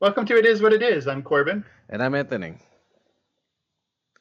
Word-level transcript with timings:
Welcome 0.00 0.26
to 0.26 0.36
It 0.36 0.46
Is 0.46 0.62
What 0.62 0.72
It 0.72 0.80
Is. 0.80 1.08
I'm 1.08 1.24
Corbin. 1.24 1.64
And 1.88 2.00
I'm 2.00 2.14
Anthony. 2.14 2.54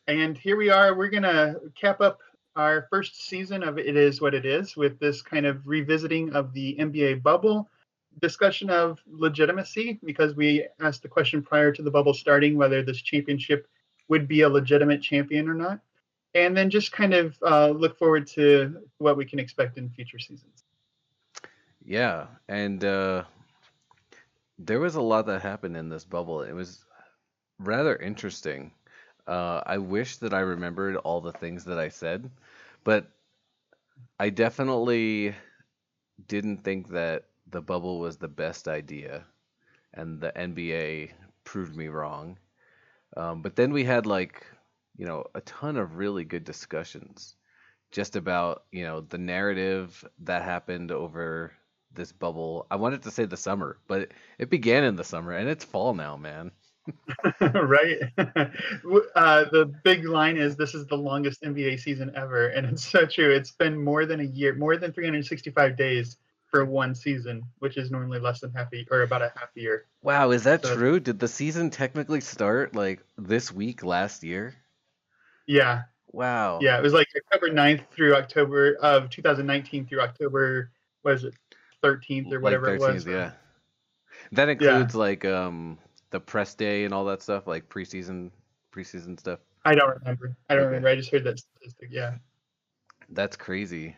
And 0.08 0.36
here 0.36 0.58
we 0.58 0.72
are. 0.72 0.96
We're 0.96 1.12
going 1.12 1.22
to 1.22 1.62
cap 1.80 2.02
up 2.02 2.18
our 2.56 2.88
first 2.90 3.28
season 3.28 3.62
of 3.62 3.78
It 3.78 3.96
Is 3.96 4.20
What 4.20 4.34
It 4.34 4.44
Is 4.44 4.76
with 4.76 4.98
this 4.98 5.22
kind 5.22 5.46
of 5.46 5.68
revisiting 5.68 6.34
of 6.34 6.52
the 6.52 6.76
NBA 6.80 7.22
bubble, 7.22 7.70
discussion 8.24 8.72
of 8.72 8.98
legitimacy, 9.06 10.00
because 10.04 10.36
we 10.36 10.66
asked 10.80 11.04
the 11.04 11.10
question 11.10 11.44
prior 11.44 11.72
to 11.72 11.84
the 11.84 11.92
bubble 11.92 12.16
starting 12.16 12.58
whether 12.58 12.82
this 12.82 13.00
championship 13.00 13.68
would 14.08 14.28
be 14.28 14.42
a 14.42 14.50
legitimate 14.50 15.04
champion 15.04 15.48
or 15.48 15.54
not. 15.54 15.80
And 16.34 16.58
then 16.58 16.72
just 16.72 16.92
kind 16.92 17.14
of 17.14 17.38
uh, 17.44 17.70
look 17.70 18.00
forward 18.00 18.26
to 18.30 18.82
what 18.98 19.16
we 19.16 19.26
can 19.26 19.38
expect 19.38 19.78
in 19.78 19.92
future 19.92 20.18
seasons. 20.18 20.64
Yeah. 21.86 22.26
And, 22.50 22.84
uh, 22.84 23.26
there 24.60 24.80
was 24.80 24.96
a 24.96 25.02
lot 25.02 25.26
that 25.28 25.42
happened 25.42 25.78
in 25.78 25.90
this 25.90 26.06
bubble. 26.06 26.42
It 26.42 26.54
was 26.54 26.84
rather 27.60 27.96
interesting. 27.96 28.72
Uh, 29.28 29.62
I 29.66 29.78
wish 29.78 30.18
that 30.18 30.34
I 30.34 30.40
remembered 30.40 30.96
all 30.98 31.22
the 31.22 31.34
things 31.34 31.66
that 31.66 31.78
I 31.78 31.90
said, 31.90 32.30
but 32.84 33.08
I 34.20 34.30
definitely 34.30 35.36
didn't 36.28 36.64
think 36.64 36.90
that 36.90 37.26
the 37.50 37.62
bubble 37.62 38.00
was 38.00 38.18
the 38.18 38.28
best 38.28 38.68
idea, 38.68 39.26
and 39.94 40.20
the 40.20 40.32
NBA 40.38 41.12
proved 41.44 41.76
me 41.76 41.88
wrong. 41.88 42.38
Um, 43.16 43.42
but 43.42 43.56
then 43.56 43.72
we 43.72 43.84
had 43.84 44.06
like, 44.06 44.46
you 44.98 45.06
know, 45.06 45.26
a 45.36 45.42
ton 45.42 45.78
of 45.78 45.98
really 45.98 46.24
good 46.26 46.44
discussions 46.44 47.36
just 47.92 48.16
about, 48.16 48.64
you 48.72 48.84
know, 48.84 49.02
the 49.02 49.18
narrative 49.18 50.04
that 50.20 50.44
happened 50.44 50.92
over 50.92 51.54
this 51.94 52.12
bubble. 52.12 52.68
I 52.70 52.76
wanted 52.76 53.04
to 53.04 53.12
say 53.12 53.26
the 53.26 53.38
summer, 53.38 53.78
but 53.88 54.10
it 54.38 54.50
began 54.50 54.84
in 54.84 54.96
the 54.96 55.04
summer 55.04 55.32
and 55.32 55.50
it's 55.50 55.66
fall 55.66 55.94
now, 55.94 56.18
man. 56.18 56.52
right. 57.42 58.00
uh, 58.18 59.46
the 59.52 59.74
big 59.84 60.06
line 60.06 60.38
is 60.38 60.56
this 60.56 60.74
is 60.74 60.86
the 60.88 60.96
longest 60.96 61.42
NBA 61.42 61.80
season 61.80 62.12
ever, 62.16 62.48
and 62.48 62.66
it's 62.66 62.86
so 62.86 63.06
true. 63.06 63.32
It's 63.32 63.52
been 63.52 63.84
more 63.84 64.06
than 64.06 64.20
a 64.20 64.24
year, 64.24 64.56
more 64.56 64.78
than 64.78 64.94
365 64.94 65.78
days 65.78 66.18
for 66.50 66.64
one 66.64 66.96
season, 66.96 67.44
which 67.60 67.78
is 67.78 67.92
normally 67.92 68.20
less 68.20 68.40
than 68.40 68.52
half 68.54 68.74
a 68.74 68.86
or 68.90 69.02
about 69.02 69.22
a 69.22 69.32
half 69.36 69.50
year. 69.56 69.86
Wow, 70.02 70.32
is 70.32 70.44
that 70.44 70.66
so, 70.66 70.76
true? 70.76 71.00
Did 71.00 71.20
the 71.20 71.28
season 71.28 71.70
technically 71.70 72.22
start 72.22 72.76
like 72.76 73.04
this 73.18 73.52
week 73.52 73.84
last 73.84 74.24
year? 74.24 74.56
Yeah. 75.46 75.84
Wow. 76.12 76.60
Yeah, 76.62 76.78
it 76.78 76.84
was 76.84 76.94
like 76.94 77.08
October 77.16 77.54
9th 77.54 77.88
through 77.92 78.16
October 78.16 78.76
of 78.82 79.10
2019 79.10 79.86
through 79.86 80.02
October 80.02 80.72
was 81.04 81.26
it 81.26 81.34
13th 81.84 82.32
or 82.34 82.40
whatever 82.40 82.72
like 82.72 82.80
13th, 82.80 82.90
it 82.90 82.94
was. 82.94 83.06
Yeah. 83.06 83.32
That 84.32 84.50
includes 84.50 84.94
yeah. 84.94 85.00
like 85.00 85.26
um 85.26 85.78
the 86.10 86.20
press 86.20 86.56
day 86.56 86.86
and 86.86 86.94
all 86.94 87.06
that 87.06 87.22
stuff, 87.22 87.48
like 87.48 87.70
preseason 87.70 88.32
preseason 88.74 89.20
stuff. 89.20 89.40
I 89.66 89.76
don't 89.76 89.98
remember. 90.00 90.36
I 90.50 90.56
don't 90.56 90.64
okay. 90.64 90.68
remember. 90.68 90.90
I 90.90 90.96
just 90.96 91.12
heard 91.12 91.24
that 91.26 91.40
statistic. 91.40 91.90
Yeah. 91.92 92.16
That's 93.10 93.36
crazy. 93.36 93.96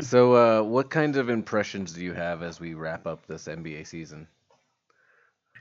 So, 0.00 0.34
uh, 0.34 0.62
what 0.62 0.90
kind 0.90 1.16
of 1.16 1.28
impressions 1.28 1.92
do 1.92 2.02
you 2.02 2.12
have 2.12 2.42
as 2.42 2.60
we 2.60 2.74
wrap 2.74 3.06
up 3.06 3.26
this 3.26 3.46
NBA 3.46 3.86
season? 3.86 4.28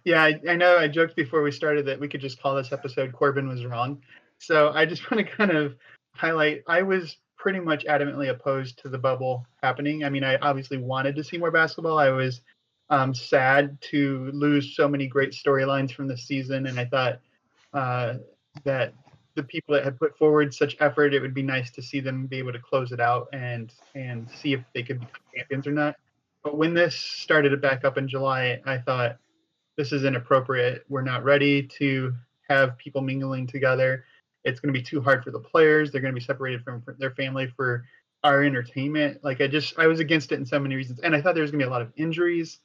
Yeah, 0.03 0.23
I, 0.23 0.39
I 0.48 0.55
know 0.55 0.78
I 0.78 0.88
joked 0.88 1.16
before 1.16 1.42
we 1.42 1.52
started 1.52 1.88
that 1.88 2.00
we 2.00 2.08
could 2.08 2.22
just 2.22 2.42
call 2.42 2.55
this 2.55 2.72
episode 2.72 3.14
Corbin 3.14 3.48
was 3.48 3.66
wrong. 3.66 4.02
So 4.38 4.72
I 4.73 4.86
just 4.86 5.09
want 5.11 5.25
to 5.25 5.36
kind 5.36 5.52
of 5.52 5.75
highlight 6.14 6.64
I 6.67 6.83
was 6.83 7.17
pretty 7.48 7.62
much 7.62 7.86
adamantly 7.86 8.30
opposed 8.30 8.78
to 8.78 8.90
the 8.90 8.98
bubble 8.98 9.48
happening. 9.64 10.03
I 10.03 10.09
mean, 10.09 10.26
I 10.26 10.36
obviously 10.36 10.80
wanted 10.80 11.16
to 11.16 11.23
see 11.23 11.38
more 11.38 11.50
basketball. 11.50 11.98
I 11.98 12.09
was 12.09 12.42
um, 12.89 13.16
sad 13.16 13.80
to 13.84 14.30
lose 14.34 14.76
so 14.76 14.86
many 14.86 15.08
great 15.08 15.31
storylines 15.31 15.94
from 15.94 16.09
the 16.09 16.17
season, 16.17 16.67
and 16.67 16.78
I 16.78 16.84
thought 16.84 17.22
uh, 17.73 18.16
that 18.66 18.94
the 19.36 19.44
people 19.44 19.76
that 19.76 19.86
had 19.86 19.98
put 19.98 20.17
forward 20.17 20.54
such 20.54 20.76
effort, 20.81 21.14
it 21.14 21.22
would 21.22 21.34
be 21.34 21.42
nice 21.42 21.72
to 21.72 21.82
see 21.82 22.02
them 22.02 22.27
be 22.27 22.38
able 22.38 22.52
to 22.52 22.60
close 22.60 22.92
it 22.92 22.99
out 22.99 23.30
and 23.32 23.73
and 23.95 24.30
see 24.30 24.52
if 24.52 24.60
they 24.73 24.83
could 24.83 24.99
become 24.99 25.22
champions 25.33 25.67
or 25.67 25.72
not. 25.72 25.95
But 26.43 26.58
when 26.58 26.73
this 26.73 26.98
started 26.98 27.52
to 27.52 27.58
back 27.58 27.86
up 27.86 27.98
in 27.98 28.10
July, 28.10 28.60
I 28.66 28.77
thought 28.77 29.20
this 29.77 29.93
is 29.93 30.04
inappropriate. 30.04 30.83
We're 30.89 31.02
not 31.02 31.23
ready 31.23 31.64
to 31.80 32.14
have 32.49 32.77
people 32.77 32.99
mingling 32.99 33.48
together. 33.48 34.04
It's 34.48 34.60
going 34.60 34.74
to 34.74 34.80
be 34.80 34.84
too 34.84 35.02
hard 35.02 35.24
for 35.24 35.32
the 35.32 35.40
players. 35.40 35.92
They're 35.92 36.02
going 36.02 36.14
to 36.14 36.20
be 36.20 36.26
separated 36.26 36.64
from 36.64 36.84
their 36.98 37.12
family 37.12 37.48
for 37.56 37.86
our 38.24 38.44
entertainment. 38.44 39.24
Like 39.24 39.42
I 39.42 39.48
just, 39.48 39.78
I 39.78 39.88
was 39.88 40.00
against 40.00 40.32
it 40.32 40.40
in 40.40 40.46
so 40.46 40.60
many 40.60 40.76
reasons, 40.76 41.00
and 41.00 41.16
I 41.16 41.22
thought 41.22 41.36
there 41.36 41.44
was 41.44 41.52
going 41.52 41.60
to 41.60 41.66
be 41.66 41.70
a 41.70 41.72
lot 41.72 41.82
of 41.82 41.92
injuries. 41.96 42.60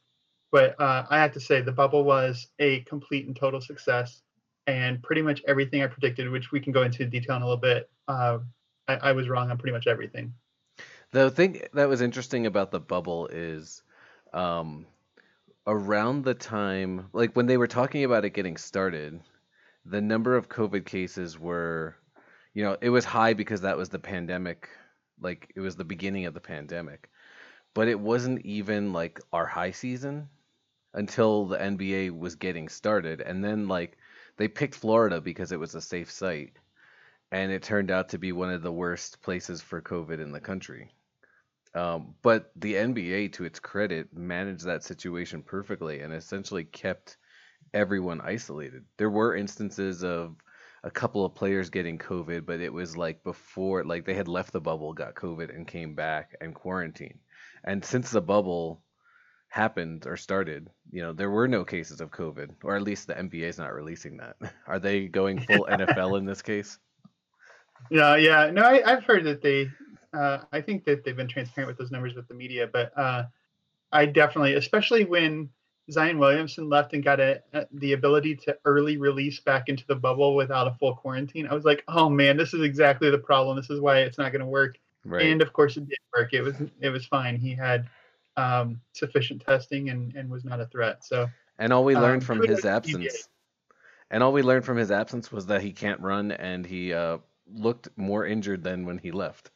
But 0.51 0.79
uh, 0.81 1.07
I 1.09 1.19
have 1.19 1.33
to 1.33 1.41
say, 1.41 1.63
the 1.63 1.73
bubble 1.73 2.05
was 2.05 2.49
a 2.59 2.81
complete 2.81 3.27
and 3.27 3.35
total 3.35 3.61
success, 3.61 4.23
and 4.67 5.03
pretty 5.03 5.23
much 5.23 5.43
everything 5.49 5.83
I 5.83 5.87
predicted, 5.87 6.31
which 6.31 6.53
we 6.53 6.61
can 6.61 6.73
go 6.73 6.83
into 6.83 7.07
detail 7.07 7.37
in 7.37 7.43
a 7.43 7.47
little 7.47 7.57
bit, 7.61 7.91
uh, 8.07 8.39
I, 8.87 8.95
I 8.97 9.13
was 9.13 9.29
wrong 9.29 9.51
on 9.51 9.59
pretty 9.59 9.73
much 9.73 9.87
everything. 9.87 10.35
The 11.11 11.31
thing 11.31 11.63
that 11.73 11.89
was 11.89 12.01
interesting 12.01 12.47
about 12.47 12.71
the 12.71 12.81
bubble 12.81 13.29
is 13.29 13.83
um, 14.33 14.87
around 15.67 16.25
the 16.25 16.35
time, 16.35 17.09
like 17.13 17.35
when 17.35 17.47
they 17.47 17.57
were 17.57 17.67
talking 17.67 18.05
about 18.05 18.25
it 18.25 18.31
getting 18.31 18.57
started, 18.57 19.21
the 19.85 20.01
number 20.01 20.37
of 20.37 20.49
COVID 20.49 20.85
cases 20.85 21.39
were, 21.39 21.97
you 22.55 22.65
know, 22.65 22.77
it 22.81 22.91
was 22.91 23.05
high 23.05 23.35
because 23.35 23.63
that 23.63 23.77
was 23.77 23.89
the 23.89 23.99
pandemic, 23.99 24.69
like 25.21 25.53
it 25.57 25.61
was 25.61 25.77
the 25.77 25.85
beginning 25.85 26.27
of 26.27 26.35
the 26.35 26.41
pandemic. 26.41 27.11
But 27.75 27.89
it 27.89 27.99
wasn't 27.99 28.45
even 28.45 28.93
like 28.93 29.21
our 29.33 29.47
high 29.47 29.71
season 29.71 30.29
until 30.95 31.47
the 31.47 31.57
NBA 31.59 32.17
was 32.17 32.35
getting 32.35 32.69
started. 32.69 33.21
And 33.21 33.43
then 33.43 33.67
like 33.67 33.97
they 34.37 34.49
picked 34.49 34.75
Florida 34.75 35.21
because 35.21 35.53
it 35.53 35.61
was 35.61 35.75
a 35.75 35.81
safe 35.81 36.11
site. 36.11 36.57
And 37.31 37.51
it 37.51 37.63
turned 37.63 37.91
out 37.91 38.11
to 38.11 38.19
be 38.19 38.33
one 38.33 38.51
of 38.51 38.63
the 38.63 38.73
worst 38.73 39.23
places 39.23 39.63
for 39.63 39.81
COVID 39.81 40.21
in 40.21 40.33
the 40.33 40.41
country. 40.41 40.93
Um, 41.75 42.15
but 42.21 42.53
the 42.57 42.75
NBA, 42.75 43.33
to 43.35 43.45
its 43.45 43.59
credit, 43.59 44.15
managed 44.15 44.67
that 44.67 44.85
situation 44.85 45.43
perfectly 45.43 46.01
and 46.01 46.13
essentially 46.13 46.65
kept 46.65 47.17
everyone 47.75 48.21
isolated. 48.21 48.85
There 48.97 49.11
were 49.11 49.37
instances 49.37 50.05
of 50.05 50.37
a 50.85 50.91
couple 50.91 51.25
of 51.25 51.35
players 51.35 51.71
getting 51.71 51.99
COVID, 51.99 52.45
but 52.45 52.61
it 52.61 52.73
was 52.73 52.97
like 52.97 53.23
before, 53.23 53.85
like 53.85 54.05
they 54.05 54.15
had 54.15 54.29
left 54.29 54.53
the 54.53 54.61
bubble, 54.61 54.93
got 54.93 55.15
COVID, 55.15 55.55
and 55.55 55.67
came 55.67 55.95
back 55.95 56.35
and 56.41 56.55
quarantined. 56.55 57.21
And 57.65 57.85
since 57.85 58.11
the 58.11 58.21
bubble 58.21 58.83
happened 59.49 60.07
or 60.07 60.17
started, 60.17 60.69
you 60.91 61.03
know, 61.03 61.13
there 61.13 61.31
were 61.31 61.47
no 61.47 61.65
cases 61.65 62.01
of 62.01 62.11
COVID, 62.11 62.51
or 62.65 62.75
at 62.75 62.83
least 62.83 63.07
the 63.07 63.15
NBA 63.15 63.43
is 63.43 63.59
not 63.59 63.73
releasing 63.73 64.17
that. 64.17 64.37
Are 64.67 64.79
they 64.79 65.07
going 65.07 65.41
full 65.47 65.67
NFL 65.71 66.19
in 66.19 66.25
this 66.25 66.43
case? 66.43 66.79
Yeah, 67.91 68.17
yeah. 68.17 68.51
No, 68.51 68.63
I, 68.63 68.91
have 68.91 69.05
heard 69.05 69.25
that 69.25 69.43
they. 69.43 69.71
Uh, 70.13 70.39
I 70.53 70.61
think 70.61 70.85
that 70.85 71.05
they've 71.05 71.17
been 71.17 71.29
transparent 71.29 71.69
with 71.69 71.79
those 71.79 71.91
numbers 71.91 72.15
with 72.15 72.29
the 72.29 72.35
media, 72.35 72.69
but 72.71 72.97
uh, 72.99 73.25
I 73.93 74.07
definitely, 74.07 74.55
especially 74.55 75.05
when 75.05 75.49
Zion 75.91 76.19
Williamson 76.19 76.69
left 76.69 76.93
and 76.93 77.03
got 77.03 77.21
a, 77.21 77.43
a, 77.53 77.67
the 77.73 77.93
ability 77.93 78.37
to 78.37 78.57
early 78.65 78.97
release 78.97 79.41
back 79.41 79.69
into 79.69 79.85
the 79.87 79.97
bubble 79.97 80.37
without 80.37 80.69
a 80.69 80.75
full 80.75 80.95
quarantine, 80.95 81.47
I 81.49 81.55
was 81.55 81.65
like, 81.65 81.83
oh 81.89 82.09
man, 82.09 82.37
this 82.37 82.55
is 82.55 82.63
exactly 82.63 83.11
the 83.11 83.19
problem. 83.19 83.57
This 83.57 83.71
is 83.71 83.81
why 83.81 83.99
it's 84.01 84.19
not 84.19 84.33
going 84.33 84.41
to 84.41 84.47
work. 84.47 84.79
Right. 85.05 85.27
And 85.27 85.43
of 85.43 85.53
course, 85.53 85.77
it 85.77 85.89
did 85.89 85.99
work. 86.17 86.33
It 86.33 86.43
was 86.43 86.55
it 86.81 86.91
was 86.91 87.05
fine. 87.07 87.37
He 87.37 87.55
had 87.55 87.89
um, 88.37 88.81
sufficient 88.93 89.45
testing 89.45 89.91
and, 89.91 90.15
and 90.15 90.31
was 90.31 90.45
not 90.45 90.61
a 90.61 90.67
threat. 90.67 91.05
So 91.05 91.29
and 91.59 91.73
all 91.73 91.85
we 91.85 91.97
learned 91.97 92.23
um, 92.23 92.27
from 92.27 92.47
his 92.47 92.65
absence, 92.65 93.29
and 94.11 94.23
all 94.23 94.33
we 94.33 94.43
learned 94.43 94.65
from 94.65 94.77
his 94.77 94.91
absence 94.91 95.33
was 95.33 95.47
that 95.47 95.63
he 95.63 95.73
can't 95.73 96.01
run 96.01 96.31
and 96.31 96.65
he 96.65 96.93
uh, 96.93 97.19
looked 97.53 97.89
more 97.97 98.25
injured 98.25 98.63
than 98.63 98.87
when 98.87 98.99
he 98.99 99.11
left. 99.11 99.51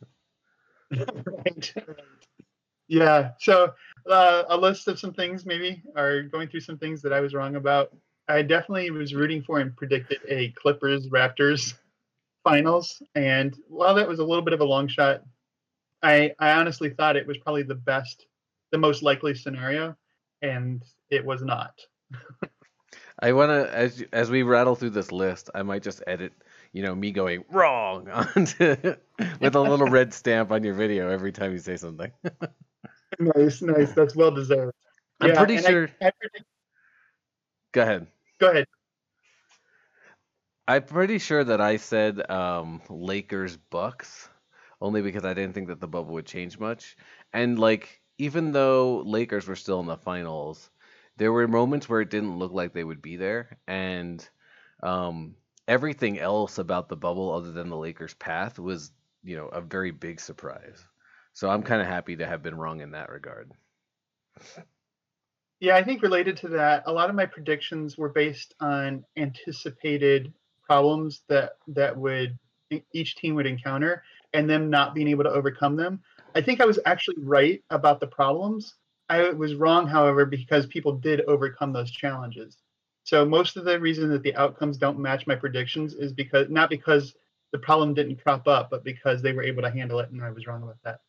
right. 0.90 1.74
Yeah. 2.88 3.30
So 3.40 3.72
uh, 4.10 4.44
a 4.48 4.56
list 4.56 4.88
of 4.88 4.98
some 4.98 5.12
things 5.12 5.46
maybe 5.46 5.82
are 5.96 6.22
going 6.22 6.48
through 6.48 6.60
some 6.60 6.78
things 6.78 7.02
that 7.02 7.12
I 7.12 7.20
was 7.20 7.34
wrong 7.34 7.56
about. 7.56 7.94
I 8.28 8.42
definitely 8.42 8.90
was 8.90 9.14
rooting 9.14 9.42
for 9.42 9.60
and 9.60 9.76
predicted 9.76 10.18
a 10.28 10.50
Clippers 10.52 11.08
Raptors 11.08 11.74
finals, 12.44 13.02
and 13.14 13.56
while 13.68 13.94
that 13.94 14.08
was 14.08 14.18
a 14.18 14.24
little 14.24 14.44
bit 14.44 14.52
of 14.52 14.60
a 14.60 14.64
long 14.64 14.88
shot, 14.88 15.22
I 16.02 16.32
I 16.38 16.52
honestly 16.52 16.90
thought 16.90 17.16
it 17.16 17.26
was 17.26 17.38
probably 17.38 17.62
the 17.62 17.74
best, 17.74 18.26
the 18.72 18.78
most 18.78 19.02
likely 19.02 19.34
scenario, 19.34 19.96
and 20.42 20.82
it 21.10 21.24
was 21.24 21.42
not. 21.42 21.74
I 23.20 23.32
want 23.32 23.50
to 23.50 23.74
as 23.74 24.04
as 24.12 24.30
we 24.30 24.42
rattle 24.42 24.74
through 24.74 24.90
this 24.90 25.10
list, 25.10 25.50
I 25.54 25.62
might 25.62 25.82
just 25.82 26.02
edit, 26.06 26.32
you 26.72 26.82
know, 26.82 26.94
me 26.94 27.12
going 27.12 27.44
wrong 27.50 28.08
onto 28.36 28.76
with 29.40 29.54
a 29.54 29.60
little 29.60 29.88
red 29.88 30.12
stamp 30.12 30.50
on 30.52 30.62
your 30.62 30.74
video 30.74 31.08
every 31.08 31.32
time 31.32 31.52
you 31.52 31.58
say 31.58 31.76
something. 31.76 32.12
nice, 33.18 33.62
nice. 33.62 33.92
That's 33.92 34.16
well 34.16 34.30
deserved. 34.30 34.74
I'm 35.20 35.30
yeah, 35.30 35.44
pretty 35.44 35.62
sure. 35.62 35.88
I, 36.00 36.06
I 36.06 36.10
predict... 36.20 36.44
Go 37.72 37.82
ahead. 37.82 38.06
Go 38.38 38.50
ahead. 38.50 38.66
I'm 40.68 40.82
pretty 40.82 41.18
sure 41.18 41.44
that 41.44 41.60
I 41.60 41.76
said 41.76 42.28
um, 42.30 42.82
Lakers 42.88 43.56
Bucks 43.56 44.28
only 44.80 45.02
because 45.02 45.24
I 45.24 45.34
didn't 45.34 45.54
think 45.54 45.68
that 45.68 45.80
the 45.80 45.88
bubble 45.88 46.14
would 46.14 46.26
change 46.26 46.58
much. 46.58 46.96
And 47.32 47.58
like 47.58 48.00
even 48.18 48.52
though 48.52 49.02
Lakers 49.04 49.46
were 49.46 49.56
still 49.56 49.80
in 49.80 49.86
the 49.86 49.96
finals, 49.96 50.70
there 51.16 51.32
were 51.32 51.48
moments 51.48 51.88
where 51.88 52.00
it 52.00 52.10
didn't 52.10 52.38
look 52.38 52.52
like 52.52 52.72
they 52.72 52.84
would 52.84 53.02
be 53.02 53.16
there, 53.16 53.58
and 53.66 54.26
um, 54.82 55.34
everything 55.66 56.18
else 56.18 56.58
about 56.58 56.88
the 56.88 56.96
bubble, 56.96 57.32
other 57.32 57.52
than 57.52 57.70
the 57.70 57.76
Lakers' 57.76 58.14
path, 58.14 58.58
was 58.58 58.92
you 59.24 59.36
know 59.36 59.46
a 59.46 59.60
very 59.60 59.90
big 59.90 60.20
surprise. 60.20 60.84
So 61.36 61.50
I'm 61.50 61.62
kind 61.62 61.82
of 61.82 61.86
happy 61.86 62.16
to 62.16 62.26
have 62.26 62.42
been 62.42 62.56
wrong 62.56 62.80
in 62.80 62.92
that 62.92 63.10
regard. 63.10 63.52
Yeah, 65.60 65.76
I 65.76 65.84
think 65.84 66.00
related 66.00 66.38
to 66.38 66.48
that, 66.48 66.84
a 66.86 66.92
lot 66.92 67.10
of 67.10 67.14
my 67.14 67.26
predictions 67.26 67.98
were 67.98 68.08
based 68.08 68.54
on 68.58 69.04
anticipated 69.18 70.32
problems 70.62 71.24
that 71.28 71.58
that 71.68 71.94
would 71.94 72.38
each 72.94 73.16
team 73.16 73.34
would 73.34 73.44
encounter 73.44 74.02
and 74.32 74.48
them 74.48 74.70
not 74.70 74.94
being 74.94 75.08
able 75.08 75.24
to 75.24 75.30
overcome 75.30 75.76
them. 75.76 76.00
I 76.34 76.40
think 76.40 76.62
I 76.62 76.64
was 76.64 76.80
actually 76.86 77.22
right 77.22 77.62
about 77.68 78.00
the 78.00 78.06
problems. 78.06 78.74
I 79.10 79.28
was 79.28 79.56
wrong, 79.56 79.86
however, 79.86 80.24
because 80.24 80.64
people 80.64 80.92
did 80.92 81.20
overcome 81.28 81.70
those 81.70 81.90
challenges. 81.90 82.56
So 83.04 83.26
most 83.26 83.58
of 83.58 83.66
the 83.66 83.78
reason 83.78 84.08
that 84.08 84.22
the 84.22 84.34
outcomes 84.36 84.78
don't 84.78 84.98
match 84.98 85.26
my 85.26 85.36
predictions 85.36 85.92
is 85.92 86.14
because 86.14 86.48
not 86.48 86.70
because 86.70 87.14
the 87.52 87.58
problem 87.58 87.92
didn't 87.92 88.22
crop 88.22 88.48
up, 88.48 88.70
but 88.70 88.84
because 88.84 89.20
they 89.20 89.34
were 89.34 89.42
able 89.42 89.62
to 89.64 89.70
handle 89.70 90.00
it, 90.00 90.10
and 90.10 90.24
I 90.24 90.30
was 90.30 90.46
wrong 90.46 90.62
about 90.62 90.78
that. 90.84 91.00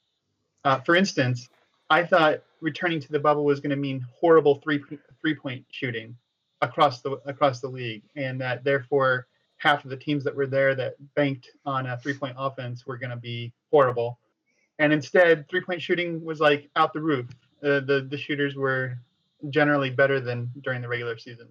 Uh, 0.68 0.82
for 0.82 0.98
instance, 0.98 1.48
I 1.90 2.04
thought 2.04 2.44
returning 2.60 3.00
to 3.00 3.10
the 3.10 3.20
bubble 3.20 3.46
was 3.46 3.62
going 3.62 3.70
to 3.70 3.78
mean 3.78 4.06
horrible 4.20 4.56
three 4.56 4.84
three 5.22 5.34
point 5.34 5.64
shooting 5.72 6.18
across 6.62 7.00
the 7.02 7.12
across 7.26 7.62
the 7.62 7.70
league, 7.70 8.04
and 8.18 8.42
that 8.42 8.66
therefore 8.66 9.28
half 9.56 9.86
of 9.86 9.92
the 9.92 9.96
teams 9.96 10.26
that 10.26 10.36
were 10.36 10.46
there 10.46 10.76
that 10.76 10.96
banked 11.16 11.52
on 11.66 11.86
a 11.86 11.98
three 11.98 12.14
point 12.14 12.36
offense 12.38 12.86
were 12.86 12.98
going 12.98 13.12
to 13.12 13.16
be 13.16 13.54
horrible. 13.72 14.20
And 14.78 14.92
instead, 14.92 15.48
three 15.48 15.62
point 15.62 15.82
shooting 15.82 16.22
was 16.22 16.42
like 16.42 16.70
out 16.76 16.92
the 16.92 17.00
roof. 17.02 17.28
Uh, 17.64 17.80
the 17.80 18.06
the 18.10 18.18
shooters 18.18 18.58
were 18.58 19.00
generally 19.50 19.90
better 19.90 20.20
than 20.20 20.52
during 20.60 20.82
the 20.82 20.90
regular 20.90 21.18
season. 21.18 21.48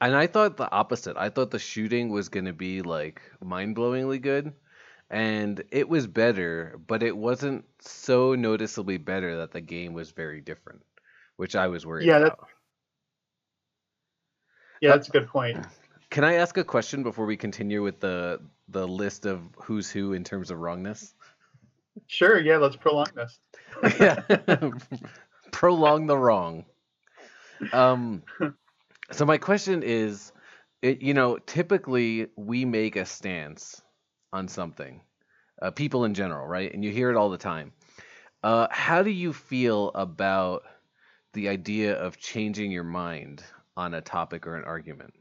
And 0.00 0.16
I 0.16 0.26
thought 0.26 0.56
the 0.56 0.68
opposite. 0.72 1.16
I 1.16 1.30
thought 1.30 1.52
the 1.52 1.60
shooting 1.60 2.08
was 2.08 2.28
going 2.28 2.46
to 2.46 2.52
be 2.52 2.82
like 2.82 3.22
mind-blowingly 3.40 4.20
good, 4.20 4.52
and 5.10 5.62
it 5.70 5.88
was 5.88 6.06
better, 6.06 6.78
but 6.86 7.02
it 7.02 7.16
wasn't 7.16 7.64
so 7.80 8.34
noticeably 8.34 8.98
better 8.98 9.38
that 9.38 9.52
the 9.52 9.60
game 9.60 9.92
was 9.92 10.10
very 10.10 10.40
different, 10.40 10.82
which 11.36 11.54
I 11.54 11.68
was 11.68 11.86
worried 11.86 12.06
yeah, 12.06 12.18
about. 12.18 12.38
That's, 12.38 12.52
yeah, 14.80 14.90
that's 14.90 15.08
a 15.08 15.12
good 15.12 15.28
point. 15.28 15.64
Can 16.10 16.24
I 16.24 16.34
ask 16.34 16.56
a 16.56 16.64
question 16.64 17.02
before 17.02 17.26
we 17.26 17.36
continue 17.36 17.82
with 17.82 18.00
the 18.00 18.40
the 18.68 18.86
list 18.86 19.26
of 19.26 19.40
who's 19.56 19.90
who 19.90 20.12
in 20.12 20.24
terms 20.24 20.50
of 20.50 20.58
wrongness? 20.58 21.14
Sure, 22.06 22.38
yeah, 22.38 22.56
let's 22.56 22.76
prolong 22.76 23.06
this. 23.14 23.38
yeah. 24.00 24.20
prolong 25.52 26.06
the 26.06 26.16
wrong. 26.16 26.64
Um 27.72 28.22
so 29.10 29.24
my 29.24 29.38
question 29.38 29.82
is, 29.82 30.32
it, 30.82 31.02
you 31.02 31.14
know, 31.14 31.38
typically 31.38 32.28
we 32.36 32.64
make 32.64 32.96
a 32.96 33.04
stance 33.04 33.82
on 34.36 34.48
something, 34.48 35.00
uh, 35.62 35.70
people 35.70 36.04
in 36.04 36.12
general, 36.12 36.46
right? 36.46 36.72
And 36.72 36.84
you 36.84 36.90
hear 36.90 37.10
it 37.10 37.16
all 37.16 37.30
the 37.30 37.38
time. 37.38 37.72
Uh, 38.42 38.68
how 38.70 39.02
do 39.02 39.10
you 39.10 39.32
feel 39.32 39.90
about 39.94 40.62
the 41.32 41.48
idea 41.48 41.94
of 41.94 42.18
changing 42.18 42.70
your 42.70 42.84
mind 42.84 43.42
on 43.76 43.94
a 43.94 44.00
topic 44.00 44.46
or 44.46 44.56
an 44.56 44.64
argument? 44.64 45.14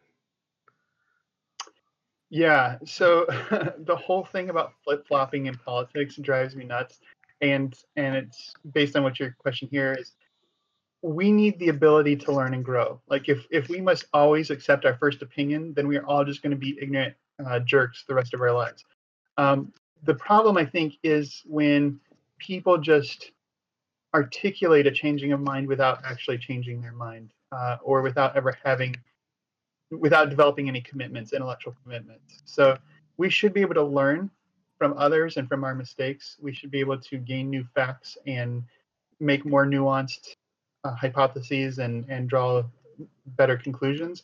Yeah, 2.29 2.77
so 2.85 3.25
the 3.79 3.95
whole 3.95 4.25
thing 4.25 4.49
about 4.49 4.73
flip 4.83 5.07
flopping 5.07 5.45
in 5.45 5.55
politics 5.55 6.17
drives 6.17 6.55
me 6.55 6.65
nuts, 6.65 6.99
and 7.41 7.73
and 7.95 8.15
it's 8.15 8.53
based 8.73 8.95
on 8.97 9.03
what 9.03 9.19
your 9.19 9.35
question 9.39 9.69
here 9.71 9.95
is 9.97 10.13
we 11.01 11.31
need 11.31 11.59
the 11.59 11.69
ability 11.69 12.15
to 12.15 12.31
learn 12.31 12.53
and 12.53 12.65
grow. 12.65 12.99
Like 13.07 13.29
if 13.29 13.45
if 13.51 13.69
we 13.69 13.79
must 13.79 14.05
always 14.11 14.49
accept 14.49 14.85
our 14.85 14.97
first 14.97 15.21
opinion, 15.21 15.73
then 15.73 15.87
we 15.87 15.97
are 15.97 16.05
all 16.05 16.25
just 16.25 16.41
going 16.41 16.51
to 16.51 16.57
be 16.57 16.77
ignorant 16.81 17.15
uh, 17.45 17.59
jerks 17.59 18.03
the 18.07 18.15
rest 18.15 18.33
of 18.33 18.41
our 18.41 18.51
lives. 18.51 18.83
Um, 19.37 19.73
the 20.03 20.15
problem 20.15 20.57
I 20.57 20.65
think 20.65 20.97
is 21.03 21.41
when 21.45 21.99
people 22.39 22.77
just 22.77 23.31
articulate 24.13 24.87
a 24.87 24.91
changing 24.91 25.33
of 25.33 25.41
mind 25.41 25.67
without 25.67 25.99
actually 26.05 26.37
changing 26.37 26.81
their 26.81 26.93
mind, 26.93 27.31
uh, 27.51 27.77
or 27.83 28.01
without 28.01 28.35
ever 28.37 28.57
having, 28.63 28.95
without 29.91 30.29
developing 30.29 30.69
any 30.69 30.81
commitments, 30.81 31.33
intellectual 31.33 31.75
commitments. 31.83 32.41
So 32.45 32.77
we 33.17 33.29
should 33.29 33.53
be 33.53 33.61
able 33.61 33.73
to 33.75 33.83
learn 33.83 34.29
from 34.77 34.93
others 34.97 35.37
and 35.37 35.47
from 35.47 35.63
our 35.63 35.75
mistakes. 35.75 36.37
We 36.39 36.53
should 36.53 36.71
be 36.71 36.79
able 36.79 36.99
to 36.99 37.17
gain 37.17 37.49
new 37.49 37.65
facts 37.75 38.17
and 38.27 38.63
make 39.19 39.45
more 39.45 39.65
nuanced 39.65 40.35
uh, 40.83 40.93
hypotheses 40.95 41.79
and 41.79 42.05
and 42.09 42.29
draw 42.29 42.63
better 43.37 43.57
conclusions. 43.57 44.23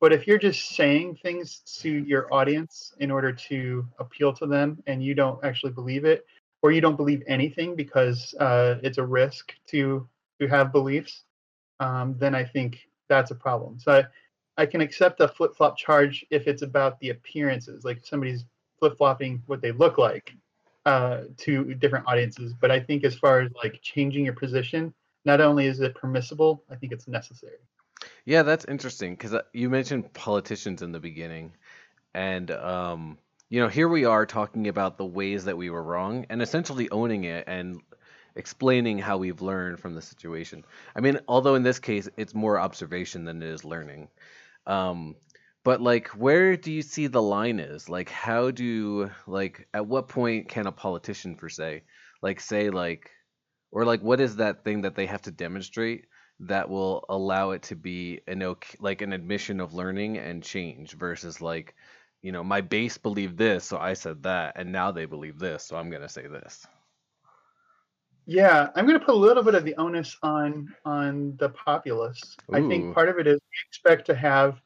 But 0.00 0.12
if 0.14 0.26
you're 0.26 0.38
just 0.38 0.70
saying 0.70 1.18
things 1.22 1.60
to 1.80 1.90
your 1.90 2.32
audience 2.32 2.94
in 3.00 3.10
order 3.10 3.32
to 3.32 3.86
appeal 3.98 4.32
to 4.34 4.46
them, 4.46 4.82
and 4.86 5.04
you 5.04 5.14
don't 5.14 5.44
actually 5.44 5.72
believe 5.72 6.04
it, 6.06 6.24
or 6.62 6.72
you 6.72 6.80
don't 6.80 6.96
believe 6.96 7.22
anything 7.26 7.76
because 7.76 8.34
uh, 8.40 8.76
it's 8.82 8.98
a 8.98 9.04
risk 9.04 9.54
to 9.68 10.08
to 10.40 10.46
have 10.48 10.72
beliefs, 10.72 11.24
um, 11.80 12.16
then 12.18 12.34
I 12.34 12.44
think 12.44 12.78
that's 13.08 13.30
a 13.30 13.34
problem. 13.34 13.78
So 13.78 13.92
I, 13.92 14.62
I 14.62 14.66
can 14.66 14.80
accept 14.80 15.20
a 15.20 15.28
flip 15.28 15.54
flop 15.54 15.76
charge 15.76 16.24
if 16.30 16.46
it's 16.46 16.62
about 16.62 16.98
the 17.00 17.10
appearances, 17.10 17.84
like 17.84 18.00
somebody's 18.04 18.46
flip 18.78 18.96
flopping 18.96 19.42
what 19.46 19.60
they 19.60 19.72
look 19.72 19.98
like 19.98 20.34
uh, 20.86 21.24
to 21.38 21.74
different 21.74 22.06
audiences. 22.08 22.54
But 22.58 22.70
I 22.70 22.80
think 22.80 23.04
as 23.04 23.14
far 23.14 23.40
as 23.40 23.52
like 23.54 23.80
changing 23.82 24.24
your 24.24 24.34
position, 24.34 24.94
not 25.26 25.42
only 25.42 25.66
is 25.66 25.80
it 25.80 25.94
permissible, 25.94 26.64
I 26.70 26.76
think 26.76 26.92
it's 26.92 27.06
necessary. 27.06 27.58
Yeah, 28.30 28.44
that's 28.44 28.64
interesting 28.66 29.14
because 29.14 29.34
uh, 29.34 29.42
you 29.52 29.68
mentioned 29.68 30.12
politicians 30.12 30.82
in 30.82 30.92
the 30.92 31.00
beginning, 31.00 31.52
and 32.14 32.48
um, 32.52 33.18
you 33.48 33.58
know, 33.60 33.66
here 33.66 33.88
we 33.88 34.04
are 34.04 34.24
talking 34.24 34.68
about 34.68 34.98
the 34.98 35.04
ways 35.04 35.46
that 35.46 35.56
we 35.56 35.68
were 35.68 35.82
wrong 35.82 36.26
and 36.30 36.40
essentially 36.40 36.88
owning 36.90 37.24
it 37.24 37.42
and 37.48 37.80
explaining 38.36 39.00
how 39.00 39.18
we've 39.18 39.42
learned 39.42 39.80
from 39.80 39.96
the 39.96 40.00
situation. 40.00 40.64
I 40.94 41.00
mean, 41.00 41.18
although 41.26 41.56
in 41.56 41.64
this 41.64 41.80
case 41.80 42.08
it's 42.16 42.32
more 42.32 42.56
observation 42.56 43.24
than 43.24 43.42
it 43.42 43.48
is 43.48 43.64
learning. 43.64 44.06
Um, 44.64 45.16
but 45.64 45.80
like, 45.80 46.06
where 46.10 46.56
do 46.56 46.70
you 46.70 46.82
see 46.82 47.08
the 47.08 47.20
line 47.20 47.58
is? 47.58 47.88
Like, 47.88 48.10
how 48.10 48.52
do 48.52 49.10
like 49.26 49.66
at 49.74 49.88
what 49.88 50.06
point 50.06 50.48
can 50.48 50.68
a 50.68 50.72
politician 50.72 51.34
per 51.34 51.48
se 51.48 51.82
like 52.22 52.38
say 52.38 52.70
like 52.70 53.10
or 53.72 53.84
like 53.84 54.02
what 54.02 54.20
is 54.20 54.36
that 54.36 54.62
thing 54.62 54.82
that 54.82 54.94
they 54.94 55.06
have 55.06 55.22
to 55.22 55.32
demonstrate 55.32 56.06
that 56.40 56.68
will 56.68 57.04
allow 57.08 57.50
it 57.50 57.62
to 57.62 57.76
be 57.76 58.20
an 58.26 58.54
like 58.80 59.02
an 59.02 59.12
admission 59.12 59.60
of 59.60 59.74
learning 59.74 60.18
and 60.18 60.42
change 60.42 60.92
versus 60.92 61.40
like 61.40 61.74
you 62.22 62.32
know 62.32 62.42
my 62.42 62.60
base 62.60 62.98
believed 62.98 63.36
this 63.36 63.64
so 63.64 63.78
i 63.78 63.92
said 63.92 64.22
that 64.22 64.54
and 64.56 64.70
now 64.70 64.90
they 64.90 65.04
believe 65.04 65.38
this 65.38 65.64
so 65.64 65.76
i'm 65.76 65.90
going 65.90 66.02
to 66.02 66.08
say 66.08 66.26
this 66.26 66.66
yeah 68.26 68.68
i'm 68.74 68.86
going 68.86 68.98
to 68.98 69.04
put 69.04 69.14
a 69.14 69.18
little 69.18 69.42
bit 69.42 69.54
of 69.54 69.64
the 69.64 69.74
onus 69.76 70.16
on 70.22 70.74
on 70.84 71.36
the 71.38 71.48
populace 71.50 72.36
Ooh. 72.50 72.56
i 72.56 72.68
think 72.68 72.94
part 72.94 73.08
of 73.08 73.18
it 73.18 73.26
is 73.26 73.34
we 73.34 73.68
expect 73.68 74.06
to 74.06 74.14
have 74.14 74.60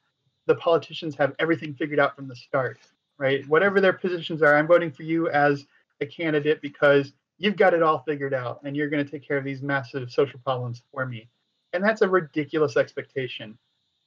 the 0.47 0.54
politicians 0.57 1.16
have 1.16 1.35
everything 1.38 1.75
figured 1.75 1.99
out 1.99 2.14
from 2.14 2.28
the 2.28 2.37
start 2.37 2.78
right 3.19 3.47
whatever 3.49 3.81
their 3.81 3.93
positions 3.93 4.43
are 4.43 4.57
i'm 4.57 4.66
voting 4.66 4.90
for 4.90 5.02
you 5.02 5.28
as 5.28 5.66
a 6.00 6.07
candidate 6.07 6.61
because 6.61 7.12
you've 7.38 7.57
got 7.57 7.75
it 7.75 7.83
all 7.83 8.02
figured 8.07 8.35
out 8.35 8.61
and 8.64 8.76
you're 8.76 8.88
going 8.88 9.04
to 9.04 9.11
take 9.11 9.26
care 9.26 9.37
of 9.37 9.45
these 9.45 9.62
massive 9.62 10.11
social 10.11 10.38
problems 10.40 10.83
for 10.93 11.07
me. 11.07 11.28
And 11.75 11.85
that's 11.85 12.02
a 12.02 12.09
ridiculous 12.09 12.76
expectation. 12.76 13.59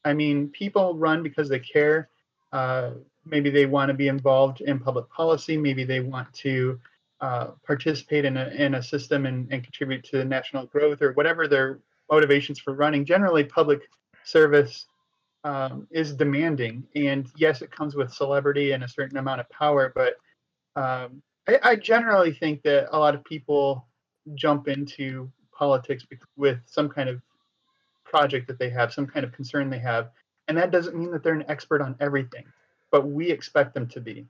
I 0.05 0.13
mean, 0.13 0.50
people 0.50 0.95
run 0.95 1.21
because 1.21 1.50
they 1.50 1.59
care. 1.59 2.09
Uh, 2.51 2.91
maybe 3.25 3.50
they 3.50 3.65
want 3.65 3.89
to 3.89 3.93
be 3.93 4.07
involved 4.07 4.62
in 4.62 4.79
public 4.79 5.09
policy. 5.09 5.57
Maybe 5.57 5.83
they 5.83 6.00
want 6.00 6.33
to 6.36 6.79
uh, 7.19 7.47
participate 7.65 8.25
in 8.25 8.38
a, 8.38 8.47
in 8.50 8.75
a 8.75 8.83
system 8.83 9.25
and, 9.25 9.51
and 9.51 9.63
contribute 9.63 10.03
to 10.05 10.24
national 10.24 10.65
growth 10.67 11.01
or 11.01 11.12
whatever 11.13 11.47
their 11.47 11.79
motivations 12.09 12.57
for 12.57 12.74
running. 12.74 13.05
Generally, 13.05 13.45
public 13.45 13.81
service 14.24 14.86
um, 15.43 15.88
is 15.91 16.13
demanding. 16.13 16.86
And 16.95 17.27
yes, 17.36 17.62
it 17.62 17.71
comes 17.71 17.95
with 17.95 18.13
celebrity 18.13 18.71
and 18.71 18.83
a 18.83 18.88
certain 18.88 19.17
amount 19.17 19.41
of 19.41 19.50
power, 19.50 19.91
but 19.93 20.15
um, 20.75 21.21
I, 21.47 21.59
I 21.63 21.75
generally 21.75 22.33
think 22.33 22.62
that 22.63 22.95
a 22.95 23.00
lot 23.00 23.15
of 23.15 23.24
people 23.25 23.88
jump 24.36 24.67
into 24.67 25.31
politics 25.57 26.05
with 26.36 26.59
some 26.65 26.88
kind 26.88 27.09
of 27.09 27.21
project 28.09 28.47
that 28.47 28.59
they 28.59 28.69
have, 28.69 28.93
some 28.93 29.07
kind 29.07 29.25
of 29.25 29.31
concern 29.31 29.69
they 29.69 29.79
have, 29.79 30.11
and 30.47 30.57
that 30.57 30.71
doesn't 30.71 30.95
mean 30.95 31.11
that 31.11 31.23
they're 31.23 31.33
an 31.33 31.45
expert 31.47 31.81
on 31.81 31.95
everything, 31.99 32.45
but 32.91 33.07
we 33.07 33.29
expect 33.29 33.73
them 33.73 33.87
to 33.87 34.01
be. 34.01 34.27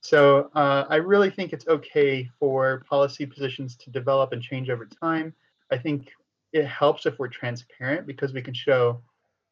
So 0.00 0.50
uh, 0.54 0.84
I 0.88 0.96
really 0.96 1.30
think 1.30 1.52
it's 1.52 1.66
okay 1.66 2.30
for 2.38 2.84
policy 2.88 3.26
positions 3.26 3.76
to 3.76 3.90
develop 3.90 4.32
and 4.32 4.42
change 4.42 4.70
over 4.70 4.86
time. 4.86 5.34
I 5.70 5.78
think 5.78 6.12
it 6.52 6.66
helps 6.66 7.06
if 7.06 7.18
we're 7.18 7.28
transparent 7.28 8.06
because 8.06 8.32
we 8.32 8.42
can 8.42 8.54
show 8.54 9.02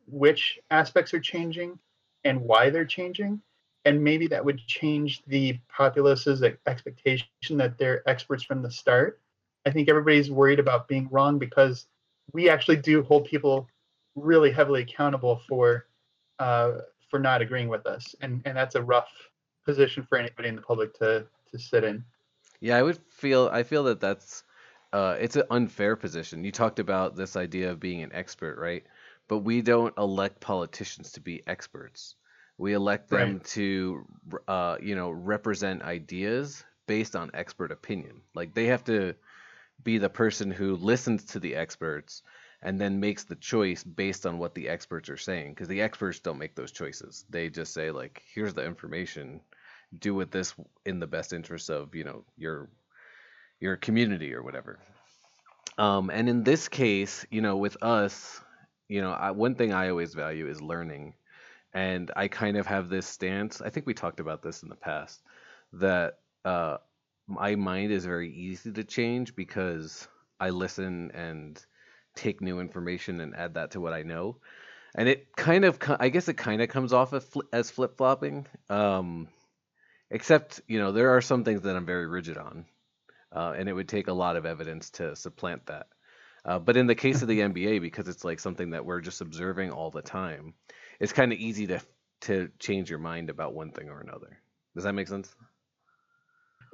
which 0.06 0.58
aspects 0.70 1.12
are 1.14 1.20
changing 1.20 1.78
and 2.24 2.40
why 2.40 2.70
they're 2.70 2.84
changing 2.84 3.42
and 3.86 4.02
maybe 4.02 4.26
that 4.26 4.44
would 4.44 4.58
change 4.66 5.22
the 5.28 5.56
populace's 5.68 6.42
expectation 6.42 7.28
that 7.50 7.78
they're 7.78 8.06
experts 8.08 8.42
from 8.42 8.60
the 8.60 8.70
start. 8.70 9.20
I 9.64 9.70
think 9.70 9.88
everybody's 9.88 10.28
worried 10.28 10.58
about 10.58 10.88
being 10.88 11.08
wrong 11.08 11.38
because 11.38 11.86
we 12.32 12.48
actually 12.48 12.76
do 12.76 13.02
hold 13.02 13.24
people 13.26 13.68
really 14.14 14.50
heavily 14.50 14.82
accountable 14.82 15.40
for 15.48 15.86
uh, 16.38 16.78
for 17.10 17.18
not 17.18 17.42
agreeing 17.42 17.68
with 17.68 17.86
us, 17.86 18.14
and 18.20 18.42
and 18.44 18.56
that's 18.56 18.74
a 18.74 18.82
rough 18.82 19.10
position 19.64 20.04
for 20.08 20.18
anybody 20.18 20.48
in 20.48 20.56
the 20.56 20.62
public 20.62 20.94
to 20.98 21.26
to 21.50 21.58
sit 21.58 21.84
in. 21.84 22.04
Yeah, 22.60 22.76
I 22.76 22.82
would 22.82 22.98
feel 23.10 23.48
I 23.52 23.62
feel 23.62 23.84
that 23.84 24.00
that's 24.00 24.44
uh, 24.92 25.16
it's 25.20 25.36
an 25.36 25.44
unfair 25.50 25.96
position. 25.96 26.44
You 26.44 26.52
talked 26.52 26.78
about 26.78 27.16
this 27.16 27.36
idea 27.36 27.70
of 27.70 27.80
being 27.80 28.02
an 28.02 28.12
expert, 28.12 28.58
right? 28.58 28.84
But 29.28 29.38
we 29.40 29.62
don't 29.62 29.96
elect 29.98 30.40
politicians 30.40 31.12
to 31.12 31.20
be 31.20 31.42
experts. 31.46 32.14
We 32.58 32.72
elect 32.72 33.10
them 33.10 33.34
Right. 33.34 33.44
to, 33.44 34.06
uh, 34.48 34.78
you 34.80 34.94
know, 34.94 35.10
represent 35.10 35.82
ideas 35.82 36.64
based 36.86 37.14
on 37.16 37.30
expert 37.34 37.72
opinion. 37.72 38.22
Like 38.34 38.54
they 38.54 38.66
have 38.66 38.84
to 38.84 39.14
be 39.82 39.98
the 39.98 40.08
person 40.08 40.50
who 40.50 40.76
listens 40.76 41.24
to 41.24 41.40
the 41.40 41.54
experts 41.54 42.22
and 42.62 42.80
then 42.80 43.00
makes 43.00 43.24
the 43.24 43.36
choice 43.36 43.84
based 43.84 44.26
on 44.26 44.38
what 44.38 44.54
the 44.54 44.68
experts 44.68 45.08
are 45.08 45.16
saying. 45.16 45.50
Because 45.52 45.68
the 45.68 45.82
experts 45.82 46.20
don't 46.20 46.38
make 46.38 46.54
those 46.54 46.72
choices. 46.72 47.24
They 47.30 47.48
just 47.48 47.72
say 47.72 47.90
like, 47.90 48.22
here's 48.34 48.54
the 48.54 48.64
information. 48.64 49.40
Do 49.98 50.14
with 50.14 50.30
this 50.30 50.54
in 50.84 50.98
the 50.98 51.06
best 51.06 51.32
interest 51.32 51.70
of 51.70 51.94
you 51.94 52.04
know 52.04 52.24
your 52.36 52.68
your 53.60 53.76
community 53.76 54.34
or 54.34 54.42
whatever. 54.42 54.78
Um, 55.78 56.10
and 56.10 56.28
in 56.28 56.42
this 56.42 56.68
case, 56.68 57.26
you 57.30 57.40
know, 57.40 57.56
with 57.56 57.76
us, 57.82 58.40
you 58.88 59.00
know, 59.00 59.12
I, 59.12 59.30
one 59.30 59.54
thing 59.54 59.72
I 59.72 59.90
always 59.90 60.14
value 60.14 60.48
is 60.48 60.60
learning. 60.60 61.14
And 61.74 62.10
I 62.16 62.28
kind 62.28 62.56
of 62.56 62.66
have 62.66 62.88
this 62.88 63.06
stance. 63.06 63.60
I 63.60 63.68
think 63.68 63.86
we 63.86 63.92
talked 63.92 64.20
about 64.20 64.42
this 64.42 64.62
in 64.62 64.70
the 64.70 64.76
past 64.76 65.20
that 65.74 66.18
uh, 66.44 66.78
my 67.26 67.54
mind 67.56 67.92
is 67.92 68.04
very 68.04 68.32
easy 68.32 68.72
to 68.72 68.84
change 68.84 69.34
because 69.34 70.06
I 70.38 70.50
listen 70.50 71.10
and 71.12 71.64
take 72.14 72.40
new 72.40 72.60
information 72.60 73.20
and 73.20 73.34
add 73.34 73.54
that 73.54 73.72
to 73.72 73.80
what 73.80 73.92
I 73.92 74.02
know. 74.02 74.36
And 74.94 75.08
it 75.08 75.34
kind 75.36 75.64
of, 75.64 75.78
I 76.00 76.08
guess 76.08 76.28
it 76.28 76.36
kind 76.36 76.62
of 76.62 76.68
comes 76.68 76.92
off 76.92 77.12
as, 77.52 77.70
flip 77.70 77.96
flopping. 77.98 78.46
Um, 78.70 79.28
except, 80.10 80.60
you 80.66 80.78
know, 80.78 80.92
there 80.92 81.16
are 81.16 81.20
some 81.20 81.44
things 81.44 81.62
that 81.62 81.76
I'm 81.76 81.86
very 81.86 82.06
rigid 82.06 82.38
on 82.38 82.64
uh, 83.36 83.54
and 83.56 83.68
it 83.68 83.72
would 83.72 83.88
take 83.88 84.08
a 84.08 84.12
lot 84.12 84.36
of 84.36 84.46
evidence 84.46 84.90
to 84.90 85.14
supplant 85.14 85.66
that. 85.66 85.86
Uh, 86.44 86.58
but 86.58 86.76
in 86.76 86.86
the 86.86 86.94
case 86.94 87.22
of 87.22 87.28
the 87.28 87.40
NBA, 87.40 87.80
because 87.80 88.08
it's 88.08 88.24
like 88.24 88.40
something 88.40 88.70
that 88.70 88.84
we're 88.84 89.00
just 89.00 89.20
observing 89.20 89.70
all 89.70 89.90
the 89.90 90.02
time, 90.02 90.54
it's 90.98 91.12
kind 91.12 91.32
of 91.32 91.38
easy 91.38 91.66
to 91.68 91.80
to 92.22 92.48
change 92.58 92.88
your 92.88 92.98
mind 92.98 93.28
about 93.28 93.52
one 93.52 93.70
thing 93.70 93.90
or 93.90 94.00
another. 94.00 94.38
Does 94.74 94.84
that 94.84 94.94
make 94.94 95.06
sense? 95.06 95.34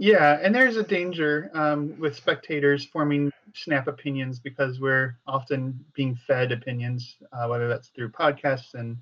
Yeah, 0.02 0.40
and 0.42 0.52
there's 0.52 0.76
a 0.76 0.82
danger 0.82 1.48
um, 1.54 1.96
with 1.96 2.16
spectators 2.16 2.84
forming 2.84 3.30
snap 3.54 3.86
opinions 3.86 4.40
because 4.40 4.80
we're 4.80 5.16
often 5.28 5.78
being 5.94 6.16
fed 6.26 6.50
opinions, 6.50 7.18
uh, 7.32 7.46
whether 7.46 7.68
that's 7.68 7.90
through 7.90 8.10
podcasts 8.10 8.74
and 8.74 8.96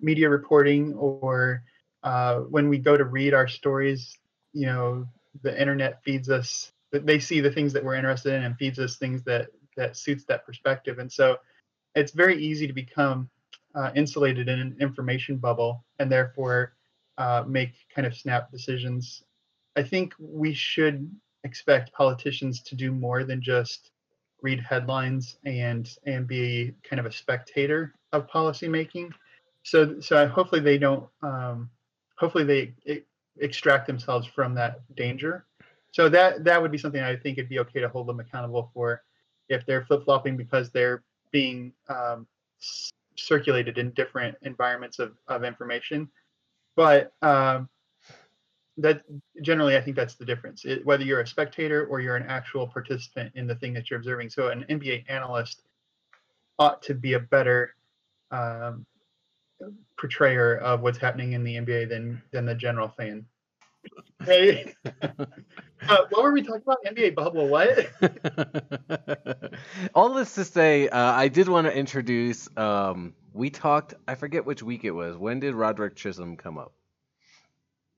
media 0.00 0.28
reporting 0.28 0.94
or 0.94 1.62
uh, 2.02 2.38
when 2.40 2.68
we 2.68 2.78
go 2.78 2.96
to 2.96 3.04
read 3.04 3.32
our 3.32 3.46
stories. 3.46 4.18
You 4.52 4.66
know, 4.66 5.06
the 5.42 5.56
internet 5.56 6.02
feeds 6.02 6.28
us; 6.28 6.72
they 6.90 7.20
see 7.20 7.38
the 7.40 7.52
things 7.52 7.72
that 7.74 7.84
we're 7.84 7.94
interested 7.94 8.34
in 8.34 8.42
and 8.42 8.56
feeds 8.56 8.80
us 8.80 8.96
things 8.96 9.22
that 9.26 9.50
that 9.76 9.96
suits 9.96 10.24
that 10.24 10.44
perspective. 10.44 10.98
And 10.98 11.12
so, 11.12 11.36
it's 11.94 12.10
very 12.10 12.42
easy 12.44 12.66
to 12.66 12.72
become 12.72 13.30
uh, 13.76 13.92
insulated 13.94 14.48
in 14.48 14.58
an 14.58 14.76
information 14.80 15.36
bubble 15.36 15.84
and 16.00 16.10
therefore 16.10 16.74
uh, 17.18 17.44
make 17.46 17.74
kind 17.94 18.04
of 18.04 18.16
snap 18.16 18.50
decisions 18.50 19.22
I 19.76 19.82
think 19.82 20.14
we 20.18 20.52
should 20.52 21.10
expect 21.44 21.92
politicians 21.92 22.62
to 22.62 22.74
do 22.74 22.92
more 22.92 23.24
than 23.24 23.40
just 23.40 23.90
read 24.42 24.60
headlines 24.60 25.36
and 25.44 25.88
and 26.06 26.26
be 26.26 26.72
kind 26.82 27.00
of 27.00 27.06
a 27.06 27.12
spectator 27.12 27.94
of 28.12 28.26
policymaking. 28.28 29.10
So 29.62 30.00
so 30.00 30.26
hopefully 30.28 30.60
they 30.60 30.78
don't. 30.78 31.06
Um, 31.22 31.70
hopefully 32.16 32.44
they 32.44 33.04
extract 33.40 33.86
themselves 33.86 34.26
from 34.26 34.54
that 34.54 34.80
danger. 34.96 35.46
So 35.92 36.08
that 36.08 36.44
that 36.44 36.60
would 36.60 36.70
be 36.70 36.78
something 36.78 37.02
I 37.02 37.16
think 37.16 37.38
it'd 37.38 37.48
be 37.48 37.58
okay 37.60 37.80
to 37.80 37.88
hold 37.88 38.06
them 38.06 38.20
accountable 38.20 38.70
for 38.74 39.02
if 39.48 39.66
they're 39.66 39.84
flip 39.84 40.04
flopping 40.04 40.36
because 40.36 40.70
they're 40.70 41.02
being 41.32 41.72
um, 41.88 42.26
circulated 43.16 43.78
in 43.78 43.90
different 43.90 44.36
environments 44.42 44.98
of, 44.98 45.16
of 45.28 45.44
information. 45.44 46.08
But 46.76 47.12
um, 47.22 47.68
that 48.80 49.02
generally 49.42 49.76
i 49.76 49.80
think 49.80 49.96
that's 49.96 50.14
the 50.14 50.24
difference 50.24 50.64
it, 50.64 50.84
whether 50.84 51.04
you're 51.04 51.20
a 51.20 51.26
spectator 51.26 51.86
or 51.86 52.00
you're 52.00 52.16
an 52.16 52.26
actual 52.28 52.66
participant 52.66 53.32
in 53.34 53.46
the 53.46 53.54
thing 53.54 53.72
that 53.72 53.90
you're 53.90 53.98
observing 53.98 54.28
so 54.28 54.48
an 54.48 54.64
nba 54.70 55.04
analyst 55.08 55.62
ought 56.58 56.82
to 56.82 56.94
be 56.94 57.14
a 57.14 57.20
better 57.20 57.74
um, 58.30 58.84
portrayer 59.98 60.56
of 60.58 60.80
what's 60.80 60.98
happening 60.98 61.32
in 61.32 61.44
the 61.44 61.56
nba 61.56 61.88
than 61.88 62.22
than 62.32 62.44
the 62.44 62.54
general 62.54 62.88
fan 62.88 63.24
hey 64.24 64.74
uh, 65.02 65.96
what 66.10 66.22
were 66.22 66.32
we 66.32 66.42
talking 66.42 66.62
about 66.62 66.78
nba 66.84 67.14
bubble 67.14 67.48
what 67.48 67.90
All 69.94 70.14
this 70.14 70.34
to 70.34 70.44
say, 70.44 70.88
uh, 70.88 71.12
I 71.12 71.28
did 71.28 71.48
want 71.48 71.66
to 71.66 71.76
introduce. 71.76 72.48
Um, 72.56 73.14
we 73.32 73.50
talked. 73.50 73.94
I 74.06 74.14
forget 74.14 74.44
which 74.44 74.62
week 74.62 74.84
it 74.84 74.90
was. 74.90 75.16
When 75.16 75.40
did 75.40 75.54
Roderick 75.54 75.96
Chisholm 75.96 76.36
come 76.36 76.58
up? 76.58 76.72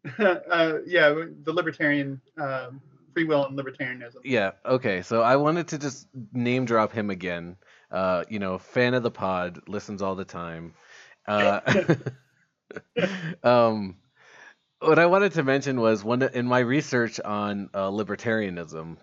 uh, 0.19 0.79
yeah 0.87 1.15
the 1.45 1.53
libertarian 1.53 2.21
um, 2.39 2.81
free 3.13 3.25
will 3.25 3.45
and 3.47 3.59
libertarianism 3.59 4.17
Yeah. 4.25 4.53
Okay. 4.65 5.03
So 5.03 5.23
I 5.23 5.37
wanted 5.37 5.69
to 5.69 5.79
just 5.79 6.09
name 6.33 6.65
drop 6.65 6.93
him 6.93 7.11
again. 7.11 7.57
Uh, 7.91 8.25
you 8.29 8.39
know, 8.39 8.59
fan 8.59 8.95
of 8.95 9.03
the 9.03 9.11
pod, 9.11 9.61
listens 9.69 10.01
all 10.01 10.15
the 10.15 10.25
time. 10.25 10.75
Uh, 11.27 11.61
um, 13.43 13.97
what 14.81 14.99
I 14.99 15.07
wanted 15.07 15.33
to 15.33 15.43
mention 15.43 15.81
was 15.81 16.03
one 16.03 16.23
in 16.23 16.47
my 16.47 16.61
research 16.61 17.21
on 17.21 17.69
uh, 17.75 17.91
libertarianism. 17.91 18.97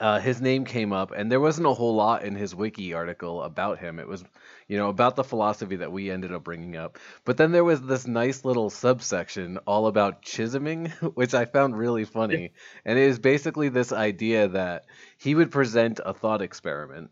Uh, 0.00 0.18
his 0.18 0.40
name 0.40 0.64
came 0.64 0.92
up, 0.92 1.12
and 1.12 1.30
there 1.30 1.40
wasn't 1.40 1.66
a 1.66 1.72
whole 1.72 1.94
lot 1.94 2.24
in 2.24 2.34
his 2.34 2.54
wiki 2.54 2.94
article 2.94 3.42
about 3.42 3.78
him. 3.78 4.00
It 4.00 4.08
was, 4.08 4.24
you 4.66 4.76
know, 4.76 4.88
about 4.88 5.14
the 5.14 5.22
philosophy 5.22 5.76
that 5.76 5.92
we 5.92 6.10
ended 6.10 6.32
up 6.32 6.42
bringing 6.42 6.76
up. 6.76 6.98
But 7.24 7.36
then 7.36 7.52
there 7.52 7.62
was 7.62 7.80
this 7.80 8.06
nice 8.06 8.44
little 8.44 8.70
subsection 8.70 9.58
all 9.66 9.86
about 9.86 10.22
Chisholming, 10.22 10.90
which 11.14 11.32
I 11.32 11.44
found 11.44 11.78
really 11.78 12.04
funny. 12.04 12.52
And 12.84 12.98
it 12.98 13.02
is 13.02 13.20
basically 13.20 13.68
this 13.68 13.92
idea 13.92 14.48
that 14.48 14.86
he 15.16 15.36
would 15.36 15.52
present 15.52 16.00
a 16.04 16.12
thought 16.12 16.42
experiment, 16.42 17.10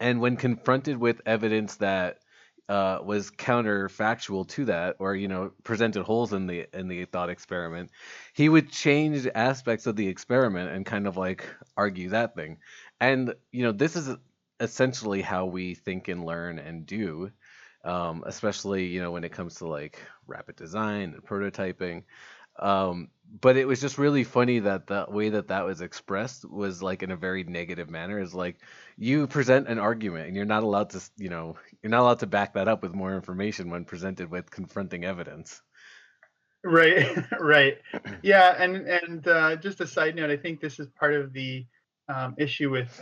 and 0.00 0.20
when 0.20 0.36
confronted 0.36 0.96
with 0.96 1.20
evidence 1.26 1.76
that 1.76 2.20
uh, 2.68 2.98
was 3.02 3.30
counterfactual 3.30 4.46
to 4.48 4.66
that, 4.66 4.96
or 4.98 5.14
you 5.14 5.28
know, 5.28 5.52
presented 5.64 6.02
holes 6.04 6.32
in 6.32 6.46
the 6.46 6.66
in 6.78 6.88
the 6.88 7.04
thought 7.06 7.30
experiment, 7.30 7.90
he 8.34 8.48
would 8.48 8.70
change 8.70 9.26
aspects 9.34 9.86
of 9.86 9.96
the 9.96 10.08
experiment 10.08 10.70
and 10.70 10.84
kind 10.86 11.06
of 11.06 11.16
like 11.16 11.46
argue 11.76 12.10
that 12.10 12.34
thing. 12.34 12.58
And 13.00 13.34
you 13.52 13.62
know, 13.64 13.72
this 13.72 13.96
is 13.96 14.14
essentially 14.60 15.22
how 15.22 15.46
we 15.46 15.74
think 15.74 16.08
and 16.08 16.24
learn 16.24 16.58
and 16.58 16.84
do, 16.86 17.30
um, 17.84 18.22
especially 18.26 18.86
you 18.86 19.00
know 19.00 19.12
when 19.12 19.24
it 19.24 19.32
comes 19.32 19.56
to 19.56 19.66
like 19.66 20.00
rapid 20.26 20.56
design 20.56 21.14
and 21.14 21.24
prototyping. 21.24 22.04
Um, 22.58 23.08
but 23.40 23.56
it 23.56 23.66
was 23.66 23.80
just 23.80 23.98
really 23.98 24.24
funny 24.24 24.60
that 24.60 24.86
the 24.86 25.06
way 25.08 25.28
that 25.30 25.48
that 25.48 25.64
was 25.64 25.80
expressed 25.80 26.48
was 26.48 26.82
like 26.82 27.02
in 27.02 27.10
a 27.10 27.16
very 27.16 27.44
negative 27.44 27.90
manner. 27.90 28.18
Is 28.18 28.34
like 28.34 28.56
you 28.96 29.26
present 29.26 29.68
an 29.68 29.78
argument 29.78 30.28
and 30.28 30.36
you're 30.36 30.44
not 30.44 30.62
allowed 30.62 30.90
to, 30.90 31.00
you 31.16 31.28
know, 31.28 31.56
you're 31.82 31.90
not 31.90 32.00
allowed 32.00 32.20
to 32.20 32.26
back 32.26 32.54
that 32.54 32.68
up 32.68 32.82
with 32.82 32.94
more 32.94 33.14
information 33.14 33.70
when 33.70 33.84
presented 33.84 34.30
with 34.30 34.50
confronting 34.50 35.04
evidence. 35.04 35.60
Right, 36.64 37.24
right. 37.40 37.78
Yeah, 38.22 38.54
and 38.58 38.76
and 38.88 39.28
uh, 39.28 39.56
just 39.56 39.80
a 39.80 39.86
side 39.86 40.16
note, 40.16 40.30
I 40.30 40.36
think 40.36 40.60
this 40.60 40.80
is 40.80 40.88
part 40.98 41.14
of 41.14 41.32
the 41.32 41.66
um, 42.08 42.34
issue 42.38 42.70
with 42.70 43.00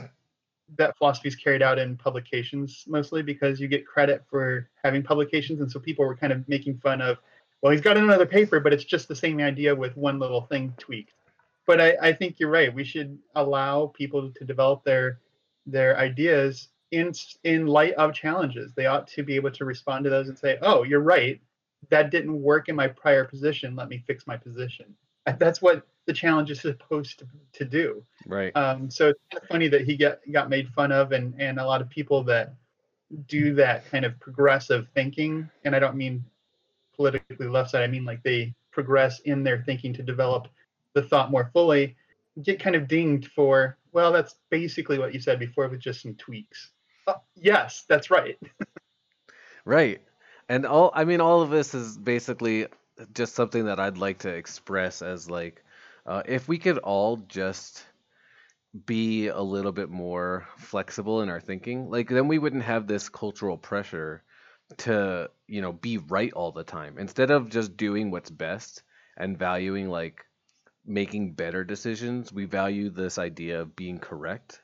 that 0.77 0.97
philosophy 0.99 1.29
is 1.29 1.37
carried 1.37 1.63
out 1.63 1.79
in 1.79 1.97
publications 1.97 2.85
mostly 2.89 3.23
because 3.23 3.61
you 3.61 3.69
get 3.69 3.87
credit 3.87 4.25
for 4.29 4.69
having 4.83 5.03
publications, 5.03 5.61
and 5.61 5.71
so 5.71 5.79
people 5.79 6.05
were 6.05 6.17
kind 6.17 6.33
of 6.33 6.47
making 6.49 6.79
fun 6.79 7.01
of, 7.01 7.19
well, 7.63 7.73
he's 7.73 7.81
got 7.81 7.97
another 7.97 8.27
paper, 8.27 8.61
but 8.61 8.73
it's 8.73 8.85
just 8.85 9.09
the 9.09 9.17
same 9.17 9.41
idea 9.41 9.75
with 9.75 9.97
one 9.97 10.19
little 10.19 10.43
thing 10.43 10.75
tweaked. 10.79 11.15
But 11.67 11.81
I, 11.81 11.97
I 12.01 12.13
think 12.13 12.39
you're 12.39 12.51
right. 12.51 12.73
We 12.73 12.85
should 12.85 13.19
allow 13.35 13.87
people 13.89 14.31
to 14.31 14.45
develop 14.45 14.85
their 14.85 15.21
their 15.67 15.99
ideas 15.99 16.69
in 16.93 17.13
in 17.43 17.67
light 17.67 17.95
of 17.95 18.15
challenges. 18.15 18.73
They 18.75 18.87
ought 18.87 19.09
to 19.09 19.23
be 19.23 19.35
able 19.35 19.51
to 19.51 19.65
respond 19.65 20.05
to 20.05 20.11
those 20.11 20.29
and 20.29 20.39
say, 20.39 20.59
"Oh, 20.63 20.85
you're 20.85 21.01
right. 21.01 21.41
That 21.91 22.11
didn't 22.11 22.41
work 22.41 22.69
in 22.69 22.77
my 22.77 22.89
prior 22.89 23.25
position. 23.25 23.75
Let 23.75 23.89
me 23.89 24.03
fix 24.07 24.27
my 24.27 24.37
position." 24.37 24.95
That's 25.39 25.61
what 25.61 25.87
the 26.07 26.13
challenge 26.13 26.53
is 26.53 26.61
supposed 26.61 27.19
to, 27.19 27.27
to 27.55 27.65
do. 27.65 28.05
Right. 28.27 28.57
Um, 28.57 28.89
so 28.89 29.09
it's 29.09 29.21
kind 29.33 29.43
of 29.43 29.49
funny 29.49 29.69
that 29.69 29.81
he 29.81 29.97
got 29.97 30.21
got 30.31 30.49
made 30.49 30.69
fun 30.69 30.93
of, 30.93 31.13
and 31.13 31.35
and 31.41 31.59
a 31.59 31.67
lot 31.67 31.81
of 31.81 31.89
people 31.91 32.23
that 32.25 32.55
do 33.27 33.55
that 33.55 33.89
kind 33.91 34.05
of 34.05 34.19
progressive 34.21 34.87
thinking, 34.95 35.49
and 35.65 35.75
I 35.75 35.81
don't 35.81 35.97
mean 35.97 36.25
politically 36.97 37.47
left 37.47 37.71
side. 37.71 37.83
I 37.83 37.87
mean 37.87 38.05
like 38.05 38.23
they 38.23 38.55
progress 38.73 39.21
in 39.21 39.43
their 39.43 39.63
thinking 39.63 39.93
to 39.95 40.03
develop 40.03 40.49
the 40.95 41.03
thought 41.03 41.31
more 41.31 41.51
fully. 41.53 41.97
Get 42.43 42.61
kind 42.61 42.77
of 42.77 42.89
dinged 42.89 43.31
for 43.33 43.79
well, 43.93 44.13
that's 44.13 44.35
basically 44.51 44.99
what 44.99 45.15
you 45.15 45.21
said 45.21 45.39
before 45.39 45.69
with 45.69 45.81
just 45.81 46.03
some 46.03 46.15
tweaks. 46.17 46.71
Uh, 47.07 47.15
yes, 47.35 47.85
that's 47.89 48.11
right. 48.11 48.39
Right. 49.67 50.01
And 50.49 50.65
all 50.65 50.93
I 50.95 51.05
mean 51.05 51.21
all 51.21 51.43
of 51.43 51.51
this 51.51 51.75
is 51.75 51.99
basically 51.99 52.69
just 53.13 53.35
something 53.35 53.67
that 53.67 53.81
I'd 53.81 53.99
like 53.99 54.19
to 54.19 54.29
express 54.29 55.03
as 55.03 55.29
like 55.29 55.63
uh, 56.07 56.23
if 56.25 56.47
we 56.47 56.57
could 56.57 56.79
all 56.79 57.17
just 57.17 57.85
be 58.87 59.27
a 59.27 59.41
little 59.41 59.73
bit 59.73 59.91
more 59.91 60.47
flexible 60.57 61.23
in 61.23 61.29
our 61.29 61.41
thinking, 61.41 61.91
like 61.91 62.09
then 62.09 62.29
we 62.29 62.39
wouldn't 62.39 62.63
have 62.63 62.87
this 62.87 63.09
cultural 63.09 63.59
pressure 63.59 64.23
to, 64.79 65.31
you 65.47 65.63
know, 65.63 65.73
be 65.73 65.99
right 65.99 66.33
all 66.33 66.53
the 66.53 66.65
time. 66.65 66.99
Instead 66.99 67.31
of 67.31 67.51
just 67.51 67.77
doing 67.77 68.11
what's 68.11 68.31
best 68.31 68.83
and 69.17 69.39
valuing 69.39 69.89
like 69.89 70.25
making 70.87 71.35
better 71.35 71.65
decisions, 71.65 72.33
we 72.33 72.45
value 72.47 72.91
this 72.91 73.19
idea 73.19 73.61
of 73.63 73.77
being 73.77 73.99
correct, 73.99 74.63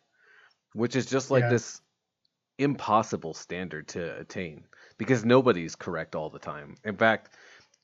which 0.74 0.96
is 0.96 1.06
just 1.06 1.30
like 1.30 1.46
Yeah. 1.46 1.48
this 1.48 1.80
impossible 2.58 3.34
standard 3.34 3.88
to 3.88 4.18
attain 4.18 4.66
because 4.98 5.24
nobody's 5.24 5.76
correct 5.76 6.14
all 6.14 6.30
the 6.30 6.38
time. 6.38 6.76
In 6.84 6.96
fact, 6.96 7.36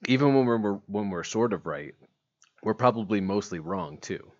even 0.08 0.34
when 0.34 0.46
we're 0.46 0.74
when 0.86 1.10
we're 1.10 1.24
sort 1.24 1.52
of 1.52 1.66
right, 1.66 1.94
we're 2.62 2.74
probably 2.74 3.20
mostly 3.20 3.60
wrong 3.60 3.98
too. 3.98 4.32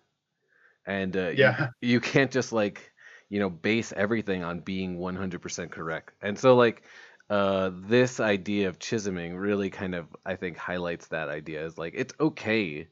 And 0.85 1.15
uh, 1.15 1.29
you, 1.29 1.51
Yeah. 1.51 1.69
you 1.81 1.99
can't 1.99 2.31
just 2.31 2.51
like 2.51 2.91
you 3.29 3.39
know 3.39 3.49
base 3.49 3.91
everything 3.93 4.43
on 4.43 4.59
being 4.61 4.97
100% 4.97 5.71
correct. 5.71 6.13
And 6.21 6.37
so 6.37 6.55
like 6.55 6.83
uh, 7.29 7.71
this 7.73 8.19
idea 8.19 8.69
of 8.69 8.79
Chisholming 8.79 9.37
really 9.39 9.69
kind 9.69 9.93
of 9.93 10.07
I 10.25 10.35
think 10.35 10.57
highlights 10.57 11.07
that 11.07 11.29
idea 11.29 11.65
is 11.65 11.77
like 11.77 11.93
it's 11.95 12.13
okay 12.19 12.87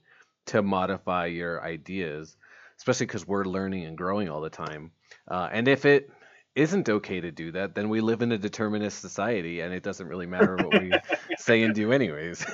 to 0.48 0.62
modify 0.62 1.26
your 1.26 1.64
ideas, 1.64 2.38
especially 2.78 3.08
because 3.08 3.28
we're 3.28 3.46
learning 3.46 3.86
and 3.86 3.98
growing 3.98 4.30
all 4.30 4.42
the 4.42 4.50
time. 4.50 4.92
Uh, 5.28 5.50
and 5.52 5.68
if 5.68 5.86
it 5.86 6.10
isn't 6.56 6.90
okay 6.90 7.20
to 7.22 7.32
do 7.32 7.52
that, 7.52 7.76
then 7.76 7.90
we 7.90 8.02
live 8.02 8.22
in 8.22 8.32
a 8.32 8.38
determinist 8.38 9.00
society, 9.00 9.62
and 9.62 9.74
it 9.74 9.84
doesn't 9.84 10.08
really 10.08 10.26
matter 10.26 10.56
what 10.56 10.82
we 10.82 10.92
say 11.38 11.64
and 11.64 11.76
do, 11.76 11.92
anyways. 11.92 12.46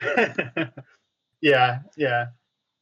yeah, 1.40 1.80
yeah. 1.96 2.26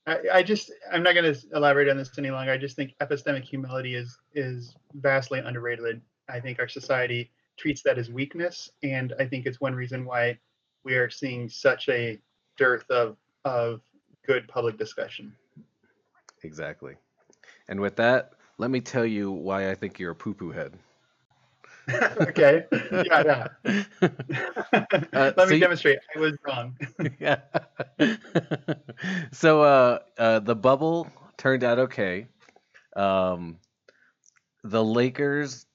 I, 0.07 0.19
I 0.35 0.43
just 0.43 0.73
I'm 0.91 1.03
not 1.03 1.15
going 1.15 1.33
to 1.33 1.41
elaborate 1.55 1.89
on 1.89 1.97
this 1.97 2.17
any 2.17 2.31
longer. 2.31 2.53
I 2.53 2.59
just 2.59 2.77
think 2.77 2.95
epistemic 3.01 3.45
humility 3.45 3.95
is 3.95 4.19
is 4.35 4.75
vastly 4.95 5.41
underrated. 5.41 6.01
I 6.29 6.41
think 6.41 6.59
our 6.59 6.69
society 6.69 7.31
treats 7.59 7.83
that 7.83 7.99
as 7.99 8.11
weakness, 8.11 8.71
and 8.83 9.13
I 9.19 9.27
think 9.27 9.47
it's 9.47 9.61
one 9.61 9.75
reason 9.75 10.05
why 10.05 10.39
we 10.85 10.95
are 10.95 11.11
seeing 11.11 11.49
such 11.49 11.89
a 11.89 12.19
dearth 12.57 12.89
of 12.91 13.17
of 13.45 13.81
good 14.27 14.49
public 14.49 14.79
discussion. 14.79 15.33
exactly. 16.43 16.95
And 17.69 17.81
with 17.81 17.97
that, 17.97 18.33
let 18.59 18.71
me 18.71 18.81
tell 18.81 19.05
you 19.07 19.31
why 19.31 19.71
I 19.71 19.75
think 19.75 19.99
you're 19.99 20.13
a 20.13 20.15
poo-poo 20.17 20.51
head. 20.51 20.79
okay. 22.21 22.65
Yeah, 22.93 23.47
yeah. 23.65 23.85
Uh, 25.13 25.33
Let 25.37 25.39
so 25.39 25.47
me 25.47 25.55
you- 25.57 25.61
demonstrate. 25.61 25.99
I 26.15 26.19
was 26.19 26.35
wrong. 26.47 26.77
yeah. 27.21 27.39
so 29.33 29.63
uh, 29.63 29.99
uh, 30.19 30.39
the 30.41 30.55
bubble 30.55 31.09
turned 31.37 31.65
out 31.65 31.79
okay. 31.79 32.29
Um, 32.97 33.59
the 34.65 34.85
Lakers 34.85 35.67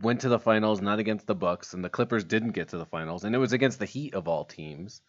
went 0.00 0.20
to 0.20 0.28
the 0.28 0.38
finals 0.38 0.80
not 0.80 0.98
against 0.98 1.26
the 1.26 1.34
Bucks, 1.34 1.74
and 1.74 1.84
the 1.84 1.88
Clippers 1.88 2.24
didn't 2.24 2.52
get 2.52 2.68
to 2.68 2.78
the 2.78 2.86
finals, 2.86 3.24
and 3.24 3.34
it 3.34 3.38
was 3.38 3.52
against 3.52 3.78
the 3.78 3.86
Heat 3.86 4.14
of 4.14 4.28
all 4.28 4.44
teams, 4.44 5.00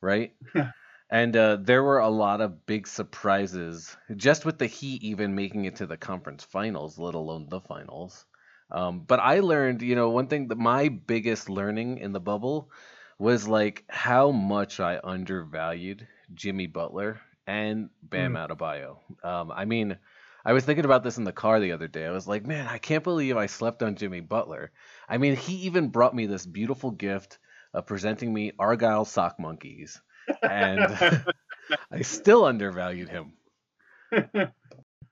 right? 0.00 0.34
and 1.10 1.36
uh, 1.36 1.58
there 1.60 1.82
were 1.82 1.98
a 1.98 2.08
lot 2.08 2.40
of 2.40 2.66
big 2.66 2.86
surprises, 2.86 3.96
just 4.16 4.44
with 4.44 4.58
the 4.58 4.66
Heat 4.66 5.02
even 5.02 5.34
making 5.34 5.64
it 5.64 5.76
to 5.76 5.86
the 5.86 5.96
conference 5.96 6.44
finals, 6.44 6.98
let 6.98 7.14
alone 7.14 7.46
the 7.48 7.60
finals. 7.60 8.24
Um, 8.70 9.00
but 9.06 9.20
I 9.20 9.40
learned, 9.40 9.82
you 9.82 9.94
know, 9.94 10.08
one 10.08 10.28
thing 10.28 10.48
that 10.48 10.58
my 10.58 10.88
biggest 10.88 11.50
learning 11.50 11.98
in 11.98 12.12
the 12.12 12.20
bubble 12.20 12.70
was 13.18 13.46
like 13.46 13.84
how 13.88 14.30
much 14.30 14.80
I 14.80 14.98
undervalued 15.04 16.08
Jimmy 16.34 16.66
Butler 16.66 17.20
and 17.46 17.90
Bam 18.02 18.34
Adebayo. 18.34 18.96
Um, 19.22 19.52
I 19.52 19.66
mean, 19.66 19.98
I 20.44 20.52
was 20.52 20.64
thinking 20.64 20.84
about 20.84 21.04
this 21.04 21.18
in 21.18 21.24
the 21.24 21.32
car 21.32 21.60
the 21.60 21.72
other 21.72 21.88
day. 21.88 22.04
I 22.04 22.10
was 22.10 22.26
like, 22.26 22.46
man, 22.46 22.66
I 22.66 22.78
can't 22.78 23.04
believe 23.04 23.36
I 23.36 23.46
slept 23.46 23.82
on 23.82 23.96
Jimmy 23.96 24.20
Butler. 24.20 24.72
I 25.08 25.18
mean, 25.18 25.36
he 25.36 25.54
even 25.66 25.88
brought 25.88 26.14
me 26.14 26.26
this 26.26 26.46
beautiful 26.46 26.90
gift 26.90 27.38
of 27.72 27.86
presenting 27.86 28.32
me 28.32 28.52
Argyle 28.58 29.04
sock 29.04 29.38
monkeys, 29.38 30.00
and 30.42 31.24
I 31.90 32.02
still 32.02 32.44
undervalued 32.44 33.08
him. 33.08 33.34
the 34.10 34.50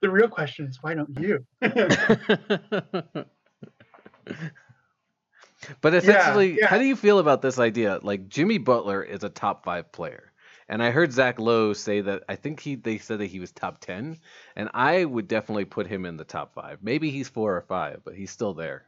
real 0.03 0.27
question 0.27 0.67
is 0.67 0.79
why 0.81 0.93
don't 0.93 1.17
you? 1.19 1.45
But 5.81 5.93
essentially, 5.93 6.57
yeah. 6.59 6.67
how 6.67 6.77
do 6.77 6.85
you 6.85 6.95
feel 6.95 7.19
about 7.19 7.41
this 7.41 7.59
idea? 7.59 7.99
Like 8.01 8.27
Jimmy 8.27 8.57
Butler 8.57 9.03
is 9.03 9.23
a 9.23 9.29
top 9.29 9.63
five 9.63 9.91
player, 9.91 10.30
and 10.71 10.81
I 10.81 10.89
heard 10.89 11.11
Zach 11.11 11.37
Lowe 11.37 11.73
say 11.73 11.99
that 11.99 12.23
I 12.29 12.35
think 12.37 12.61
he 12.61 12.75
they 12.75 12.97
said 12.97 13.19
that 13.19 13.25
he 13.25 13.41
was 13.41 13.51
top 13.51 13.81
ten, 13.81 14.17
and 14.55 14.69
I 14.73 15.03
would 15.03 15.27
definitely 15.27 15.65
put 15.65 15.85
him 15.85 16.05
in 16.05 16.15
the 16.15 16.23
top 16.23 16.53
five. 16.53 16.79
Maybe 16.81 17.11
he's 17.11 17.27
four 17.27 17.55
or 17.55 17.61
five, 17.61 18.01
but 18.05 18.15
he's 18.15 18.31
still 18.31 18.53
there. 18.53 18.85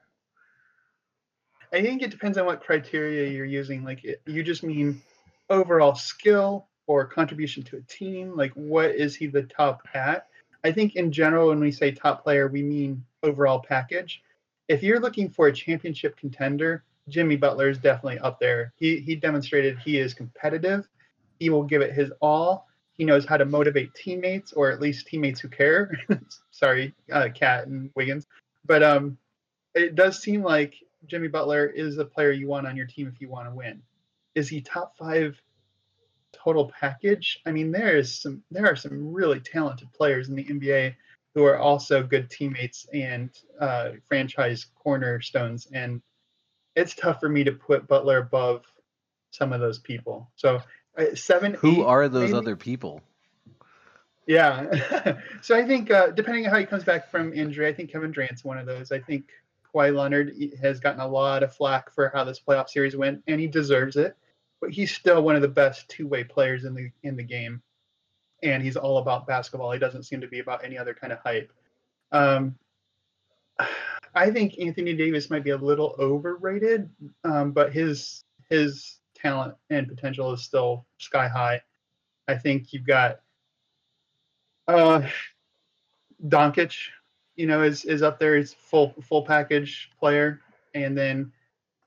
I 1.74 1.82
think 1.82 2.02
it 2.02 2.10
depends 2.10 2.38
on 2.38 2.46
what 2.46 2.63
criteria 2.63 3.30
you're 3.30 3.46
using. 3.46 3.84
Like, 3.84 4.06
you 4.26 4.43
just 4.43 4.63
mean 4.63 5.02
overall 5.50 5.93
skill 5.93 6.67
or 6.88 7.06
contribution 7.06 7.63
to 7.63 7.78
a 7.78 7.82
team. 7.82 8.38
Like, 8.38 8.54
what 8.54 8.91
is 8.91 9.13
he 9.13 9.28
the 9.28 9.43
top 9.43 9.82
at? 9.93 10.28
I 10.63 10.72
think 10.72 10.96
in 10.96 11.12
general, 11.12 11.50
when 11.50 11.60
we 11.60 11.72
say 11.72 11.91
top 11.91 12.24
player, 12.24 12.48
we 12.48 12.63
mean 12.63 13.04
overall 13.24 13.60
package. 13.60 14.24
If 14.69 14.84
you're 14.84 15.02
looking 15.02 15.30
for 15.30 15.48
a 15.48 15.54
championship 15.54 16.15
contender, 16.15 16.86
Jimmy 17.10 17.36
Butler 17.36 17.67
is 17.67 17.78
definitely 17.78 18.19
up 18.19 18.39
there. 18.39 18.72
He 18.78 19.02
he 19.02 19.17
demonstrated 19.17 19.78
he 19.80 19.98
is 19.98 20.13
competitive. 20.13 20.88
He 21.39 21.50
will 21.50 21.63
give 21.63 21.82
it 21.82 21.93
his 21.93 22.12
all. 22.22 22.67
He 22.93 23.06
knows 23.06 23.26
how 23.26 23.38
to 23.38 23.46
motivate 23.46 23.93
teammates, 23.96 24.54
or 24.54 24.72
at 24.72 24.80
least 24.80 25.08
teammates 25.08 25.39
who 25.39 25.48
care. 25.48 25.91
Sorry, 26.52 26.93
uh, 27.12 27.30
KAT 27.34 27.67
and 27.67 27.89
Wiggins. 27.96 28.28
But 28.65 28.84
um, 28.84 29.17
it 29.74 29.96
does 29.96 30.22
seem 30.22 30.43
like 30.43 30.76
Jimmy 31.08 31.28
Butler 31.28 31.67
is 31.67 31.98
a 31.98 32.06
player 32.06 32.32
you 32.32 32.48
want 32.48 32.67
on 32.67 32.78
your 32.78 32.86
team 32.86 33.12
if 33.13 33.19
you 33.19 33.30
want 33.30 33.48
to 33.48 33.54
win. 33.54 33.82
Is 34.36 34.48
he 34.48 34.62
top 34.62 34.96
five 34.98 35.39
total 36.32 36.72
package? 36.80 37.39
I 37.46 37.52
mean, 37.52 37.72
there 37.72 37.98
is 37.98 38.22
some 38.22 38.43
there 38.52 38.65
are 38.65 38.76
some 38.76 39.12
really 39.12 39.39
talented 39.39 39.91
players 39.93 40.30
in 40.30 40.36
the 40.36 40.46
NBA 40.46 40.96
who 41.34 41.43
are 41.46 41.58
also 41.58 42.04
good 42.04 42.30
teammates 42.30 42.86
and 42.93 43.32
uh, 43.60 43.91
franchise 44.08 44.67
cornerstones, 44.76 45.67
and 45.74 46.02
it's 46.76 46.96
tough 46.96 47.19
for 47.19 47.30
me 47.30 47.43
to 47.43 47.52
put 47.52 47.88
Butler 47.88 48.19
above 48.19 48.63
some 49.32 49.52
of 49.52 49.60
those 49.60 49.80
people. 49.80 50.32
So 50.36 50.62
seven. 51.16 51.54
Who 51.56 51.82
eight, 51.82 51.86
are 51.86 52.08
those 52.10 52.32
maybe? 52.32 52.38
other 52.38 52.56
people? 52.56 53.02
Yeah. 54.26 55.18
so 55.42 55.56
I 55.56 55.66
think 55.66 55.92
uh, 55.92 56.08
depending 56.08 56.46
on 56.46 56.52
how 56.52 56.60
he 56.60 56.66
comes 56.66 56.84
back 56.84 57.10
from 57.10 57.34
injury, 57.34 57.68
I 57.68 57.74
think 57.74 57.92
Kevin 57.92 58.12
Durant's 58.12 58.44
one 58.44 58.58
of 58.58 58.66
those. 58.66 58.92
I 58.92 59.00
think 59.00 59.30
Kawhi 59.74 59.96
Leonard 59.96 60.36
has 60.62 60.80
gotten 60.80 61.02
a 61.02 61.08
lot 61.08 61.44
of 61.44 61.56
flack 61.56 61.94
for 61.94 62.12
how 62.14 62.24
this 62.24 62.40
playoff 62.40 62.70
series 62.70 62.96
went, 62.96 63.24
and 63.28 63.40
he 63.40 63.48
deserves 63.48 63.96
it. 63.96 64.16
But 64.62 64.72
he's 64.72 64.96
still 64.96 65.22
one 65.24 65.36
of 65.36 65.42
the 65.42 65.48
best 65.48 65.90
two-way 65.90 66.24
players 66.24 66.64
in 66.64 66.74
the 66.74 66.90
in 67.04 67.18
the 67.18 67.24
game, 67.24 67.62
and 68.44 68.64
he's 68.64 68.78
all 68.78 69.00
about 69.00 69.28
basketball. 69.28 69.72
He 69.72 69.80
doesn't 69.80 70.04
seem 70.04 70.22
to 70.22 70.28
be 70.28 70.40
about 70.40 70.64
any 70.64 70.78
other 70.78 70.94
kind 70.94 71.12
of 71.12 71.20
hype. 71.20 71.52
Um, 72.12 72.56
I 74.16 74.30
think 74.30 74.60
Anthony 74.60 74.94
Davis 74.94 75.32
might 75.32 75.44
be 75.44 75.50
a 75.50 75.58
little 75.58 75.96
overrated, 75.98 76.90
um, 77.24 77.52
but 77.52 77.74
his 77.74 78.24
his 78.50 79.00
talent 79.24 79.56
and 79.70 79.88
potential 79.88 80.32
is 80.34 80.44
still 80.44 80.86
sky 80.98 81.28
high. 81.28 81.62
I 82.28 82.36
think 82.36 82.74
you've 82.74 82.86
got 82.86 83.20
uh, 84.68 85.02
Doncic, 86.28 86.76
you 87.36 87.48
know, 87.48 87.64
is 87.64 87.86
is 87.86 88.02
up 88.02 88.20
there. 88.20 88.38
He's 88.38 88.54
full 88.54 88.94
full 89.02 89.24
package 89.24 89.92
player, 90.00 90.42
and 90.74 90.98
then 90.98 91.32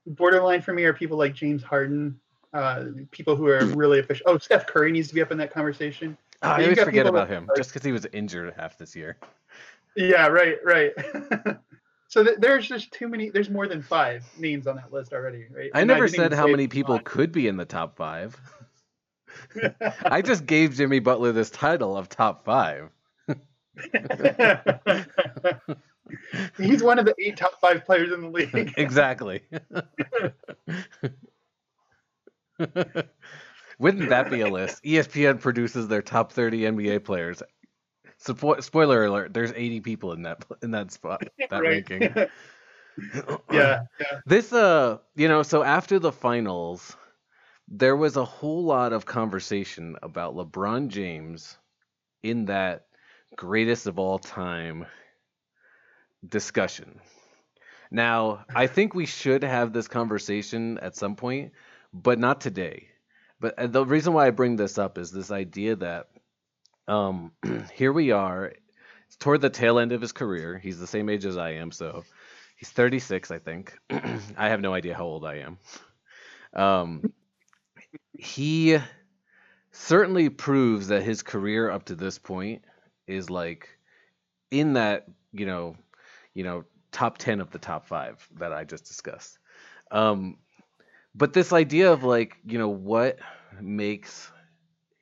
borderline 0.05 0.61
for 0.61 0.73
me 0.73 0.83
are 0.83 0.93
people 0.93 1.17
like 1.17 1.33
James 1.33 1.63
Harden, 1.63 2.19
uh, 2.53 2.85
people 3.11 3.35
who 3.35 3.47
are 3.47 3.65
really 3.75 3.99
efficient. 3.99 4.27
Oh, 4.27 4.37
Steph 4.37 4.67
Curry 4.67 4.91
needs 4.91 5.07
to 5.09 5.15
be 5.15 5.21
up 5.21 5.31
in 5.31 5.37
that 5.37 5.51
conversation. 5.51 6.17
Oh, 6.43 6.49
I 6.49 6.63
always 6.63 6.79
forget 6.79 7.07
about 7.07 7.29
that- 7.29 7.33
him 7.35 7.49
just 7.55 7.71
because 7.73 7.85
he 7.85 7.91
was 7.91 8.05
injured 8.13 8.53
half 8.57 8.77
this 8.77 8.95
year. 8.95 9.17
Yeah, 9.95 10.27
right, 10.27 10.57
right. 10.63 10.93
so 12.07 12.23
th- 12.23 12.37
there's 12.39 12.67
just 12.67 12.91
too 12.91 13.07
many. 13.07 13.29
There's 13.29 13.49
more 13.49 13.67
than 13.67 13.81
five 13.81 14.23
names 14.37 14.67
on 14.67 14.75
that 14.77 14.93
list 14.93 15.13
already, 15.13 15.45
right? 15.51 15.69
I 15.73 15.81
And 15.81 15.87
never 15.87 16.07
didn't 16.07 16.17
said 16.17 16.33
how 16.33 16.47
many 16.47 16.67
people 16.67 16.99
could 16.99 17.31
be 17.31 17.47
in 17.47 17.57
the 17.57 17.65
top 17.65 17.97
five. 17.97 18.39
I 20.05 20.21
just 20.21 20.45
gave 20.45 20.75
Jimmy 20.75 20.99
Butler 20.99 21.31
this 21.31 21.49
title 21.49 21.97
of 21.97 22.09
top 22.09 22.45
five. 22.45 22.89
He's 26.57 26.81
one 26.81 26.99
of 26.99 27.05
the 27.05 27.13
eight 27.19 27.37
top 27.37 27.59
five 27.59 27.85
players 27.85 28.11
in 28.11 28.21
the 28.21 28.29
league. 28.29 28.73
exactly. 28.77 29.41
Wouldn't 33.79 34.09
that 34.09 34.31
be 34.31 34.41
a 34.41 34.47
list? 34.47 34.83
ESPN 34.83 35.39
produces 35.39 35.87
their 35.87 36.01
top 36.01 36.31
30 36.31 36.61
NBA 36.61 37.03
players. 37.03 37.43
Spo- 38.23 38.61
spoiler 38.63 39.05
alert: 39.05 39.33
There's 39.33 39.51
80 39.51 39.81
people 39.81 40.13
in 40.13 40.23
that 40.23 40.45
in 40.63 40.71
that 40.71 40.91
spot, 40.91 41.27
that 41.49 41.61
ranking. 41.61 42.01
yeah, 43.51 43.81
yeah. 43.99 44.19
This 44.25 44.51
uh, 44.51 44.97
you 45.15 45.27
know, 45.27 45.43
so 45.43 45.63
after 45.63 45.99
the 45.99 46.11
finals, 46.11 46.95
there 47.67 47.95
was 47.95 48.17
a 48.17 48.25
whole 48.25 48.63
lot 48.63 48.93
of 48.93 49.05
conversation 49.05 49.95
about 50.01 50.35
LeBron 50.35 50.87
James 50.87 51.57
in 52.23 52.45
that 52.45 52.87
greatest 53.35 53.87
of 53.87 53.99
all 53.99 54.19
time 54.19 54.85
discussion. 56.27 56.99
Now, 57.91 58.45
I 58.53 58.67
think 58.67 58.93
we 58.93 59.05
should 59.05 59.43
have 59.43 59.71
this 59.71 59.87
conversation 59.87 60.77
at 60.79 60.95
some 60.95 61.15
point, 61.15 61.53
but 61.93 62.19
not 62.19 62.41
today. 62.41 62.89
But 63.39 63.71
the 63.71 63.85
reason 63.85 64.13
why 64.13 64.27
I 64.27 64.31
bring 64.31 64.55
this 64.55 64.77
up 64.77 64.97
is 64.97 65.11
this 65.11 65.31
idea 65.31 65.75
that 65.77 66.09
um, 66.87 67.31
here 67.73 67.91
we 67.91 68.11
are 68.11 68.53
toward 69.19 69.41
the 69.41 69.49
tail 69.49 69.79
end 69.79 69.91
of 69.91 70.01
his 70.01 70.11
career. 70.11 70.57
He's 70.57 70.79
the 70.79 70.87
same 70.87 71.09
age 71.09 71.25
as 71.25 71.37
I 71.37 71.51
am, 71.51 71.71
so 71.71 72.03
he's 72.57 72.69
36, 72.69 73.31
I 73.31 73.39
think. 73.39 73.77
I 73.89 74.49
have 74.49 74.61
no 74.61 74.73
idea 74.73 74.95
how 74.95 75.05
old 75.05 75.25
I 75.25 75.37
am. 75.37 75.57
Um, 76.53 77.13
he 78.17 78.77
certainly 79.71 80.29
proves 80.29 80.87
that 80.87 81.03
his 81.03 81.21
career 81.21 81.69
up 81.69 81.85
to 81.85 81.95
this 81.95 82.17
point 82.17 82.63
is 83.05 83.29
like 83.29 83.69
in 84.49 84.73
that 84.73 85.05
you 85.33 85.45
know 85.45 85.75
you 86.33 86.43
know 86.43 86.63
top 86.91 87.17
10 87.17 87.41
of 87.41 87.51
the 87.51 87.59
top 87.59 87.87
5 87.87 88.27
that 88.37 88.53
I 88.53 88.63
just 88.63 88.85
discussed. 88.85 89.37
Um, 89.91 90.37
but 91.13 91.33
this 91.33 91.53
idea 91.53 91.91
of 91.91 92.03
like, 92.03 92.37
you 92.45 92.57
know, 92.57 92.69
what 92.69 93.19
makes 93.59 94.31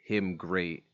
him 0.04 0.38
great 0.38 0.85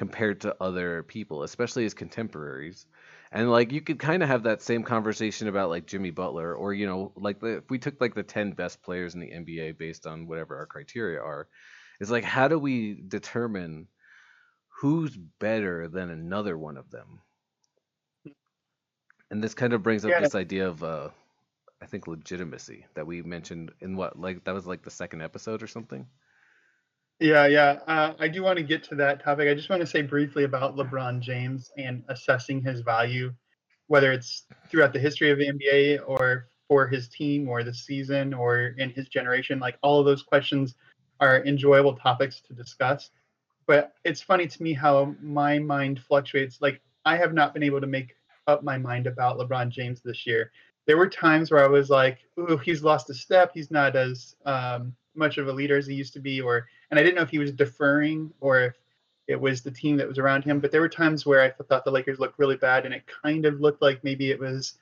compared 0.00 0.40
to 0.40 0.56
other 0.62 1.02
people, 1.04 1.42
especially 1.44 1.84
his 1.84 1.92
contemporaries. 1.94 2.86
And 3.32 3.50
like 3.50 3.70
you 3.70 3.82
could 3.82 3.98
kind 3.98 4.22
of 4.22 4.30
have 4.30 4.44
that 4.44 4.62
same 4.62 4.82
conversation 4.82 5.46
about 5.48 5.68
like 5.70 5.86
Jimmy 5.86 6.10
Butler 6.10 6.54
or 6.54 6.72
you 6.74 6.86
know 6.86 7.12
like 7.16 7.40
the, 7.40 7.58
if 7.58 7.70
we 7.70 7.78
took 7.78 8.00
like 8.00 8.14
the 8.14 8.22
10 8.24 8.52
best 8.52 8.82
players 8.82 9.14
in 9.14 9.20
the 9.20 9.30
NBA 9.32 9.72
based 9.72 10.06
on 10.06 10.26
whatever 10.26 10.56
our 10.56 10.66
criteria 10.66 11.20
are, 11.20 11.48
it's 12.00 12.10
like 12.10 12.24
how 12.24 12.48
do 12.48 12.58
we 12.58 12.94
determine 13.08 13.88
who's 14.80 15.16
better 15.16 15.88
than 15.88 16.10
another 16.10 16.58
one 16.58 16.78
of 16.78 16.90
them? 16.90 17.20
And 19.30 19.42
this 19.42 19.54
kind 19.54 19.72
of 19.72 19.82
brings 19.82 20.04
up 20.04 20.16
Yeah, 20.16 20.18
this 20.18 20.34
idea 20.36 20.68
of 20.68 20.84
uh 20.84 21.10
I 21.82 21.86
think 21.86 22.06
legitimacy 22.08 22.86
that 22.94 23.06
we 23.06 23.22
mentioned 23.22 23.72
in 23.80 23.96
what 23.96 24.18
like 24.18 24.44
that 24.44 24.54
was 24.54 24.66
like 24.66 24.82
the 24.82 24.90
second 24.90 25.22
episode 25.22 25.62
or 25.62 25.68
something. 25.68 26.08
Yeah, 27.20 27.46
yeah. 27.46 27.80
Uh, 27.86 28.14
I 28.18 28.28
do 28.28 28.42
want 28.42 28.56
to 28.56 28.62
get 28.64 28.82
to 28.84 28.94
that 28.96 29.22
topic. 29.22 29.46
I 29.48 29.54
just 29.54 29.68
want 29.68 29.80
to 29.80 29.86
say 29.86 30.00
briefly 30.00 30.44
about 30.44 30.76
LeBron 30.76 31.20
James 31.20 31.70
and 31.76 32.02
assessing 32.08 32.62
his 32.62 32.80
value, 32.80 33.34
whether 33.88 34.10
it's 34.10 34.44
throughout 34.70 34.94
the 34.94 34.98
history 34.98 35.30
of 35.30 35.38
the 35.38 35.48
NBA 35.52 36.00
or 36.06 36.48
for 36.66 36.88
his 36.88 37.08
team 37.08 37.46
or 37.46 37.62
the 37.62 37.74
season 37.74 38.32
or 38.32 38.68
in 38.78 38.88
his 38.90 39.08
generation. 39.08 39.58
Like 39.58 39.76
all 39.82 40.00
of 40.00 40.06
those 40.06 40.22
questions 40.22 40.76
are 41.20 41.44
enjoyable 41.44 41.94
topics 41.94 42.40
to 42.40 42.54
discuss. 42.54 43.10
But 43.66 43.92
it's 44.02 44.22
funny 44.22 44.46
to 44.46 44.62
me 44.62 44.72
how 44.72 45.14
my 45.20 45.58
mind 45.58 46.00
fluctuates. 46.00 46.62
Like 46.62 46.80
I 47.04 47.18
have 47.18 47.34
not 47.34 47.52
been 47.52 47.62
able 47.62 47.82
to 47.82 47.86
make 47.86 48.14
up 48.46 48.64
my 48.64 48.78
mind 48.78 49.06
about 49.06 49.38
LeBron 49.38 49.68
James 49.68 50.00
this 50.00 50.26
year. 50.26 50.50
There 50.86 50.96
were 50.96 51.08
times 51.08 51.50
where 51.50 51.62
I 51.62 51.68
was 51.68 51.90
like, 51.90 52.18
"Ooh, 52.38 52.56
he's 52.56 52.82
lost 52.82 53.10
a 53.10 53.14
step. 53.14 53.52
He's 53.52 53.70
not 53.70 53.94
as 53.94 54.34
um, 54.46 54.96
much 55.14 55.36
of 55.36 55.48
a 55.48 55.52
leader 55.52 55.76
as 55.76 55.86
he 55.86 55.94
used 55.94 56.14
to 56.14 56.20
be," 56.20 56.40
or 56.40 56.66
and 56.90 56.98
I 56.98 57.02
didn't 57.02 57.16
know 57.16 57.22
if 57.22 57.30
he 57.30 57.38
was 57.38 57.52
deferring 57.52 58.32
or 58.40 58.60
if 58.60 58.74
it 59.28 59.40
was 59.40 59.62
the 59.62 59.70
team 59.70 59.96
that 59.96 60.08
was 60.08 60.18
around 60.18 60.44
him. 60.44 60.58
But 60.58 60.72
there 60.72 60.80
were 60.80 60.88
times 60.88 61.24
where 61.24 61.40
I 61.40 61.50
thought 61.50 61.84
the 61.84 61.90
Lakers 61.90 62.18
looked 62.18 62.38
really 62.38 62.56
bad, 62.56 62.84
and 62.84 62.94
it 62.94 63.04
kind 63.22 63.46
of 63.46 63.60
looked 63.60 63.82
like 63.82 64.02
maybe 64.02 64.30
it 64.30 64.40
was 64.40 64.74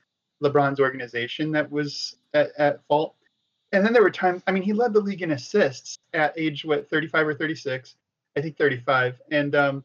LeBron's 0.42 0.80
organization 0.80 1.52
that 1.52 1.70
was 1.70 2.16
at, 2.34 2.50
at 2.58 2.84
fault. 2.86 3.14
And 3.72 3.84
then 3.84 3.92
there 3.92 4.02
were 4.02 4.10
times, 4.10 4.42
I 4.46 4.52
mean, 4.52 4.62
he 4.62 4.72
led 4.72 4.94
the 4.94 5.00
league 5.00 5.20
in 5.20 5.32
assists 5.32 5.98
at 6.14 6.32
age 6.38 6.64
what 6.64 6.88
35 6.88 7.26
or 7.26 7.34
36, 7.34 7.96
I 8.36 8.40
think 8.40 8.56
35, 8.56 9.20
and 9.30 9.54
um, 9.54 9.84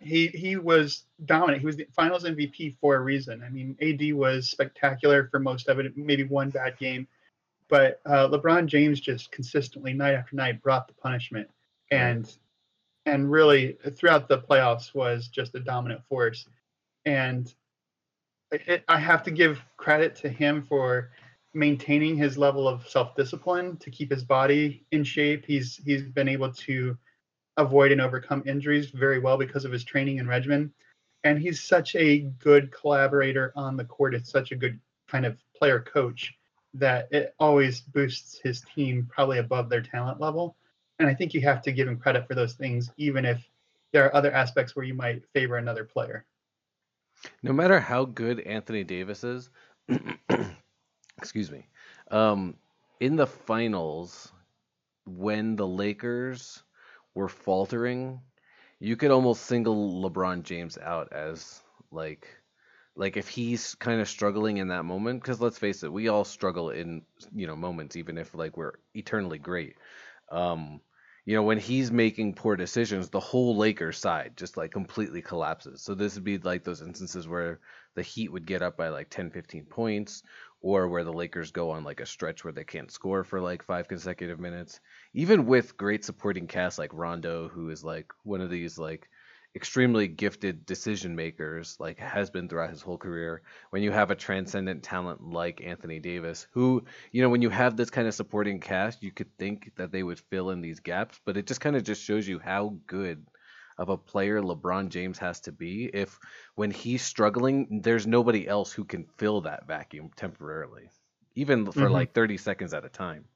he 0.00 0.26
he 0.28 0.56
was 0.56 1.04
dominant. 1.26 1.60
He 1.60 1.66
was 1.66 1.76
the 1.76 1.86
Finals 1.94 2.24
MVP 2.24 2.76
for 2.80 2.96
a 2.96 3.00
reason. 3.00 3.42
I 3.44 3.50
mean, 3.50 3.76
AD 3.80 4.14
was 4.14 4.50
spectacular 4.50 5.28
for 5.30 5.38
most 5.38 5.68
of 5.68 5.78
it. 5.78 5.96
Maybe 5.96 6.24
one 6.24 6.50
bad 6.50 6.76
game, 6.78 7.06
but 7.68 8.00
uh, 8.06 8.28
LeBron 8.28 8.66
James 8.66 9.00
just 9.00 9.32
consistently 9.32 9.92
night 9.92 10.14
after 10.14 10.36
night 10.36 10.62
brought 10.62 10.88
the 10.88 10.94
punishment, 10.94 11.48
and 11.90 12.36
and 13.06 13.30
really 13.30 13.76
throughout 13.96 14.28
the 14.28 14.38
playoffs 14.38 14.94
was 14.94 15.28
just 15.28 15.54
a 15.54 15.60
dominant 15.60 16.04
force. 16.08 16.46
And 17.04 17.52
it, 18.52 18.84
I 18.88 18.98
have 18.98 19.22
to 19.24 19.30
give 19.30 19.64
credit 19.76 20.14
to 20.16 20.28
him 20.28 20.62
for 20.62 21.10
maintaining 21.54 22.16
his 22.16 22.38
level 22.38 22.68
of 22.68 22.88
self-discipline 22.88 23.76
to 23.78 23.90
keep 23.90 24.10
his 24.10 24.24
body 24.24 24.86
in 24.92 25.04
shape. 25.04 25.44
He's 25.46 25.80
he's 25.84 26.02
been 26.02 26.28
able 26.28 26.52
to 26.52 26.96
avoid 27.56 27.92
and 27.92 28.00
overcome 28.00 28.42
injuries 28.46 28.90
very 28.90 29.18
well 29.18 29.36
because 29.36 29.64
of 29.64 29.72
his 29.72 29.84
training 29.84 30.20
and 30.20 30.28
regimen. 30.28 30.72
And 31.24 31.38
he's 31.38 31.62
such 31.62 31.94
a 31.94 32.20
good 32.38 32.72
collaborator 32.72 33.52
on 33.54 33.76
the 33.76 33.84
court. 33.84 34.14
It's 34.14 34.30
such 34.30 34.52
a 34.52 34.56
good 34.56 34.80
kind 35.08 35.26
of 35.26 35.36
player 35.56 35.80
coach 35.80 36.34
that 36.74 37.08
it 37.10 37.34
always 37.38 37.80
boosts 37.80 38.40
his 38.42 38.62
team 38.74 39.08
probably 39.10 39.38
above 39.38 39.68
their 39.68 39.82
talent 39.82 40.20
level. 40.20 40.56
And 40.98 41.08
I 41.08 41.14
think 41.14 41.34
you 41.34 41.40
have 41.42 41.62
to 41.62 41.72
give 41.72 41.88
him 41.88 41.98
credit 41.98 42.26
for 42.26 42.34
those 42.34 42.54
things, 42.54 42.90
even 42.96 43.24
if 43.24 43.42
there 43.92 44.04
are 44.06 44.14
other 44.14 44.32
aspects 44.32 44.74
where 44.74 44.84
you 44.84 44.94
might 44.94 45.22
favor 45.32 45.56
another 45.56 45.84
player. 45.84 46.24
No 47.42 47.52
matter 47.52 47.78
how 47.78 48.04
good 48.04 48.40
Anthony 48.40 48.84
Davis 48.84 49.22
is, 49.22 49.50
excuse 51.18 51.50
me, 51.50 51.66
um, 52.10 52.56
in 53.00 53.16
the 53.16 53.26
finals, 53.26 54.32
when 55.04 55.56
the 55.56 55.66
Lakers 55.66 56.62
were 57.14 57.28
faltering, 57.28 58.20
you 58.78 58.96
could 58.96 59.10
almost 59.10 59.46
single 59.46 60.02
LeBron 60.02 60.42
James 60.42 60.78
out 60.78 61.12
as 61.12 61.60
like 61.90 62.28
like 62.94 63.16
if 63.16 63.28
he's 63.28 63.74
kind 63.76 64.00
of 64.00 64.08
struggling 64.08 64.58
in 64.58 64.68
that 64.68 64.84
moment 64.84 65.22
because 65.22 65.40
let's 65.40 65.58
face 65.58 65.82
it 65.82 65.92
we 65.92 66.08
all 66.08 66.24
struggle 66.24 66.70
in 66.70 67.02
you 67.34 67.46
know 67.46 67.56
moments 67.56 67.96
even 67.96 68.18
if 68.18 68.34
like 68.34 68.56
we're 68.56 68.74
eternally 68.94 69.38
great. 69.38 69.76
Um 70.30 70.80
you 71.24 71.36
know 71.36 71.42
when 71.42 71.58
he's 71.58 71.90
making 71.92 72.34
poor 72.34 72.56
decisions 72.56 73.08
the 73.08 73.20
whole 73.20 73.56
lakers 73.56 73.98
side 73.98 74.32
just 74.36 74.56
like 74.56 74.72
completely 74.72 75.22
collapses. 75.22 75.80
So 75.82 75.94
this 75.94 76.14
would 76.14 76.24
be 76.24 76.38
like 76.38 76.64
those 76.64 76.82
instances 76.82 77.26
where 77.26 77.60
the 77.94 78.02
heat 78.02 78.30
would 78.32 78.46
get 78.46 78.62
up 78.62 78.76
by 78.76 78.88
like 78.88 79.08
10 79.08 79.30
15 79.30 79.64
points 79.64 80.22
or 80.60 80.88
where 80.88 81.04
the 81.04 81.12
lakers 81.12 81.50
go 81.50 81.70
on 81.70 81.84
like 81.84 82.00
a 82.00 82.06
stretch 82.06 82.44
where 82.44 82.52
they 82.52 82.64
can't 82.64 82.90
score 82.90 83.24
for 83.24 83.40
like 83.40 83.64
five 83.64 83.88
consecutive 83.88 84.38
minutes. 84.38 84.80
Even 85.12 85.46
with 85.46 85.76
great 85.76 86.04
supporting 86.04 86.46
cast 86.46 86.78
like 86.78 86.90
rondo 86.92 87.48
who 87.48 87.70
is 87.70 87.82
like 87.82 88.12
one 88.22 88.40
of 88.40 88.50
these 88.50 88.78
like 88.78 89.08
extremely 89.54 90.08
gifted 90.08 90.64
decision 90.66 91.14
makers 91.16 91.76
like 91.80 91.98
has 91.98 92.30
been 92.30 92.48
throughout 92.48 92.70
his 92.70 92.82
whole 92.82 92.98
career. 92.98 93.42
When 93.70 93.82
you 93.82 93.90
have 93.92 94.10
a 94.10 94.14
transcendent 94.16 94.82
talent 94.82 95.22
like 95.22 95.60
Anthony 95.62 95.98
Davis 96.00 96.46
who 96.52 96.84
you 97.12 97.22
know 97.22 97.28
when 97.28 97.42
you 97.42 97.50
have 97.50 97.76
this 97.76 97.90
kind 97.90 98.08
of 98.08 98.14
supporting 98.14 98.60
cast 98.60 99.02
you 99.02 99.12
could 99.12 99.36
think 99.38 99.72
that 99.76 99.92
they 99.92 100.02
would 100.02 100.20
fill 100.20 100.50
in 100.50 100.60
these 100.60 100.80
gaps 100.80 101.20
but 101.24 101.36
it 101.36 101.46
just 101.46 101.60
kind 101.60 101.76
of 101.76 101.84
just 101.84 102.02
shows 102.02 102.26
you 102.28 102.38
how 102.38 102.78
good 102.86 103.26
of 103.78 103.88
a 103.88 103.96
player 103.98 104.40
LeBron 104.40 104.88
James 104.88 105.18
has 105.18 105.40
to 105.40 105.52
be 105.52 105.90
if 105.92 106.18
when 106.54 106.70
he's 106.70 107.02
struggling 107.02 107.80
there's 107.82 108.06
nobody 108.06 108.46
else 108.48 108.72
who 108.72 108.84
can 108.84 109.04
fill 109.18 109.42
that 109.42 109.66
vacuum 109.66 110.10
temporarily 110.16 110.90
even 111.34 111.70
for 111.72 111.88
Mm-hmm. 111.88 111.90
like 111.90 112.12
30 112.14 112.36
seconds 112.38 112.72
at 112.74 112.84
a 112.84 112.88
time. 112.88 113.26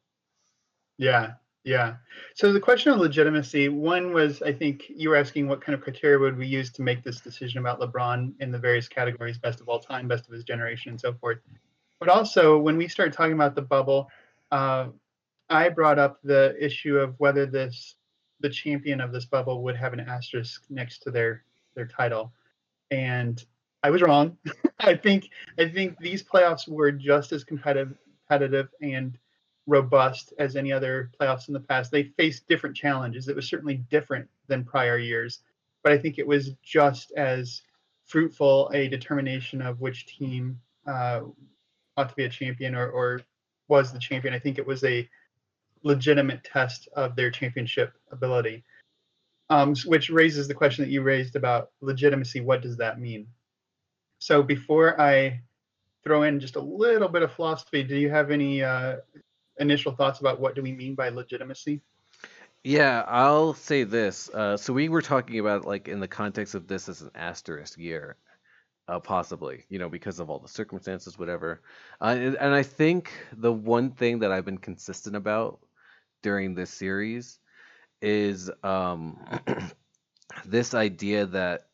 Yeah, 0.98 1.36
yeah. 1.66 1.96
So 2.34 2.52
the 2.52 2.60
question 2.60 2.92
of 2.92 3.00
legitimacy, 3.00 3.68
one 3.68 4.12
was 4.12 4.40
I 4.40 4.52
think 4.52 4.84
you 4.88 5.10
were 5.10 5.16
asking 5.16 5.48
what 5.48 5.60
kind 5.60 5.74
of 5.74 5.82
criteria 5.82 6.16
would 6.16 6.38
we 6.38 6.46
use 6.46 6.70
to 6.72 6.82
make 6.82 7.02
this 7.02 7.20
decision 7.20 7.58
about 7.58 7.80
LeBron 7.80 8.34
in 8.38 8.52
the 8.52 8.58
various 8.58 8.86
categories, 8.86 9.36
best 9.36 9.60
of 9.60 9.68
all 9.68 9.80
time, 9.80 10.06
best 10.06 10.28
of 10.28 10.32
his 10.32 10.44
generation, 10.44 10.90
and 10.90 11.00
so 11.00 11.12
forth. 11.14 11.38
But 11.98 12.08
also 12.08 12.56
when 12.56 12.76
we 12.76 12.86
started 12.86 13.14
talking 13.14 13.32
about 13.32 13.56
the 13.56 13.62
bubble, 13.62 14.08
uh, 14.52 14.88
I 15.50 15.68
brought 15.68 15.98
up 15.98 16.20
the 16.22 16.54
issue 16.64 16.98
of 16.98 17.16
whether 17.18 17.46
this 17.46 17.96
the 18.38 18.48
champion 18.48 19.00
of 19.00 19.10
this 19.10 19.24
bubble 19.24 19.64
would 19.64 19.76
have 19.76 19.92
an 19.92 20.00
asterisk 20.00 20.62
next 20.70 21.00
to 21.00 21.10
their 21.10 21.42
their 21.74 21.86
title, 21.86 22.32
and 22.92 23.44
I 23.82 23.90
was 23.90 24.02
wrong. 24.02 24.38
I 24.78 24.94
think 24.94 25.30
I 25.58 25.68
think 25.68 25.98
these 25.98 26.22
playoffs 26.22 26.68
were 26.68 26.92
just 26.92 27.32
as 27.32 27.42
competitive 27.42 27.96
competitive 28.28 28.68
and 28.80 29.18
robust 29.66 30.32
as 30.38 30.56
any 30.56 30.72
other 30.72 31.10
playoffs 31.18 31.48
in 31.48 31.54
the 31.54 31.60
past. 31.60 31.90
They 31.90 32.04
faced 32.16 32.48
different 32.48 32.76
challenges. 32.76 33.28
It 33.28 33.36
was 33.36 33.48
certainly 33.48 33.76
different 33.90 34.28
than 34.48 34.64
prior 34.64 34.98
years, 34.98 35.40
but 35.82 35.92
I 35.92 35.98
think 35.98 36.18
it 36.18 36.26
was 36.26 36.52
just 36.62 37.12
as 37.16 37.62
fruitful 38.04 38.70
a 38.72 38.88
determination 38.88 39.60
of 39.60 39.80
which 39.80 40.06
team 40.06 40.60
uh, 40.86 41.20
ought 41.96 42.08
to 42.08 42.14
be 42.14 42.24
a 42.24 42.28
champion 42.28 42.74
or, 42.74 42.88
or 42.88 43.20
was 43.68 43.92
the 43.92 43.98
champion. 43.98 44.34
I 44.34 44.38
think 44.38 44.58
it 44.58 44.66
was 44.66 44.84
a 44.84 45.08
legitimate 45.82 46.44
test 46.44 46.88
of 46.94 47.16
their 47.16 47.30
championship 47.30 47.92
ability, 48.12 48.64
um, 49.50 49.74
which 49.86 50.10
raises 50.10 50.46
the 50.46 50.54
question 50.54 50.84
that 50.84 50.90
you 50.90 51.02
raised 51.02 51.34
about 51.34 51.70
legitimacy. 51.80 52.40
What 52.40 52.62
does 52.62 52.76
that 52.76 53.00
mean? 53.00 53.26
So 54.18 54.42
before 54.42 55.00
I 55.00 55.40
throw 56.06 56.22
in 56.22 56.38
just 56.38 56.54
a 56.54 56.60
little 56.60 57.08
bit 57.08 57.22
of 57.22 57.32
philosophy. 57.32 57.82
Do 57.82 57.96
you 57.96 58.08
have 58.10 58.30
any 58.30 58.62
uh, 58.62 58.98
initial 59.58 59.92
thoughts 59.92 60.20
about 60.20 60.40
what 60.40 60.54
do 60.54 60.62
we 60.62 60.72
mean 60.72 60.94
by 60.94 61.08
legitimacy? 61.08 61.82
Yeah, 62.64 63.04
I'll 63.06 63.54
say 63.54 63.84
this. 63.84 64.28
Uh, 64.30 64.56
so 64.56 64.72
we 64.72 64.88
were 64.88 65.02
talking 65.02 65.38
about 65.38 65.64
like 65.64 65.88
in 65.88 66.00
the 66.00 66.08
context 66.08 66.54
of 66.54 66.66
this 66.66 66.88
as 66.88 67.02
an 67.02 67.10
asterisk 67.14 67.78
year, 67.78 68.16
uh, 68.88 68.98
possibly, 68.98 69.64
you 69.68 69.78
know, 69.78 69.88
because 69.88 70.18
of 70.18 70.30
all 70.30 70.40
the 70.40 70.48
circumstances, 70.48 71.18
whatever. 71.18 71.62
Uh, 72.00 72.34
and, 72.40 72.54
I 72.54 72.62
think 72.64 73.12
the 73.36 73.52
one 73.52 73.90
thing 73.92 74.18
that 74.20 74.32
I've 74.32 74.44
been 74.44 74.58
consistent 74.58 75.14
about 75.14 75.60
during 76.22 76.54
this 76.54 76.70
series 76.70 77.38
is 78.02 78.50
um, 78.64 79.24
this 80.44 80.74
idea 80.74 81.26
that 81.26 81.66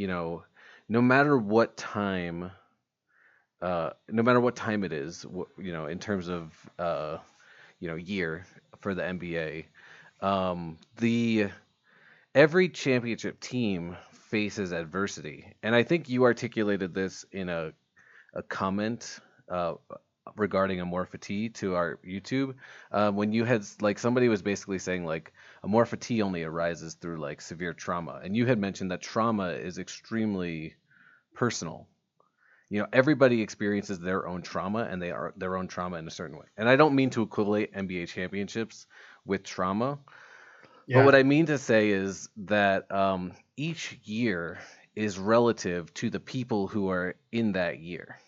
you 0.00 0.06
know, 0.06 0.44
no 0.88 1.02
matter 1.02 1.36
what 1.36 1.76
time, 1.76 2.50
uh, 3.60 3.90
no 4.08 4.22
matter 4.22 4.40
what 4.40 4.56
time 4.56 4.82
it 4.82 4.94
is, 4.94 5.26
you 5.58 5.72
know, 5.72 5.86
in 5.86 5.98
terms 5.98 6.28
of 6.28 6.52
uh, 6.78 7.18
you 7.80 7.88
know 7.88 7.96
year 7.96 8.46
for 8.78 8.94
the 8.94 9.02
NBA, 9.02 9.64
um, 10.20 10.78
the 10.98 11.48
every 12.34 12.68
championship 12.68 13.40
team 13.40 13.96
faces 14.12 14.72
adversity, 14.72 15.54
and 15.62 15.74
I 15.74 15.82
think 15.82 16.08
you 16.08 16.24
articulated 16.24 16.94
this 16.94 17.24
in 17.32 17.48
a 17.48 17.72
a 18.34 18.42
comment 18.42 19.18
uh, 19.50 19.74
regarding 20.36 20.78
amorph 20.78 21.52
to 21.54 21.74
our 21.74 21.98
YouTube 22.06 22.54
um, 22.92 23.16
when 23.16 23.32
you 23.32 23.44
had 23.44 23.64
like 23.80 23.98
somebody 23.98 24.28
was 24.28 24.42
basically 24.42 24.78
saying 24.78 25.04
like 25.04 25.32
amorph 25.64 26.22
only 26.22 26.44
arises 26.44 26.94
through 26.94 27.18
like 27.18 27.40
severe 27.40 27.74
trauma, 27.74 28.20
and 28.22 28.36
you 28.36 28.46
had 28.46 28.58
mentioned 28.58 28.90
that 28.90 29.02
trauma 29.02 29.48
is 29.48 29.78
extremely 29.78 30.74
personal. 31.34 31.88
You 32.70 32.80
know, 32.80 32.86
everybody 32.92 33.42
experiences 33.42 33.98
their 33.98 34.26
own 34.26 34.42
trauma, 34.42 34.88
and 34.90 35.02
they 35.02 35.10
are 35.10 35.34
their 35.36 35.56
own 35.56 35.68
trauma 35.68 35.98
in 35.98 36.06
a 36.06 36.10
certain 36.10 36.38
way. 36.38 36.46
And 36.56 36.68
I 36.68 36.76
don't 36.76 36.94
mean 36.94 37.10
to 37.10 37.22
equate 37.22 37.74
NBA 37.74 38.08
championships 38.08 38.86
with 39.26 39.42
trauma, 39.42 39.98
yeah. 40.86 40.98
but 40.98 41.04
what 41.04 41.14
I 41.14 41.24
mean 41.24 41.46
to 41.46 41.58
say 41.58 41.90
is 41.90 42.28
that 42.36 42.90
um, 42.90 43.32
each 43.56 43.98
year 44.04 44.60
is 44.94 45.18
relative 45.18 45.92
to 45.94 46.10
the 46.10 46.20
people 46.20 46.68
who 46.68 46.90
are 46.90 47.16
in 47.32 47.52
that 47.52 47.80
year 47.80 48.18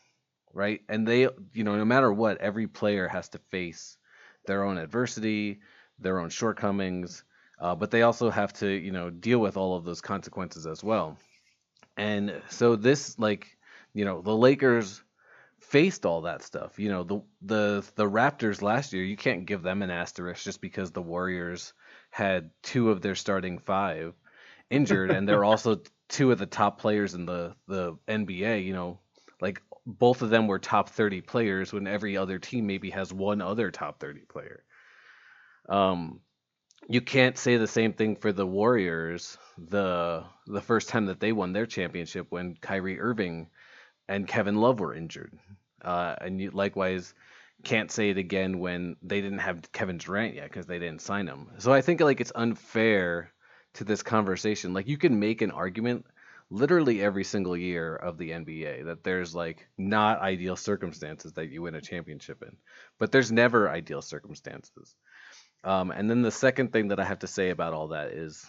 right? 0.52 0.80
And 0.88 1.06
they, 1.06 1.28
you 1.52 1.64
know, 1.64 1.76
no 1.76 1.84
matter 1.84 2.12
what, 2.12 2.38
every 2.38 2.66
player 2.66 3.08
has 3.08 3.28
to 3.30 3.38
face 3.50 3.96
their 4.46 4.64
own 4.64 4.78
adversity, 4.78 5.60
their 5.98 6.18
own 6.18 6.28
shortcomings, 6.28 7.24
uh, 7.60 7.74
but 7.74 7.90
they 7.90 8.02
also 8.02 8.30
have 8.30 8.52
to, 8.54 8.68
you 8.68 8.92
know, 8.92 9.10
deal 9.10 9.38
with 9.38 9.56
all 9.56 9.76
of 9.76 9.84
those 9.84 10.00
consequences 10.00 10.66
as 10.66 10.82
well. 10.82 11.16
And 11.96 12.42
so 12.48 12.76
this, 12.76 13.18
like, 13.18 13.56
you 13.94 14.04
know, 14.04 14.20
the 14.22 14.36
Lakers 14.36 15.02
faced 15.60 16.04
all 16.06 16.22
that 16.22 16.42
stuff. 16.42 16.78
You 16.78 16.88
know, 16.88 17.02
the 17.04 17.22
the 17.42 17.84
the 17.94 18.08
Raptors 18.08 18.62
last 18.62 18.92
year, 18.92 19.04
you 19.04 19.16
can't 19.16 19.46
give 19.46 19.62
them 19.62 19.82
an 19.82 19.90
asterisk 19.90 20.44
just 20.44 20.60
because 20.60 20.90
the 20.90 21.02
Warriors 21.02 21.72
had 22.10 22.50
two 22.62 22.90
of 22.90 23.00
their 23.00 23.14
starting 23.14 23.58
five 23.58 24.14
injured, 24.70 25.10
and 25.10 25.28
they're 25.28 25.44
also 25.44 25.80
two 26.08 26.32
of 26.32 26.38
the 26.38 26.46
top 26.46 26.80
players 26.80 27.14
in 27.14 27.26
the 27.26 27.54
the 27.68 27.96
NBA. 28.08 28.64
You 28.64 28.72
know, 28.72 28.98
like 29.40 29.62
both 29.86 30.22
of 30.22 30.30
them 30.30 30.46
were 30.46 30.58
top 30.58 30.90
30 30.90 31.22
players 31.22 31.72
when 31.72 31.86
every 31.86 32.16
other 32.16 32.38
team 32.38 32.66
maybe 32.66 32.90
has 32.90 33.12
one 33.12 33.40
other 33.40 33.70
top 33.70 33.98
30 33.98 34.20
player. 34.20 34.62
Um, 35.68 36.20
you 36.88 37.00
can't 37.00 37.36
say 37.38 37.56
the 37.56 37.66
same 37.66 37.92
thing 37.92 38.16
for 38.16 38.32
the 38.32 38.46
Warriors 38.46 39.38
the 39.56 40.24
the 40.46 40.60
first 40.60 40.88
time 40.88 41.06
that 41.06 41.20
they 41.20 41.32
won 41.32 41.52
their 41.52 41.66
championship 41.66 42.26
when 42.30 42.56
Kyrie 42.60 43.00
Irving 43.00 43.48
and 44.08 44.26
Kevin 44.26 44.56
Love 44.56 44.80
were 44.80 44.94
injured. 44.94 45.32
Uh, 45.82 46.14
and 46.20 46.40
you 46.40 46.50
likewise 46.50 47.14
can't 47.64 47.90
say 47.90 48.10
it 48.10 48.18
again 48.18 48.58
when 48.58 48.96
they 49.02 49.20
didn't 49.20 49.38
have 49.38 49.70
Kevin 49.72 49.98
Durant 49.98 50.34
yet 50.34 50.44
because 50.44 50.66
they 50.66 50.78
didn't 50.78 51.02
sign 51.02 51.26
him. 51.26 51.48
So 51.58 51.72
I 51.72 51.80
think 51.80 52.00
like 52.00 52.20
it's 52.20 52.32
unfair 52.34 53.32
to 53.74 53.84
this 53.84 54.02
conversation. 54.02 54.74
Like 54.74 54.88
you 54.88 54.98
can 54.98 55.18
make 55.18 55.42
an 55.42 55.50
argument 55.50 56.06
literally 56.50 57.02
every 57.02 57.24
single 57.24 57.56
year 57.56 57.96
of 57.96 58.18
the 58.18 58.30
NBA 58.30 58.84
that 58.84 59.02
there's 59.02 59.34
like 59.34 59.66
not 59.78 60.20
ideal 60.20 60.56
circumstances 60.56 61.32
that 61.32 61.48
you 61.48 61.62
win 61.62 61.74
a 61.74 61.80
championship 61.80 62.42
in, 62.42 62.56
but 62.98 63.10
there's 63.10 63.32
never 63.32 63.70
ideal 63.70 64.02
circumstances. 64.02 64.94
Um, 65.64 65.90
and 65.90 66.10
then 66.10 66.22
the 66.22 66.30
second 66.30 66.72
thing 66.72 66.88
that 66.88 67.00
I 67.00 67.04
have 67.04 67.20
to 67.20 67.26
say 67.26 67.50
about 67.50 67.72
all 67.72 67.88
that 67.88 68.08
is, 68.08 68.44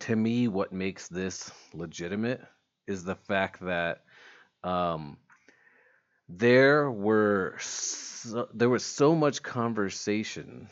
to 0.00 0.16
me, 0.16 0.48
what 0.48 0.72
makes 0.72 1.08
this 1.08 1.50
legitimate 1.74 2.40
is 2.86 3.04
the 3.04 3.16
fact 3.16 3.60
that 3.66 4.02
um, 4.64 5.16
there 6.28 6.90
were 6.90 7.56
so, 7.60 8.48
there 8.54 8.68
was 8.68 8.84
so 8.84 9.14
much 9.14 9.42
conversation 9.42 10.68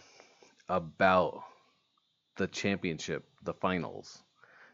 about 0.68 1.42
the 2.36 2.46
championship, 2.46 3.24
the 3.42 3.54
finals, 3.54 4.22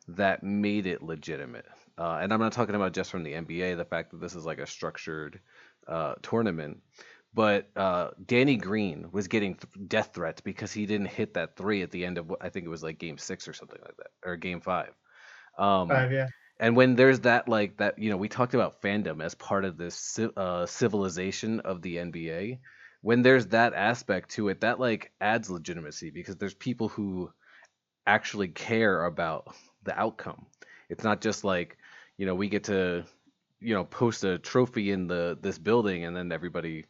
that 0.08 0.42
made 0.42 0.86
it 0.86 1.02
legitimate. 1.02 1.66
Uh, 1.96 2.18
and 2.20 2.32
I'm 2.32 2.40
not 2.40 2.52
talking 2.52 2.74
about 2.74 2.92
just 2.92 3.10
from 3.10 3.22
the 3.22 3.32
NBA, 3.32 3.76
the 3.76 3.84
fact 3.84 4.10
that 4.10 4.20
this 4.20 4.34
is 4.34 4.44
like 4.44 4.58
a 4.58 4.66
structured 4.66 5.40
uh, 5.86 6.14
tournament, 6.22 6.82
but 7.32 7.70
uh, 7.76 8.10
Danny 8.26 8.56
Green 8.56 9.08
was 9.12 9.28
getting 9.28 9.54
th- 9.54 9.88
death 9.88 10.10
threats 10.14 10.40
because 10.40 10.72
he 10.72 10.86
didn't 10.86 11.08
hit 11.08 11.34
that 11.34 11.56
three 11.56 11.82
at 11.82 11.90
the 11.90 12.04
end 12.04 12.18
of 12.18 12.32
I 12.40 12.48
think 12.48 12.66
it 12.66 12.70
was 12.70 12.82
like 12.82 12.98
game 12.98 13.18
six 13.18 13.48
or 13.48 13.52
something 13.52 13.80
like 13.82 13.96
that, 13.96 14.10
or 14.24 14.36
game 14.36 14.60
five. 14.60 14.92
Um, 15.58 15.88
five, 15.88 16.12
yeah. 16.12 16.28
And 16.64 16.76
when 16.76 16.96
there's 16.96 17.20
that 17.20 17.46
like 17.46 17.76
that, 17.76 17.98
you 17.98 18.08
know, 18.08 18.16
we 18.16 18.30
talked 18.30 18.54
about 18.54 18.80
fandom 18.80 19.22
as 19.22 19.34
part 19.34 19.66
of 19.66 19.76
this 19.76 20.18
uh, 20.18 20.64
civilization 20.64 21.60
of 21.60 21.82
the 21.82 21.96
NBA. 21.96 22.60
When 23.02 23.20
there's 23.20 23.48
that 23.48 23.74
aspect 23.74 24.30
to 24.30 24.48
it, 24.48 24.62
that 24.62 24.80
like 24.80 25.12
adds 25.20 25.50
legitimacy 25.50 26.08
because 26.08 26.36
there's 26.36 26.54
people 26.54 26.88
who 26.88 27.30
actually 28.06 28.48
care 28.48 29.04
about 29.04 29.54
the 29.82 29.94
outcome. 29.94 30.46
It's 30.88 31.04
not 31.04 31.20
just 31.20 31.44
like, 31.44 31.76
you 32.16 32.24
know, 32.24 32.34
we 32.34 32.48
get 32.48 32.64
to, 32.64 33.04
you 33.60 33.74
know, 33.74 33.84
post 33.84 34.24
a 34.24 34.38
trophy 34.38 34.90
in 34.90 35.06
the 35.06 35.36
this 35.38 35.58
building 35.58 36.06
and 36.06 36.16
then 36.16 36.32
everybody 36.32 36.86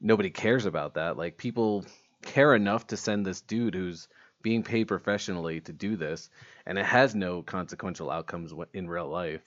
nobody 0.00 0.30
cares 0.30 0.66
about 0.66 0.94
that. 0.94 1.16
Like 1.16 1.36
people 1.36 1.84
care 2.22 2.54
enough 2.54 2.86
to 2.86 2.96
send 2.96 3.26
this 3.26 3.40
dude 3.40 3.74
who's 3.74 4.06
being 4.46 4.62
paid 4.62 4.84
professionally 4.84 5.60
to 5.60 5.72
do 5.72 5.96
this 5.96 6.30
and 6.66 6.78
it 6.78 6.86
has 6.86 7.16
no 7.16 7.42
consequential 7.42 8.12
outcomes 8.12 8.52
in 8.72 8.88
real 8.88 9.08
life 9.08 9.42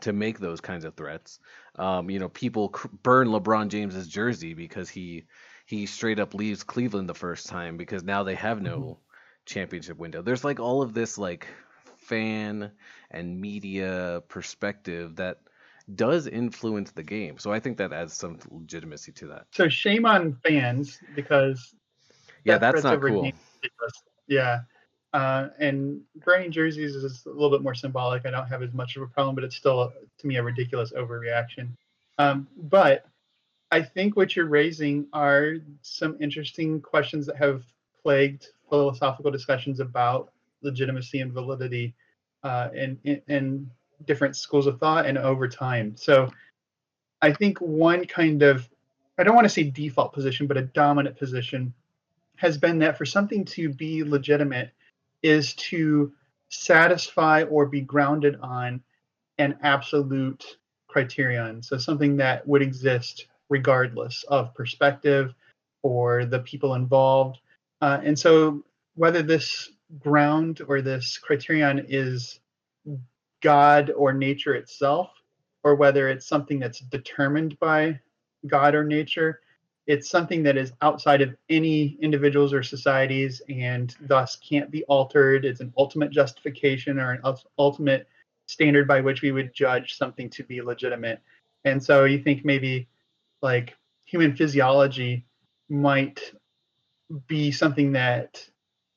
to 0.00 0.14
make 0.14 0.38
those 0.38 0.62
kinds 0.62 0.86
of 0.86 0.94
threats. 0.94 1.40
Um, 1.74 2.08
you 2.08 2.18
know, 2.18 2.30
people 2.30 2.74
burn 3.02 3.28
LeBron 3.28 3.68
James's 3.68 4.08
jersey 4.08 4.54
because 4.54 4.88
he 4.88 5.26
he 5.66 5.84
straight 5.84 6.18
up 6.18 6.32
leaves 6.32 6.62
Cleveland 6.62 7.06
the 7.06 7.14
first 7.14 7.48
time 7.48 7.76
because 7.76 8.02
now 8.02 8.22
they 8.22 8.34
have 8.34 8.62
no 8.62 8.78
mm-hmm. 8.78 9.00
championship 9.44 9.98
window. 9.98 10.22
There's 10.22 10.42
like 10.42 10.58
all 10.58 10.80
of 10.80 10.94
this 10.94 11.18
like 11.18 11.46
fan 11.98 12.72
and 13.10 13.38
media 13.38 14.22
perspective 14.28 15.16
that 15.16 15.40
does 15.94 16.26
influence 16.26 16.92
the 16.92 17.02
game. 17.02 17.36
So 17.36 17.52
I 17.52 17.60
think 17.60 17.76
that 17.76 17.92
adds 17.92 18.14
some 18.14 18.38
legitimacy 18.50 19.12
to 19.12 19.26
that. 19.26 19.48
So 19.52 19.68
shame 19.68 20.06
on 20.06 20.32
fans 20.42 20.98
because 21.14 21.74
yeah, 22.44 22.56
that 22.56 22.72
that's 22.72 22.84
not 22.84 23.02
cool. 23.02 23.30
Yeah. 24.26 24.60
Uh, 25.14 25.48
and 25.58 26.02
burning 26.16 26.52
jerseys 26.52 26.94
is 26.94 27.24
a 27.24 27.30
little 27.30 27.50
bit 27.50 27.62
more 27.62 27.74
symbolic. 27.74 28.26
I 28.26 28.30
don't 28.30 28.46
have 28.46 28.62
as 28.62 28.72
much 28.74 28.96
of 28.96 29.02
a 29.02 29.06
problem, 29.06 29.34
but 29.34 29.44
it's 29.44 29.56
still, 29.56 29.92
to 30.18 30.26
me, 30.26 30.36
a 30.36 30.42
ridiculous 30.42 30.92
overreaction. 30.92 31.68
Um, 32.18 32.46
but 32.56 33.06
I 33.70 33.82
think 33.82 34.16
what 34.16 34.36
you're 34.36 34.46
raising 34.46 35.06
are 35.12 35.56
some 35.82 36.16
interesting 36.20 36.80
questions 36.80 37.26
that 37.26 37.36
have 37.36 37.64
plagued 38.02 38.48
philosophical 38.68 39.30
discussions 39.30 39.80
about 39.80 40.30
legitimacy 40.62 41.20
and 41.20 41.32
validity 41.32 41.94
uh, 42.42 42.68
in, 42.74 42.98
in, 43.04 43.22
in 43.28 43.70
different 44.06 44.36
schools 44.36 44.66
of 44.66 44.78
thought 44.78 45.06
and 45.06 45.16
over 45.16 45.48
time. 45.48 45.96
So 45.96 46.30
I 47.22 47.32
think 47.32 47.58
one 47.58 48.04
kind 48.04 48.42
of, 48.42 48.68
I 49.18 49.22
don't 49.24 49.34
want 49.34 49.46
to 49.46 49.50
say 49.50 49.64
default 49.64 50.12
position, 50.12 50.46
but 50.46 50.56
a 50.56 50.62
dominant 50.62 51.16
position 51.16 51.72
has 52.38 52.58
been 52.58 52.78
that 52.78 52.96
for 52.96 53.04
something 53.04 53.44
to 53.44 53.68
be 53.68 54.04
legitimate 54.04 54.70
is 55.22 55.54
to 55.54 56.12
satisfy 56.48 57.42
or 57.44 57.66
be 57.66 57.80
grounded 57.80 58.38
on 58.40 58.80
an 59.38 59.58
absolute 59.62 60.44
criterion. 60.88 61.62
So 61.62 61.78
something 61.78 62.16
that 62.16 62.46
would 62.46 62.62
exist 62.62 63.26
regardless 63.48 64.24
of 64.28 64.54
perspective 64.54 65.34
or 65.82 66.24
the 66.24 66.40
people 66.40 66.74
involved. 66.74 67.38
Uh, 67.80 68.00
and 68.02 68.18
so 68.18 68.64
whether 68.94 69.22
this 69.22 69.70
ground 69.98 70.60
or 70.66 70.82
this 70.82 71.18
criterion 71.18 71.86
is 71.88 72.40
God 73.42 73.90
or 73.90 74.12
nature 74.12 74.54
itself, 74.54 75.10
or 75.64 75.74
whether 75.74 76.08
it's 76.08 76.26
something 76.26 76.58
that's 76.58 76.80
determined 76.80 77.58
by 77.58 78.00
God 78.46 78.74
or 78.74 78.84
nature. 78.84 79.40
It's 79.88 80.10
something 80.10 80.42
that 80.42 80.58
is 80.58 80.72
outside 80.82 81.22
of 81.22 81.34
any 81.48 81.96
individuals 82.02 82.52
or 82.52 82.62
societies 82.62 83.40
and 83.48 83.96
thus 84.02 84.36
can't 84.36 84.70
be 84.70 84.84
altered. 84.84 85.46
It's 85.46 85.60
an 85.60 85.72
ultimate 85.78 86.10
justification 86.10 86.98
or 87.00 87.12
an 87.12 87.22
ultimate 87.58 88.06
standard 88.46 88.86
by 88.86 89.00
which 89.00 89.22
we 89.22 89.32
would 89.32 89.54
judge 89.54 89.96
something 89.96 90.28
to 90.28 90.44
be 90.44 90.60
legitimate. 90.60 91.22
And 91.64 91.82
so 91.82 92.04
you 92.04 92.18
think 92.18 92.44
maybe 92.44 92.86
like 93.40 93.78
human 94.04 94.36
physiology 94.36 95.24
might 95.70 96.20
be 97.26 97.50
something 97.50 97.92
that 97.92 98.46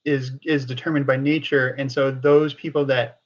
is 0.04 0.32
is 0.44 0.66
determined 0.66 1.06
by 1.06 1.16
nature 1.16 1.70
and 1.78 1.92
so 1.92 2.12
those 2.12 2.54
people 2.56 2.84
that 2.84 3.20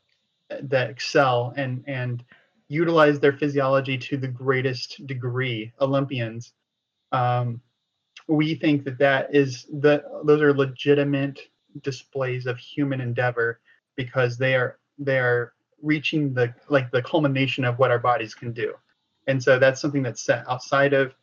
that 0.62 0.90
excel 0.90 1.54
and 1.56 1.84
and 1.88 2.24
utilize 2.68 3.20
their 3.20 3.34
physiology 3.34 3.98
to 3.98 4.18
the 4.18 4.28
greatest 4.28 5.06
degree 5.08 5.72
olympians 5.80 6.54
um, 7.16 7.62
we 8.28 8.56
think 8.56 8.84
that 8.86 8.98
that 8.98 9.34
is 9.34 9.66
the 9.82 10.04
those 10.24 10.42
are 10.42 10.54
legitimate 10.54 11.40
displays 11.82 12.46
of 12.46 12.58
human 12.58 13.02
endeavor 13.02 13.60
because 13.96 14.38
they 14.38 14.56
are 14.56 14.80
they 14.98 15.20
are 15.20 15.54
reaching 15.82 16.34
the 16.34 16.54
like 16.70 16.90
the 16.92 17.02
culmination 17.02 17.66
of 17.66 17.78
what 17.78 17.92
our 17.92 18.00
bodies 18.00 18.34
can 18.34 18.52
do 18.54 18.74
and 19.28 19.42
so 19.42 19.60
that's 19.60 19.82
something 19.82 20.04
that's 20.04 20.24
set 20.24 20.44
outside 20.50 20.94
of 20.94 21.14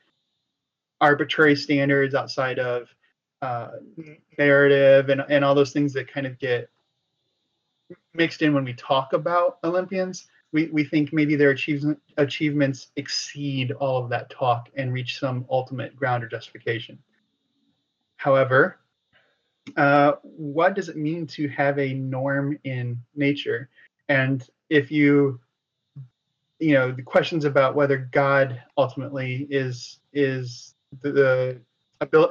arbitrary 1.01 1.57
standards 1.57 2.15
outside 2.15 2.59
of 2.59 2.89
uh, 3.43 3.73
narrative 4.39 5.09
and, 5.09 5.23
and 5.29 5.45
all 5.45 5.55
those 5.55 5.73
things 5.73 5.93
that 5.93 6.07
kind 6.07 6.27
of 6.27 6.39
get 6.39 6.71
mixed 8.15 8.41
in 8.41 8.55
when 8.55 8.65
we 8.65 8.73
talk 8.75 9.13
about 9.13 9.59
Olympians. 9.65 10.29
We, 10.53 10.67
we 10.67 10.85
think 10.85 11.13
maybe 11.13 11.35
their 11.35 11.51
achievement, 11.51 11.99
achievements 12.19 12.89
exceed 12.97 13.73
all 13.73 14.03
of 14.03 14.11
that 14.11 14.31
talk 14.31 14.69
and 14.77 14.93
reach 14.93 15.19
some 15.19 15.47
ultimate 15.51 15.97
ground 15.97 16.25
or 16.25 16.29
justification. 16.29 16.99
However, 18.17 18.79
uh, 19.77 20.13
what 20.23 20.75
does 20.75 20.89
it 20.89 20.97
mean 20.97 21.27
to 21.29 21.49
have 21.49 21.79
a 21.79 21.95
norm 21.95 22.59
in 22.65 23.01
nature? 23.15 23.71
And 24.09 24.47
if 24.69 24.91
you, 24.91 25.41
you 26.59 26.75
know, 26.75 26.93
the 26.93 27.03
questions 27.03 27.45
about 27.45 27.75
whether 27.75 28.09
God 28.13 28.63
ultimately 28.77 29.47
is 29.51 30.01
is 30.13 30.75
the, 31.01 31.13
the 31.13 31.61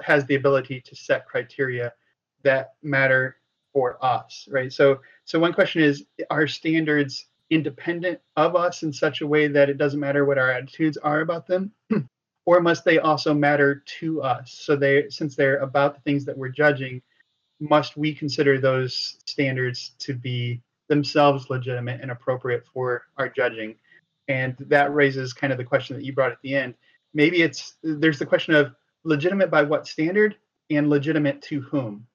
has 0.03 0.25
the 0.25 0.35
ability 0.35 0.81
to 0.81 0.95
set 0.95 1.25
criteria 1.25 1.93
that 2.43 2.73
matter 2.83 3.37
for 3.73 4.03
us, 4.03 4.47
right? 4.51 4.71
So, 4.71 4.99
so 5.25 5.39
one 5.39 5.53
question 5.53 5.81
is: 5.81 6.05
Are 6.29 6.47
standards 6.47 7.27
independent 7.51 8.19
of 8.35 8.55
us 8.55 8.81
in 8.81 8.91
such 8.91 9.21
a 9.21 9.27
way 9.27 9.47
that 9.47 9.69
it 9.69 9.77
doesn't 9.77 9.99
matter 9.99 10.25
what 10.25 10.39
our 10.39 10.49
attitudes 10.49 10.97
are 10.97 11.21
about 11.21 11.45
them, 11.45 11.71
or 12.45 12.61
must 12.61 12.83
they 12.83 12.97
also 12.97 13.33
matter 13.33 13.83
to 13.99 14.21
us? 14.23 14.51
So, 14.51 14.75
they, 14.75 15.09
since 15.09 15.35
they're 15.35 15.57
about 15.57 15.93
the 15.93 16.01
things 16.01 16.25
that 16.25 16.37
we're 16.37 16.49
judging, 16.49 17.01
must 17.59 17.95
we 17.97 18.15
consider 18.15 18.59
those 18.59 19.17
standards 19.25 19.91
to 19.99 20.15
be 20.15 20.61
themselves 20.89 21.49
legitimate 21.49 22.01
and 22.01 22.09
appropriate 22.09 22.65
for 22.73 23.03
our 23.17 23.29
judging? 23.29 23.75
And 24.27 24.55
that 24.59 24.93
raises 24.93 25.33
kind 25.33 25.53
of 25.53 25.57
the 25.57 25.65
question 25.65 25.95
that 25.95 26.05
you 26.05 26.13
brought 26.13 26.31
at 26.31 26.41
the 26.41 26.55
end. 26.55 26.73
Maybe 27.13 27.41
it's 27.41 27.75
there's 27.83 28.17
the 28.17 28.25
question 28.25 28.55
of 28.55 28.73
legitimate 29.03 29.51
by 29.51 29.63
what 29.63 29.87
standard 29.87 30.37
and 30.69 30.89
legitimate 30.89 31.41
to 31.41 31.59
whom 31.59 32.05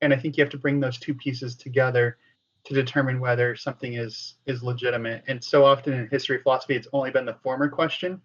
and 0.00 0.12
i 0.12 0.16
think 0.16 0.36
you 0.36 0.42
have 0.42 0.50
to 0.50 0.58
bring 0.58 0.80
those 0.80 0.98
two 0.98 1.14
pieces 1.14 1.54
together 1.54 2.16
to 2.64 2.74
determine 2.74 3.20
whether 3.20 3.56
something 3.56 3.94
is 3.94 4.34
is 4.46 4.62
legitimate. 4.62 5.24
And 5.28 5.42
so 5.42 5.64
often 5.64 5.92
in 5.92 6.08
history 6.08 6.42
philosophy 6.42 6.74
it's 6.74 6.88
only 6.92 7.10
been 7.10 7.24
the 7.24 7.36
former 7.42 7.68
question. 7.68 8.20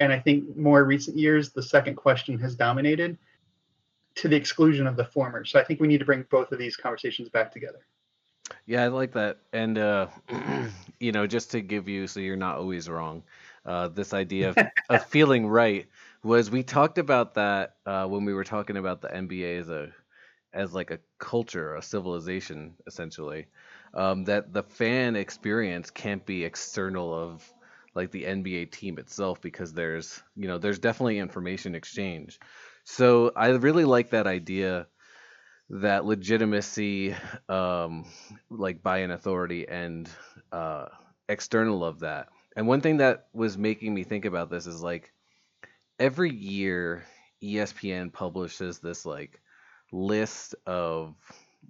And 0.00 0.12
i 0.12 0.18
think 0.18 0.56
more 0.56 0.84
recent 0.84 1.16
years 1.16 1.52
the 1.52 1.62
second 1.62 1.96
question 1.96 2.38
has 2.38 2.54
dominated 2.54 3.18
to 4.14 4.28
the 4.28 4.36
exclusion 4.36 4.86
of 4.86 4.96
the 4.96 5.04
former. 5.04 5.44
So 5.44 5.58
i 5.58 5.64
think 5.64 5.80
we 5.80 5.88
need 5.88 5.98
to 5.98 6.04
bring 6.04 6.24
both 6.30 6.52
of 6.52 6.58
these 6.58 6.76
conversations 6.76 7.28
back 7.28 7.52
together. 7.52 7.86
Yeah 8.66 8.84
i 8.84 8.88
like 8.88 9.12
that. 9.12 9.38
And 9.52 9.78
uh 9.78 10.06
you 11.00 11.12
know 11.12 11.26
just 11.26 11.50
to 11.52 11.60
give 11.60 11.88
you 11.88 12.06
so 12.06 12.20
you're 12.20 12.36
not 12.36 12.56
always 12.56 12.88
wrong 12.88 13.22
uh 13.66 13.88
this 13.88 14.12
idea 14.12 14.50
of, 14.50 14.58
of 14.90 15.06
feeling 15.06 15.46
right 15.46 15.86
was 16.22 16.50
we 16.50 16.62
talked 16.62 16.98
about 16.98 17.34
that 17.34 17.76
uh, 17.84 18.06
when 18.06 18.24
we 18.24 18.32
were 18.32 18.44
talking 18.44 18.76
about 18.76 19.00
the 19.00 19.08
NBA 19.08 19.58
as 19.58 19.68
a 19.68 19.92
as 20.52 20.74
like 20.74 20.90
a 20.90 21.00
culture, 21.18 21.76
a 21.76 21.82
civilization, 21.82 22.74
essentially. 22.86 23.46
Um, 23.94 24.24
that 24.24 24.52
the 24.52 24.62
fan 24.62 25.16
experience 25.16 25.90
can't 25.90 26.24
be 26.24 26.44
external 26.44 27.12
of 27.14 27.48
like 27.94 28.10
the 28.10 28.26
NBA 28.26 28.64
team 28.64 28.98
itself 28.98 29.40
because 29.42 29.74
there's 29.74 30.22
you 30.36 30.48
know 30.48 30.58
there's 30.58 30.78
definitely 30.78 31.18
information 31.18 31.74
exchange. 31.74 32.38
So 32.84 33.32
I 33.36 33.48
really 33.48 33.84
like 33.84 34.10
that 34.10 34.26
idea 34.26 34.86
that 35.70 36.04
legitimacy 36.04 37.14
um, 37.48 38.06
like 38.50 38.82
by 38.82 38.98
an 38.98 39.10
authority 39.10 39.66
and 39.68 40.08
uh, 40.52 40.86
external 41.28 41.84
of 41.84 42.00
that. 42.00 42.28
And 42.56 42.66
one 42.66 42.80
thing 42.80 42.98
that 42.98 43.26
was 43.32 43.56
making 43.56 43.94
me 43.94 44.04
think 44.04 44.24
about 44.24 44.50
this 44.50 44.66
is 44.66 44.82
like 44.82 45.12
every 45.98 46.30
year 46.30 47.04
ESPN 47.42 48.10
publishes 48.10 48.78
this 48.80 49.06
like 49.06 49.40
list 49.92 50.54
of 50.66 51.14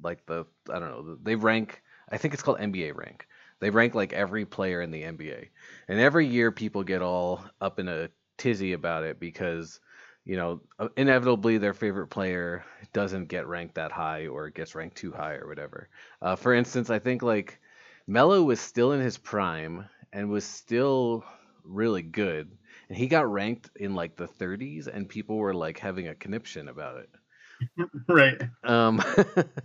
like 0.02 0.24
the 0.26 0.44
I 0.70 0.78
don't 0.78 0.90
know 0.90 1.16
they 1.22 1.34
rank 1.36 1.82
I 2.12 2.18
think 2.18 2.34
it's 2.34 2.42
called 2.42 2.58
NBA 2.58 2.94
rank. 2.94 3.26
They 3.60 3.70
rank 3.70 3.94
like 3.94 4.12
every 4.12 4.44
player 4.44 4.82
in 4.82 4.90
the 4.90 5.02
NBA. 5.02 5.48
And 5.88 5.98
every 5.98 6.26
year 6.26 6.52
people 6.52 6.82
get 6.82 7.02
all 7.02 7.44
up 7.60 7.78
in 7.78 7.88
a 7.88 8.10
tizzy 8.38 8.72
about 8.72 9.04
it 9.04 9.18
because 9.18 9.80
you 10.24 10.36
know 10.36 10.60
uh, 10.78 10.88
inevitably 10.96 11.58
their 11.58 11.74
favorite 11.74 12.08
player 12.08 12.64
doesn't 12.92 13.26
get 13.26 13.46
ranked 13.46 13.74
that 13.76 13.92
high 13.92 14.26
or 14.26 14.50
gets 14.50 14.74
ranked 14.74 14.96
too 14.96 15.12
high 15.12 15.34
or 15.34 15.48
whatever. 15.48 15.88
Uh, 16.20 16.36
for 16.36 16.54
instance, 16.54 16.90
I 16.90 16.98
think 16.98 17.22
like 17.22 17.60
Melo 18.06 18.42
was 18.42 18.60
still 18.60 18.92
in 18.92 19.00
his 19.00 19.18
prime 19.18 19.88
and 20.12 20.28
was 20.30 20.44
still 20.44 21.24
really 21.64 22.02
good 22.02 22.50
and 22.88 22.98
he 22.98 23.06
got 23.06 23.30
ranked 23.30 23.70
in 23.76 23.94
like 23.94 24.16
the 24.16 24.26
30s 24.26 24.86
and 24.86 25.08
people 25.08 25.36
were 25.36 25.54
like 25.54 25.78
having 25.78 26.08
a 26.08 26.14
conniption 26.14 26.68
about 26.68 26.98
it 26.98 27.88
right 28.08 28.42
um 28.64 29.02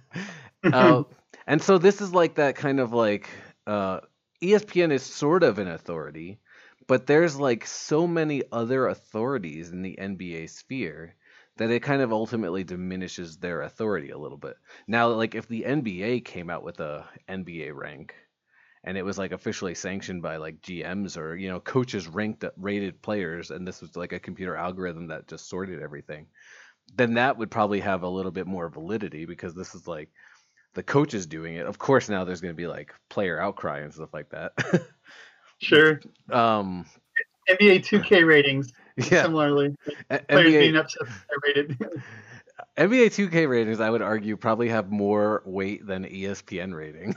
uh, 0.64 1.04
and 1.48 1.62
so 1.62 1.78
this 1.78 2.02
is 2.02 2.14
like 2.14 2.36
that 2.36 2.56
kind 2.56 2.80
of 2.80 2.94
like 2.94 3.30
uh 3.66 4.00
espn 4.44 4.92
is 4.92 5.04
sort 5.04 5.44
of 5.44 5.58
an 5.58 5.68
authority 5.68 6.40
but 6.88 7.08
there's 7.08 7.36
like 7.38 7.66
so 7.66 8.06
many 8.06 8.44
other 8.52 8.88
authorities 8.88 9.72
in 9.72 9.82
the 9.82 9.98
nba 10.00 10.50
sphere 10.50 11.16
that 11.58 11.72
it 11.72 11.82
kind 11.82 12.02
of 12.02 12.12
ultimately 12.12 12.64
diminishes 12.64 13.38
their 13.38 13.62
authority 13.62 14.12
a 14.12 14.18
little 14.18 14.38
bit. 14.38 14.56
Now 14.88 15.10
like 15.10 15.36
if 15.36 15.48
the 15.48 15.64
nba 15.68 16.24
came 16.24 16.50
out 16.50 16.64
with 16.64 16.80
a 16.80 17.06
nba 17.28 17.74
rank 17.74 18.16
and 18.84 18.98
it 18.98 19.04
was 19.04 19.18
like 19.18 19.32
officially 19.32 19.76
sanctioned 19.76 20.22
by 20.22 20.38
like 20.38 20.62
GMs 20.62 21.18
or 21.18 21.36
you 21.36 21.50
know 21.50 21.60
coaches 21.60 22.08
ranked 22.08 22.46
rated 22.58 23.02
players 23.02 23.52
and 23.52 23.68
this 23.68 23.82
was 23.82 23.96
like 23.96 24.14
a 24.14 24.20
computer 24.20 24.56
algorithm 24.56 25.08
that 25.08 25.28
just 25.28 25.50
sorted 25.50 25.82
everything 25.82 26.28
then 26.96 27.16
that 27.16 27.38
would 27.38 27.52
probably 27.52 27.82
have 27.82 28.04
a 28.04 28.10
little 28.10 28.32
bit 28.32 28.48
more 28.48 28.70
validity 28.70 29.26
because 29.26 29.54
this 29.54 29.76
is 29.76 29.88
like 29.88 30.10
the 30.78 30.84
coach 30.84 31.16
is 31.16 31.26
doing 31.26 31.56
it. 31.56 31.66
Of 31.66 31.80
course 31.80 32.08
now 32.08 32.24
there's 32.24 32.40
going 32.40 32.54
to 32.54 32.58
be 32.58 32.68
like 32.68 32.94
player 33.10 33.42
outcry 33.42 33.80
and 33.80 33.94
stuff 33.94 34.14
like 34.14 34.30
that. 34.30 34.54
Sure. 35.60 36.00
Um 36.32 36.86
NBA 37.50 37.80
2K 37.80 38.28
ratings 38.28 38.72
yeah. 38.96 39.24
similarly. 39.24 39.76
Players 40.08 40.22
NBA 40.30 40.60
being 40.60 40.76
upset 40.76 41.08
they're 41.08 41.40
rated. 41.56 41.80
NBA 42.78 43.08
2K 43.08 43.50
ratings 43.50 43.80
I 43.80 43.90
would 43.90 44.04
argue 44.04 44.38
probably 44.38 44.70
have 44.70 44.92
more 44.92 45.42
weight 45.48 45.84
than 45.84 46.06
ESPN 46.06 46.76
rating. 46.76 47.16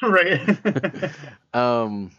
Right. 0.00 1.10
Um 1.52 2.12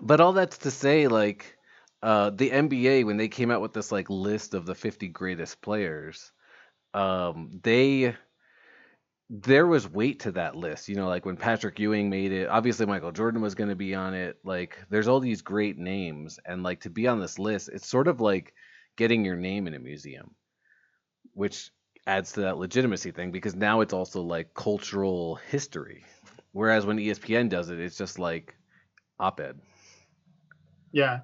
but 0.00 0.20
all 0.20 0.32
that's 0.32 0.58
to 0.58 0.70
say 0.70 1.08
like 1.08 1.58
uh 2.04 2.30
the 2.30 2.50
NBA 2.50 3.04
when 3.04 3.16
they 3.16 3.26
came 3.26 3.50
out 3.50 3.62
with 3.62 3.72
this 3.72 3.90
like 3.90 4.08
list 4.08 4.54
of 4.54 4.64
the 4.64 4.76
50 4.76 5.08
greatest 5.08 5.60
players 5.60 6.30
um 6.94 7.50
they 7.64 8.14
there 9.30 9.66
was 9.66 9.88
weight 9.88 10.20
to 10.20 10.32
that 10.32 10.56
list 10.56 10.88
you 10.88 10.96
know 10.96 11.08
like 11.08 11.26
when 11.26 11.36
Patrick 11.36 11.78
Ewing 11.78 12.08
made 12.08 12.32
it 12.32 12.48
obviously 12.48 12.86
Michael 12.86 13.12
Jordan 13.12 13.42
was 13.42 13.54
going 13.54 13.68
to 13.70 13.76
be 13.76 13.94
on 13.94 14.14
it 14.14 14.38
like 14.44 14.78
there's 14.90 15.08
all 15.08 15.20
these 15.20 15.42
great 15.42 15.78
names 15.78 16.38
and 16.46 16.62
like 16.62 16.80
to 16.80 16.90
be 16.90 17.06
on 17.06 17.20
this 17.20 17.38
list 17.38 17.68
it's 17.72 17.88
sort 17.88 18.08
of 18.08 18.20
like 18.20 18.54
getting 18.96 19.24
your 19.24 19.36
name 19.36 19.66
in 19.66 19.74
a 19.74 19.78
museum 19.78 20.34
which 21.34 21.70
adds 22.06 22.32
to 22.32 22.40
that 22.40 22.58
legitimacy 22.58 23.10
thing 23.10 23.30
because 23.30 23.54
now 23.54 23.82
it's 23.82 23.92
also 23.92 24.22
like 24.22 24.54
cultural 24.54 25.36
history 25.50 26.04
whereas 26.52 26.86
when 26.86 26.96
ESPN 26.96 27.50
does 27.50 27.68
it 27.68 27.78
it's 27.80 27.98
just 27.98 28.18
like 28.18 28.56
op-ed 29.20 29.60
Yeah. 30.92 31.20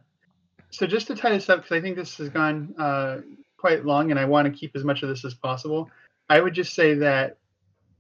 So 0.70 0.86
just 0.86 1.06
to 1.06 1.14
tie 1.14 1.30
this 1.30 1.48
up, 1.48 1.62
because 1.62 1.76
I 1.76 1.80
think 1.80 1.96
this 1.96 2.16
has 2.18 2.28
gone 2.28 2.74
uh, 2.78 3.18
quite 3.56 3.84
long, 3.84 4.10
and 4.10 4.18
I 4.18 4.24
want 4.24 4.46
to 4.46 4.52
keep 4.52 4.74
as 4.74 4.84
much 4.84 5.02
of 5.02 5.08
this 5.08 5.24
as 5.24 5.34
possible. 5.34 5.90
I 6.28 6.40
would 6.40 6.54
just 6.54 6.74
say 6.74 6.94
that 6.94 7.38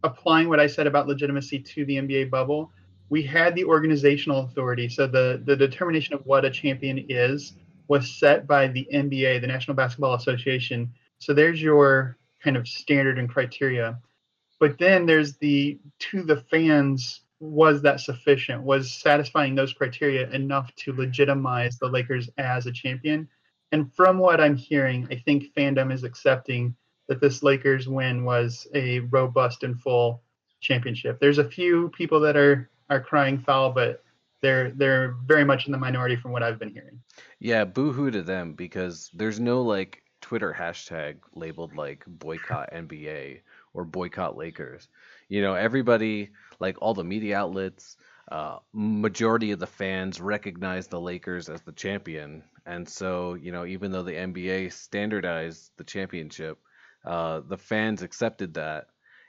applying 0.04 0.48
what 0.48 0.60
I 0.60 0.68
said 0.68 0.86
about 0.86 1.08
legitimacy 1.08 1.58
to 1.58 1.84
the 1.84 1.96
NBA 1.96 2.30
bubble, 2.30 2.70
we 3.08 3.22
had 3.22 3.54
the 3.54 3.64
organizational 3.64 4.44
authority. 4.44 4.88
So 4.88 5.06
the 5.06 5.42
the 5.44 5.56
determination 5.56 6.14
of 6.14 6.24
what 6.24 6.44
a 6.44 6.50
champion 6.50 7.06
is 7.08 7.54
was 7.88 8.18
set 8.18 8.46
by 8.46 8.68
the 8.68 8.86
NBA, 8.92 9.40
the 9.40 9.46
National 9.46 9.74
Basketball 9.74 10.14
Association. 10.14 10.92
So 11.18 11.34
there's 11.34 11.60
your 11.60 12.16
kind 12.42 12.56
of 12.56 12.68
standard 12.68 13.18
and 13.18 13.28
criteria. 13.28 13.98
But 14.60 14.78
then 14.78 15.04
there's 15.04 15.36
the 15.38 15.80
to 16.10 16.22
the 16.22 16.36
fans 16.36 17.22
was 17.40 17.82
that 17.82 18.00
sufficient? 18.00 18.62
Was 18.62 18.92
satisfying 18.92 19.54
those 19.54 19.72
criteria 19.72 20.30
enough 20.30 20.74
to 20.76 20.92
legitimize 20.92 21.78
the 21.78 21.88
Lakers 21.88 22.30
as 22.38 22.66
a 22.66 22.72
champion? 22.72 23.28
and 23.74 23.92
from 23.92 24.18
what 24.18 24.40
I'm 24.40 24.54
hearing, 24.54 25.08
I 25.10 25.16
think 25.16 25.52
fandom 25.52 25.92
is 25.92 26.04
accepting 26.04 26.76
that 27.08 27.20
this 27.20 27.42
Lakers 27.42 27.88
win 27.88 28.24
was 28.24 28.66
a 28.74 29.00
robust 29.00 29.62
and 29.62 29.80
full 29.80 30.22
championship. 30.60 31.20
There's 31.20 31.38
a 31.38 31.48
few 31.48 31.90
people 31.90 32.20
that 32.20 32.36
are 32.36 32.70
are 32.90 33.00
crying 33.00 33.38
foul, 33.38 33.70
but 33.70 34.02
they're 34.42 34.70
they're 34.72 35.16
very 35.24 35.44
much 35.44 35.66
in 35.66 35.72
the 35.72 35.78
minority 35.78 36.16
from 36.16 36.32
what 36.32 36.42
I've 36.42 36.58
been 36.58 36.72
hearing. 36.72 37.00
Yeah, 37.38 37.64
boohoo 37.64 38.10
to 38.10 38.22
them 38.22 38.54
because 38.54 39.10
there's 39.14 39.40
no 39.40 39.62
like 39.62 40.02
Twitter 40.20 40.54
hashtag 40.58 41.16
labeled 41.34 41.76
like 41.76 42.04
boycott 42.06 42.70
NBA 42.72 43.40
or 43.72 43.84
boycott 43.84 44.36
Lakers. 44.36 44.88
You 45.28 45.42
know, 45.42 45.54
everybody 45.54 46.30
like 46.60 46.76
all 46.80 46.94
the 46.94 47.04
media 47.04 47.38
outlets, 47.38 47.96
uh, 48.30 48.58
majority 48.72 49.50
of 49.52 49.58
the 49.58 49.66
fans 49.66 50.20
recognize 50.20 50.86
the 50.86 51.00
Lakers 51.00 51.48
as 51.48 51.62
the 51.62 51.72
champion, 51.72 52.42
and 52.66 52.88
so 52.88 53.34
you 53.34 53.52
know 53.52 53.66
even 53.66 53.92
though 53.92 54.02
the 54.02 54.12
NBA 54.12 54.72
standardized 54.72 55.70
the 55.76 55.84
championship, 55.84 56.58
uh, 57.04 57.40
the 57.40 57.58
fans 57.58 58.02
accepted 58.02 58.54
that, 58.54 58.86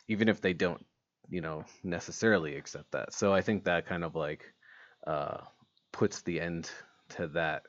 even 0.07 0.29
if 0.29 0.41
they 0.41 0.53
don't, 0.53 0.85
you 1.29 1.41
know, 1.41 1.65
necessarily 1.83 2.55
accept 2.55 2.91
that. 2.91 3.13
So 3.13 3.33
I 3.33 3.41
think 3.41 3.63
that 3.63 3.87
kind 3.87 4.03
of 4.03 4.15
like 4.15 4.53
uh, 5.05 5.37
puts 5.91 6.21
the 6.21 6.39
end 6.39 6.69
to 7.09 7.27
that. 7.29 7.63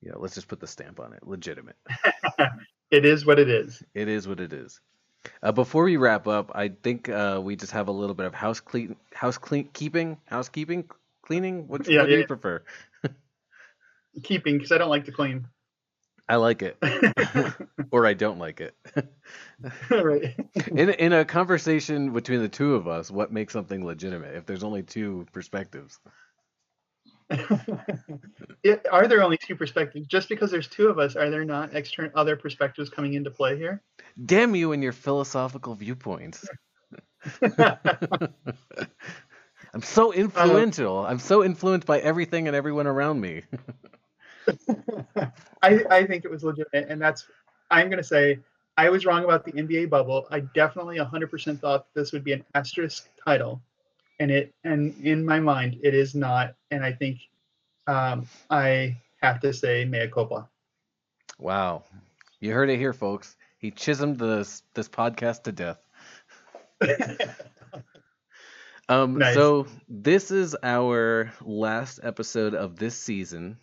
You 0.00 0.10
know, 0.10 0.18
let's 0.18 0.34
just 0.34 0.48
put 0.48 0.60
the 0.60 0.66
stamp 0.66 0.98
on 0.98 1.12
it. 1.12 1.26
Legitimate. 1.26 1.76
it 2.90 3.04
is 3.04 3.24
what 3.24 3.38
it 3.38 3.48
is. 3.48 3.82
It 3.94 4.08
is 4.08 4.26
what 4.26 4.40
it 4.40 4.52
is. 4.52 4.80
Uh, 5.42 5.52
before 5.52 5.84
we 5.84 5.96
wrap 5.96 6.26
up, 6.26 6.50
I 6.54 6.68
think 6.68 7.08
uh, 7.08 7.40
we 7.42 7.54
just 7.54 7.72
have 7.72 7.86
a 7.88 7.92
little 7.92 8.14
bit 8.14 8.26
of 8.26 8.34
house 8.34 8.58
clean, 8.58 8.96
house 9.14 9.38
clean 9.38 9.68
keeping, 9.72 10.18
housekeeping, 10.24 10.88
cleaning. 11.24 11.68
Yeah, 11.86 12.00
what 12.00 12.08
do 12.08 12.18
you 12.18 12.26
prefer? 12.26 12.62
Keeping, 14.24 14.58
because 14.58 14.72
I 14.72 14.78
don't 14.78 14.90
like 14.90 15.06
to 15.06 15.12
clean. 15.12 15.46
I 16.32 16.36
like 16.36 16.62
it, 16.62 16.78
or 17.90 18.06
I 18.06 18.14
don't 18.14 18.38
like 18.38 18.62
it. 18.62 18.74
right. 19.90 20.34
In 20.68 20.88
in 20.88 21.12
a 21.12 21.26
conversation 21.26 22.14
between 22.14 22.40
the 22.40 22.48
two 22.48 22.74
of 22.74 22.88
us, 22.88 23.10
what 23.10 23.30
makes 23.30 23.52
something 23.52 23.84
legitimate? 23.84 24.34
If 24.34 24.46
there's 24.46 24.64
only 24.64 24.82
two 24.82 25.26
perspectives. 25.34 26.00
it, 28.62 28.86
are 28.90 29.06
there 29.08 29.22
only 29.22 29.36
two 29.36 29.54
perspectives? 29.54 30.06
Just 30.06 30.30
because 30.30 30.50
there's 30.50 30.68
two 30.68 30.88
of 30.88 30.98
us, 30.98 31.16
are 31.16 31.28
there 31.28 31.44
not 31.44 31.74
external 31.74 32.10
other 32.14 32.34
perspectives 32.34 32.88
coming 32.88 33.12
into 33.12 33.30
play 33.30 33.58
here? 33.58 33.82
Damn 34.24 34.54
you 34.54 34.72
and 34.72 34.82
your 34.82 34.92
philosophical 34.92 35.74
viewpoints. 35.74 36.48
I'm 39.74 39.82
so 39.82 40.14
influential. 40.14 41.00
Uh, 41.00 41.08
I'm 41.08 41.18
so 41.18 41.44
influenced 41.44 41.86
by 41.86 41.98
everything 41.98 42.46
and 42.46 42.56
everyone 42.56 42.86
around 42.86 43.20
me. 43.20 43.42
I, 45.62 45.84
I 45.90 46.06
think 46.06 46.24
it 46.24 46.30
was 46.30 46.44
legitimate, 46.44 46.88
and 46.88 47.00
that's 47.00 47.26
I'm 47.70 47.88
going 47.88 47.98
to 47.98 48.04
say 48.04 48.38
I 48.76 48.88
was 48.88 49.04
wrong 49.04 49.24
about 49.24 49.44
the 49.44 49.52
NBA 49.52 49.90
bubble. 49.90 50.26
I 50.30 50.40
definitely 50.40 50.98
100% 50.98 51.60
thought 51.60 51.86
this 51.94 52.12
would 52.12 52.24
be 52.24 52.32
an 52.32 52.44
asterisk 52.54 53.08
title, 53.24 53.60
and 54.18 54.30
it 54.30 54.54
and 54.64 54.94
in 55.04 55.24
my 55.24 55.40
mind 55.40 55.78
it 55.82 55.94
is 55.94 56.14
not. 56.14 56.54
And 56.70 56.84
I 56.84 56.92
think 56.92 57.18
um, 57.86 58.26
I 58.50 58.96
have 59.20 59.40
to 59.40 59.52
say 59.52 59.84
mea 59.84 60.08
culpa. 60.08 60.48
Wow, 61.38 61.84
you 62.40 62.52
heard 62.52 62.70
it 62.70 62.78
here, 62.78 62.92
folks. 62.92 63.36
He 63.58 63.70
chisholmed 63.70 64.18
this 64.18 64.62
this 64.74 64.88
podcast 64.88 65.44
to 65.44 65.52
death. 65.52 65.78
um, 68.88 69.18
nice. 69.18 69.34
So 69.34 69.66
this 69.88 70.30
is 70.30 70.56
our 70.62 71.32
last 71.42 72.00
episode 72.02 72.54
of 72.54 72.76
this 72.76 72.96
season. 72.96 73.58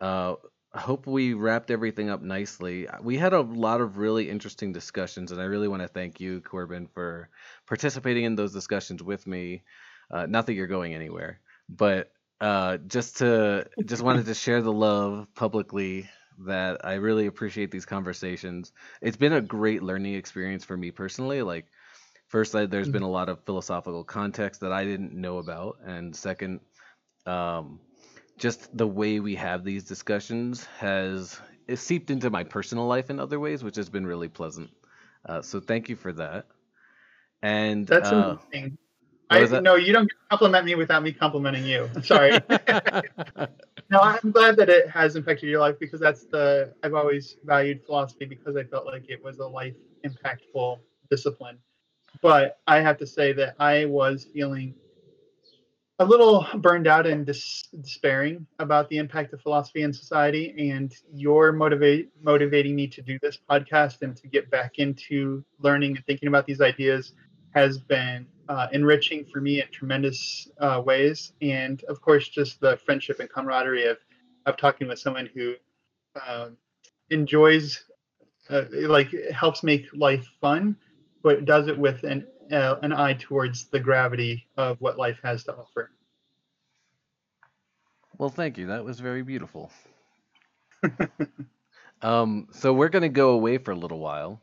Uh, 0.00 0.34
I 0.72 0.80
hope 0.80 1.06
we 1.06 1.32
wrapped 1.32 1.70
everything 1.70 2.10
up 2.10 2.20
nicely. 2.20 2.86
We 3.00 3.16
had 3.16 3.32
a 3.32 3.40
lot 3.40 3.80
of 3.80 3.96
really 3.96 4.28
interesting 4.28 4.72
discussions, 4.72 5.32
and 5.32 5.40
I 5.40 5.44
really 5.44 5.68
want 5.68 5.82
to 5.82 5.88
thank 5.88 6.20
you, 6.20 6.42
Corbin, 6.42 6.86
for 6.86 7.30
participating 7.66 8.24
in 8.24 8.34
those 8.34 8.52
discussions 8.52 9.02
with 9.02 9.26
me. 9.26 9.62
Uh, 10.10 10.26
not 10.26 10.46
that 10.46 10.54
you're 10.54 10.66
going 10.66 10.94
anywhere, 10.94 11.40
but 11.68 12.12
uh, 12.40 12.76
just 12.76 13.16
to 13.18 13.66
just 13.86 14.02
wanted 14.02 14.26
to 14.26 14.34
share 14.34 14.60
the 14.60 14.72
love 14.72 15.26
publicly 15.34 16.08
that 16.46 16.84
I 16.84 16.94
really 16.94 17.26
appreciate 17.26 17.70
these 17.70 17.86
conversations. 17.86 18.72
It's 19.00 19.16
been 19.16 19.32
a 19.32 19.40
great 19.40 19.82
learning 19.82 20.14
experience 20.14 20.64
for 20.64 20.76
me 20.76 20.90
personally. 20.90 21.40
Like, 21.42 21.66
first, 22.28 22.54
I, 22.54 22.66
there's 22.66 22.90
been 22.90 23.02
a 23.02 23.10
lot 23.10 23.30
of 23.30 23.44
philosophical 23.44 24.04
context 24.04 24.60
that 24.60 24.72
I 24.72 24.84
didn't 24.84 25.14
know 25.14 25.38
about, 25.38 25.78
and 25.84 26.14
second, 26.14 26.60
um, 27.24 27.80
just 28.38 28.76
the 28.76 28.86
way 28.86 29.20
we 29.20 29.34
have 29.34 29.64
these 29.64 29.84
discussions 29.84 30.64
has 30.78 31.40
it 31.66 31.78
seeped 31.78 32.10
into 32.10 32.30
my 32.30 32.44
personal 32.44 32.86
life 32.86 33.10
in 33.10 33.18
other 33.18 33.40
ways, 33.40 33.64
which 33.64 33.76
has 33.76 33.88
been 33.88 34.06
really 34.06 34.28
pleasant. 34.28 34.70
Uh, 35.24 35.42
so 35.42 35.60
thank 35.60 35.88
you 35.88 35.96
for 35.96 36.12
that. 36.12 36.46
And 37.42 37.86
that's 37.86 38.10
uh, 38.10 38.36
amazing. 38.52 38.78
I 39.28 39.44
no, 39.60 39.74
you 39.74 39.92
don't 39.92 40.10
compliment 40.30 40.64
me 40.64 40.76
without 40.76 41.02
me 41.02 41.12
complimenting 41.12 41.64
you. 41.64 41.90
Sorry. 42.02 42.30
no, 43.90 44.00
I'm 44.00 44.30
glad 44.30 44.56
that 44.56 44.68
it 44.68 44.88
has 44.88 45.16
impacted 45.16 45.48
your 45.48 45.60
life 45.60 45.78
because 45.80 46.00
that's 46.00 46.24
the 46.26 46.72
I've 46.82 46.94
always 46.94 47.36
valued 47.44 47.84
philosophy 47.84 48.24
because 48.24 48.56
I 48.56 48.64
felt 48.64 48.86
like 48.86 49.08
it 49.08 49.22
was 49.22 49.38
a 49.38 49.46
life 49.46 49.74
impactful 50.04 50.78
discipline. 51.10 51.58
But 52.22 52.60
I 52.66 52.80
have 52.80 52.98
to 52.98 53.06
say 53.06 53.32
that 53.34 53.56
I 53.58 53.86
was 53.86 54.26
feeling 54.32 54.74
a 55.98 56.04
little 56.04 56.46
burned 56.58 56.86
out 56.86 57.06
and 57.06 57.24
dis- 57.24 57.68
despairing 57.80 58.46
about 58.58 58.88
the 58.90 58.98
impact 58.98 59.32
of 59.32 59.40
philosophy 59.40 59.82
in 59.82 59.92
society 59.92 60.54
and 60.70 60.94
you're 61.14 61.52
motivate 61.52 62.10
motivating 62.22 62.76
me 62.76 62.86
to 62.86 63.00
do 63.00 63.18
this 63.22 63.38
podcast 63.48 64.02
and 64.02 64.14
to 64.16 64.28
get 64.28 64.50
back 64.50 64.78
into 64.78 65.42
learning 65.58 65.96
and 65.96 66.04
thinking 66.04 66.28
about 66.28 66.46
these 66.46 66.60
ideas 66.60 67.14
has 67.54 67.78
been 67.78 68.26
uh, 68.48 68.66
enriching 68.72 69.24
for 69.24 69.40
me 69.40 69.62
in 69.62 69.68
tremendous 69.72 70.48
uh, 70.60 70.82
ways. 70.84 71.32
And 71.40 71.82
of 71.84 72.02
course 72.02 72.28
just 72.28 72.60
the 72.60 72.76
friendship 72.84 73.20
and 73.20 73.30
camaraderie 73.30 73.86
of 73.86 73.98
of 74.44 74.56
talking 74.56 74.86
with 74.88 74.98
someone 74.98 75.28
who 75.34 75.54
uh, 76.20 76.50
enjoys 77.10 77.84
uh, 78.50 78.64
like 78.72 79.08
helps 79.32 79.62
make 79.62 79.86
life 79.94 80.26
fun 80.40 80.76
but 81.22 81.44
does 81.44 81.66
it 81.66 81.76
with 81.76 82.04
an 82.04 82.26
uh, 82.52 82.76
an 82.82 82.92
eye 82.92 83.14
towards 83.14 83.66
the 83.66 83.80
gravity 83.80 84.46
of 84.56 84.80
what 84.80 84.98
life 84.98 85.18
has 85.22 85.44
to 85.44 85.54
offer. 85.54 85.90
Well, 88.18 88.30
thank 88.30 88.56
you. 88.56 88.66
That 88.66 88.84
was 88.84 89.00
very 89.00 89.22
beautiful. 89.22 89.70
um, 92.02 92.48
so 92.50 92.72
we're 92.72 92.88
gonna 92.88 93.08
go 93.08 93.30
away 93.30 93.58
for 93.58 93.72
a 93.72 93.76
little 93.76 93.98
while. 93.98 94.40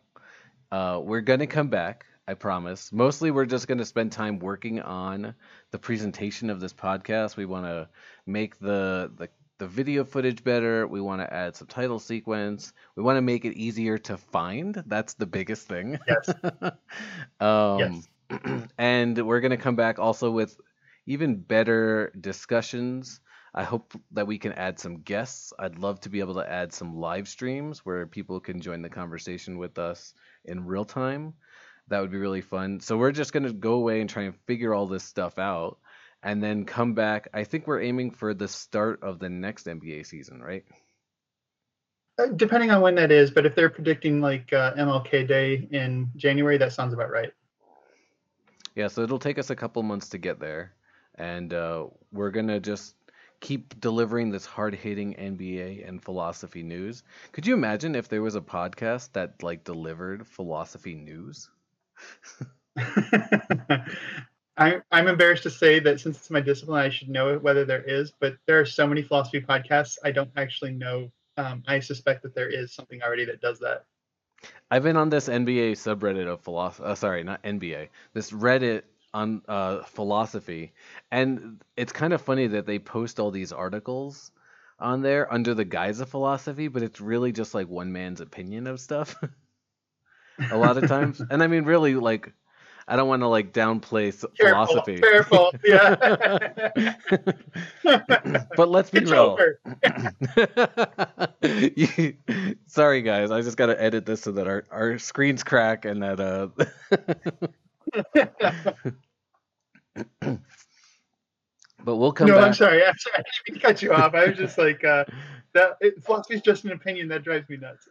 Uh, 0.71 0.99
we're 1.03 1.21
gonna 1.21 1.47
come 1.47 1.69
back. 1.69 2.05
I 2.27 2.35
promise. 2.35 2.93
Mostly, 2.93 3.31
we're 3.31 3.45
just 3.45 3.67
gonna 3.67 3.85
spend 3.85 4.11
time 4.11 4.39
working 4.39 4.79
on 4.79 5.35
the 5.71 5.79
presentation 5.79 6.49
of 6.49 6.59
this 6.59 6.73
podcast. 6.73 7.35
We 7.35 7.45
want 7.45 7.65
to 7.65 7.89
make 8.25 8.59
the, 8.59 9.11
the 9.17 9.29
the 9.64 9.70
video 9.70 10.03
footage 10.03 10.43
better. 10.43 10.86
We 10.86 10.99
want 10.99 11.22
to 11.22 11.34
add 11.34 11.55
some 11.55 11.68
title 11.68 11.97
sequence. 11.97 12.74
We 12.97 13.03
want 13.03 13.16
to 13.16 13.22
make 13.22 13.45
it 13.45 13.55
easier 13.55 13.97
to 13.99 14.18
find. 14.18 14.84
That's 14.88 15.14
the 15.14 15.26
biggest 15.26 15.70
thing. 15.70 15.97
Yes. 16.05 16.36
um, 17.39 18.03
yes. 18.30 18.68
and 18.78 19.26
we're 19.26 19.39
going 19.39 19.51
to 19.51 19.57
come 19.57 19.78
back 19.78 19.99
also 19.99 20.32
with 20.32 20.59
even 21.05 21.38
better 21.38 22.11
discussions. 22.20 23.22
I 23.55 23.64
hope 23.64 23.93
that 24.11 24.28
we 24.28 24.38
can 24.38 24.51
add 24.51 24.80
some 24.80 24.99
guests. 24.99 25.53
I'd 25.57 25.80
love 25.80 26.01
to 26.01 26.09
be 26.09 26.20
able 26.20 26.36
to 26.36 26.51
add 26.51 26.74
some 26.74 26.97
live 26.97 27.30
streams 27.30 27.86
where 27.86 28.05
people 28.05 28.41
can 28.41 28.59
join 28.59 28.82
the 28.82 28.89
conversation 28.89 29.57
with 29.57 29.80
us 29.80 30.14
in 30.43 30.66
real 30.66 30.84
time. 30.84 31.36
That 31.88 32.01
would 32.01 32.11
be 32.11 32.18
really 32.18 32.41
fun. 32.41 32.82
So 32.82 32.97
we're 32.97 33.14
just 33.14 33.32
going 33.32 33.43
to 33.43 33.53
go 33.53 33.76
away 33.76 34.01
and 34.01 34.09
try 34.09 34.24
and 34.24 34.36
figure 34.45 34.74
all 34.74 34.88
this 34.88 35.05
stuff 35.05 35.39
out 35.39 35.78
and 36.24 36.41
then 36.41 36.65
come 36.65 36.93
back. 36.93 37.28
I 37.34 37.43
think 37.43 37.67
we're 37.67 37.82
aiming 37.82 38.11
for 38.11 38.34
the 38.34 38.47
start 38.47 39.03
of 39.03 39.19
the 39.19 39.30
next 39.30 39.67
NBA 39.67 40.05
season, 40.05 40.41
right? 40.41 40.63
Uh, 42.17 42.28
depending 42.28 42.71
on 42.71 42.82
when 42.82 42.95
that 42.95 43.11
is, 43.11 43.30
but 43.32 43.45
if 43.45 43.55
they're 43.55 43.69
predicting 43.69 44.21
like 44.21 44.53
uh, 44.53 44.74
MLK 44.76 45.28
Day 45.28 45.67
in 45.71 46.09
January, 46.15 46.57
that 46.57 46.71
sounds 46.71 46.93
about 46.93 47.11
right. 47.11 47.34
Yeah, 48.76 48.88
so 48.88 49.03
it'll 49.03 49.19
take 49.19 49.38
us 49.38 49.49
a 49.49 49.55
couple 49.55 49.84
months 49.84 50.09
to 50.09 50.17
get 50.17 50.39
there, 50.39 50.74
and 51.15 51.53
uh, 51.53 51.88
we're 52.11 52.32
gonna 52.32 52.59
just 52.59 52.95
keep 53.39 53.80
delivering 53.80 54.32
this 54.32 54.45
hard-hitting 54.45 55.15
NBA 55.15 55.88
and 55.88 56.01
philosophy 56.01 56.63
news. 56.63 57.03
Could 57.34 57.45
you 57.45 57.53
imagine 57.53 57.93
if 57.93 58.07
there 58.07 58.21
was 58.21 58.36
a 58.36 58.41
podcast 58.41 59.11
that 59.13 59.43
like 59.43 59.63
delivered 59.63 60.26
philosophy 60.26 60.95
news? 60.95 61.49
I, 64.55 64.81
I'm 64.91 65.07
embarrassed 65.07 65.43
to 65.43 65.49
say 65.49 65.79
that 65.79 65.99
since 65.99 66.17
it's 66.17 66.29
my 66.29 66.41
discipline, 66.41 66.79
I 66.79 66.89
should 66.89 67.09
know 67.09 67.37
whether 67.39 67.65
there 67.65 67.81
is, 67.81 68.13
but 68.19 68.35
there 68.45 68.59
are 68.59 68.65
so 68.65 68.85
many 68.85 69.01
philosophy 69.01 69.41
podcasts, 69.41 69.97
I 70.03 70.11
don't 70.11 70.29
actually 70.37 70.71
know. 70.71 71.11
Um, 71.37 71.63
I 71.67 71.79
suspect 71.79 72.21
that 72.23 72.35
there 72.35 72.49
is 72.49 72.73
something 72.73 73.01
already 73.01 73.25
that 73.25 73.41
does 73.41 73.59
that. 73.59 73.85
I've 74.69 74.83
been 74.83 74.97
on 74.97 75.09
this 75.09 75.27
NBA 75.27 75.71
subreddit 75.71 76.27
of 76.27 76.41
philosophy. 76.41 76.83
Uh, 76.85 76.95
sorry, 76.95 77.23
not 77.23 77.41
NBA. 77.43 77.89
This 78.13 78.31
Reddit 78.31 78.83
on 79.13 79.41
uh, 79.47 79.83
philosophy, 79.83 80.73
and 81.11 81.61
it's 81.77 81.91
kind 81.91 82.13
of 82.13 82.21
funny 82.21 82.47
that 82.47 82.65
they 82.65 82.79
post 82.79 83.19
all 83.19 83.31
these 83.31 83.51
articles 83.51 84.31
on 84.79 85.01
there 85.01 85.31
under 85.33 85.53
the 85.53 85.65
guise 85.65 85.99
of 85.99 86.09
philosophy, 86.09 86.67
but 86.67 86.83
it's 86.83 86.99
really 86.99 87.31
just 87.31 87.53
like 87.53 87.67
one 87.67 87.91
man's 87.91 88.21
opinion 88.21 88.67
of 88.67 88.79
stuff. 88.79 89.15
a 90.51 90.57
lot 90.57 90.77
of 90.77 90.87
times, 90.87 91.21
and 91.29 91.41
I 91.41 91.47
mean, 91.47 91.63
really, 91.63 91.95
like 91.95 92.33
I 92.88 92.95
don't 92.95 93.07
want 93.07 93.21
to 93.21 93.27
like 93.27 93.53
downplay 93.53 94.11
careful, 94.38 94.65
philosophy. 94.65 94.99
Careful, 94.99 95.51
yeah. 95.63 95.95
but 98.57 98.69
let's 98.69 98.89
be 98.89 98.99
it's 98.99 99.11
real. 99.11 99.38
You- 101.75 102.15
sorry, 102.67 103.01
guys. 103.01 103.31
I 103.31 103.41
just 103.41 103.57
got 103.57 103.67
to 103.67 103.81
edit 103.81 104.05
this 104.05 104.21
so 104.21 104.31
that 104.34 104.47
our, 104.47 104.65
our 104.71 104.97
screens 104.97 105.43
crack 105.43 105.86
and 105.86 106.03
that 106.03 106.19
uh. 106.19 106.47
but 111.84 111.95
we'll 111.95 112.11
come 112.11 112.27
no, 112.27 112.39
I'm 112.39 112.53
sorry. 112.53 112.84
I'm 112.84 112.97
sorry. 112.97 113.15
I 113.15 113.21
didn't 113.21 113.49
mean 113.49 113.55
to 113.55 113.67
cut 113.67 113.81
you 113.81 113.93
off. 113.93 114.13
I 114.13 114.27
was 114.27 114.38
just 114.38 114.57
like, 114.57 114.84
uh, 114.84 115.05
that 115.53 115.77
it, 115.81 116.03
philosophy 116.03 116.36
is 116.36 116.41
just 116.41 116.65
an 116.65 116.71
opinion 116.71 117.07
that 117.09 117.23
drives 117.23 117.47
me 117.47 117.57
nuts. 117.57 117.88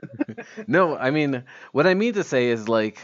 No, 0.67 0.97
I 0.97 1.11
mean, 1.11 1.45
what 1.73 1.87
I 1.87 1.95
mean 1.95 2.15
to 2.15 2.25
say 2.25 2.49
is 2.49 2.69
like 2.69 2.99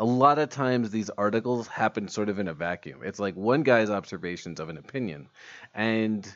a 0.00 0.06
lot 0.06 0.40
of 0.40 0.50
times 0.50 0.90
these 0.90 1.10
articles 1.12 1.68
happen 1.68 2.08
sort 2.08 2.30
of 2.30 2.40
in 2.40 2.48
a 2.48 2.54
vacuum. 2.54 3.02
It's 3.04 3.20
like 3.20 3.36
one 3.36 3.64
guy's 3.64 3.90
observations 3.90 4.60
of 4.60 4.70
an 4.70 4.78
opinion. 4.78 5.30
And 5.74 6.26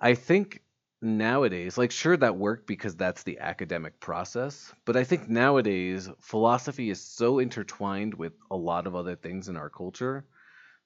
I 0.00 0.14
think 0.14 0.62
nowadays, 1.02 1.78
like, 1.78 1.90
sure, 1.92 2.16
that 2.16 2.36
worked 2.36 2.66
because 2.66 2.96
that's 2.96 3.24
the 3.24 3.38
academic 3.40 4.00
process. 4.00 4.74
But 4.86 4.96
I 4.96 5.04
think 5.04 5.28
nowadays, 5.28 6.10
philosophy 6.20 6.90
is 6.90 7.02
so 7.02 7.38
intertwined 7.40 8.14
with 8.14 8.34
a 8.50 8.56
lot 8.56 8.86
of 8.86 8.96
other 8.96 9.16
things 9.16 9.48
in 9.48 9.56
our 9.56 9.70
culture, 9.70 10.26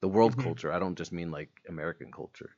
the 0.01 0.09
world 0.09 0.37
Mhm. 0.37 0.39
culture. 0.39 0.71
I 0.71 0.79
don't 0.79 0.97
just 0.97 1.13
mean 1.13 1.31
like 1.31 1.61
American 1.69 2.11
culture. 2.11 2.57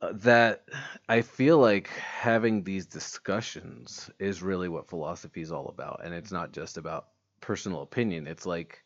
uh, 0.00 0.12
That 0.14 0.64
I 1.08 1.22
feel 1.22 1.58
like 1.58 1.88
having 1.88 2.64
these 2.64 2.86
discussions 2.86 4.10
is 4.18 4.42
really 4.42 4.68
what 4.68 4.88
philosophy 4.88 5.40
is 5.40 5.52
all 5.52 5.68
about. 5.68 6.00
And 6.04 6.14
it's 6.14 6.32
not 6.32 6.52
just 6.52 6.76
about 6.78 7.08
personal 7.40 7.82
opinion. 7.82 8.26
It's 8.26 8.46
like 8.46 8.82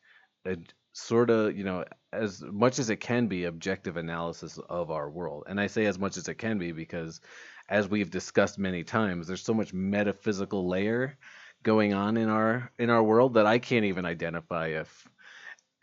a 0.46 0.56
sort 0.92 1.30
of, 1.30 1.56
you 1.56 1.64
know, 1.64 1.84
as 2.12 2.42
much 2.42 2.78
as 2.78 2.90
it 2.90 2.96
can 2.96 3.26
be, 3.28 3.44
objective 3.44 3.96
analysis 3.96 4.58
of 4.68 4.90
our 4.90 5.08
world. 5.10 5.44
And 5.48 5.60
I 5.60 5.66
say 5.66 5.86
as 5.86 5.98
much 5.98 6.16
as 6.16 6.28
it 6.28 6.34
can 6.34 6.58
be 6.58 6.72
because, 6.72 7.20
as 7.68 7.88
we've 7.88 8.10
discussed 8.10 8.58
many 8.58 8.82
times, 8.82 9.26
there's 9.26 9.44
so 9.44 9.54
much 9.54 9.72
metaphysical 9.72 10.68
layer 10.68 11.16
going 11.62 11.94
on 11.94 12.16
in 12.16 12.28
our 12.28 12.72
in 12.78 12.90
our 12.90 13.02
world 13.02 13.34
that 13.34 13.46
I 13.46 13.58
can't 13.58 13.84
even 13.84 14.04
identify 14.04 14.68
if 14.68 15.08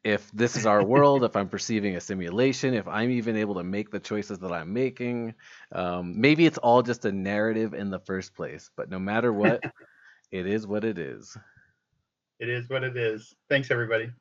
if 0.04 0.32
this 0.32 0.56
is 0.56 0.66
our 0.66 0.84
world, 0.84 1.24
if 1.24 1.36
I'm 1.36 1.50
perceiving 1.50 1.96
a 1.98 2.02
simulation, 2.02 2.74
if 2.74 2.88
I'm 2.88 3.12
even 3.12 3.36
able 3.36 3.56
to 3.56 3.64
make 3.64 3.92
the 3.92 4.00
choices 4.00 4.40
that 4.40 4.54
I'm 4.54 4.72
making. 4.72 5.34
Um, 5.72 6.22
maybe 6.22 6.46
it's 6.46 6.58
all 6.58 6.82
just 6.82 7.04
a 7.04 7.12
narrative 7.12 7.74
in 7.74 7.90
the 7.90 8.00
first 8.00 8.34
place, 8.34 8.70
but 8.78 8.90
no 8.90 9.00
matter 9.00 9.34
what, 9.34 9.62
it 10.32 10.48
is 10.48 10.66
what 10.66 10.86
it 10.86 10.98
is. 10.98 11.36
It 12.40 12.50
is 12.50 12.70
what 12.70 12.84
it 12.84 12.98
is. 12.98 13.36
Thanks, 13.50 13.72
everybody. 13.72 14.12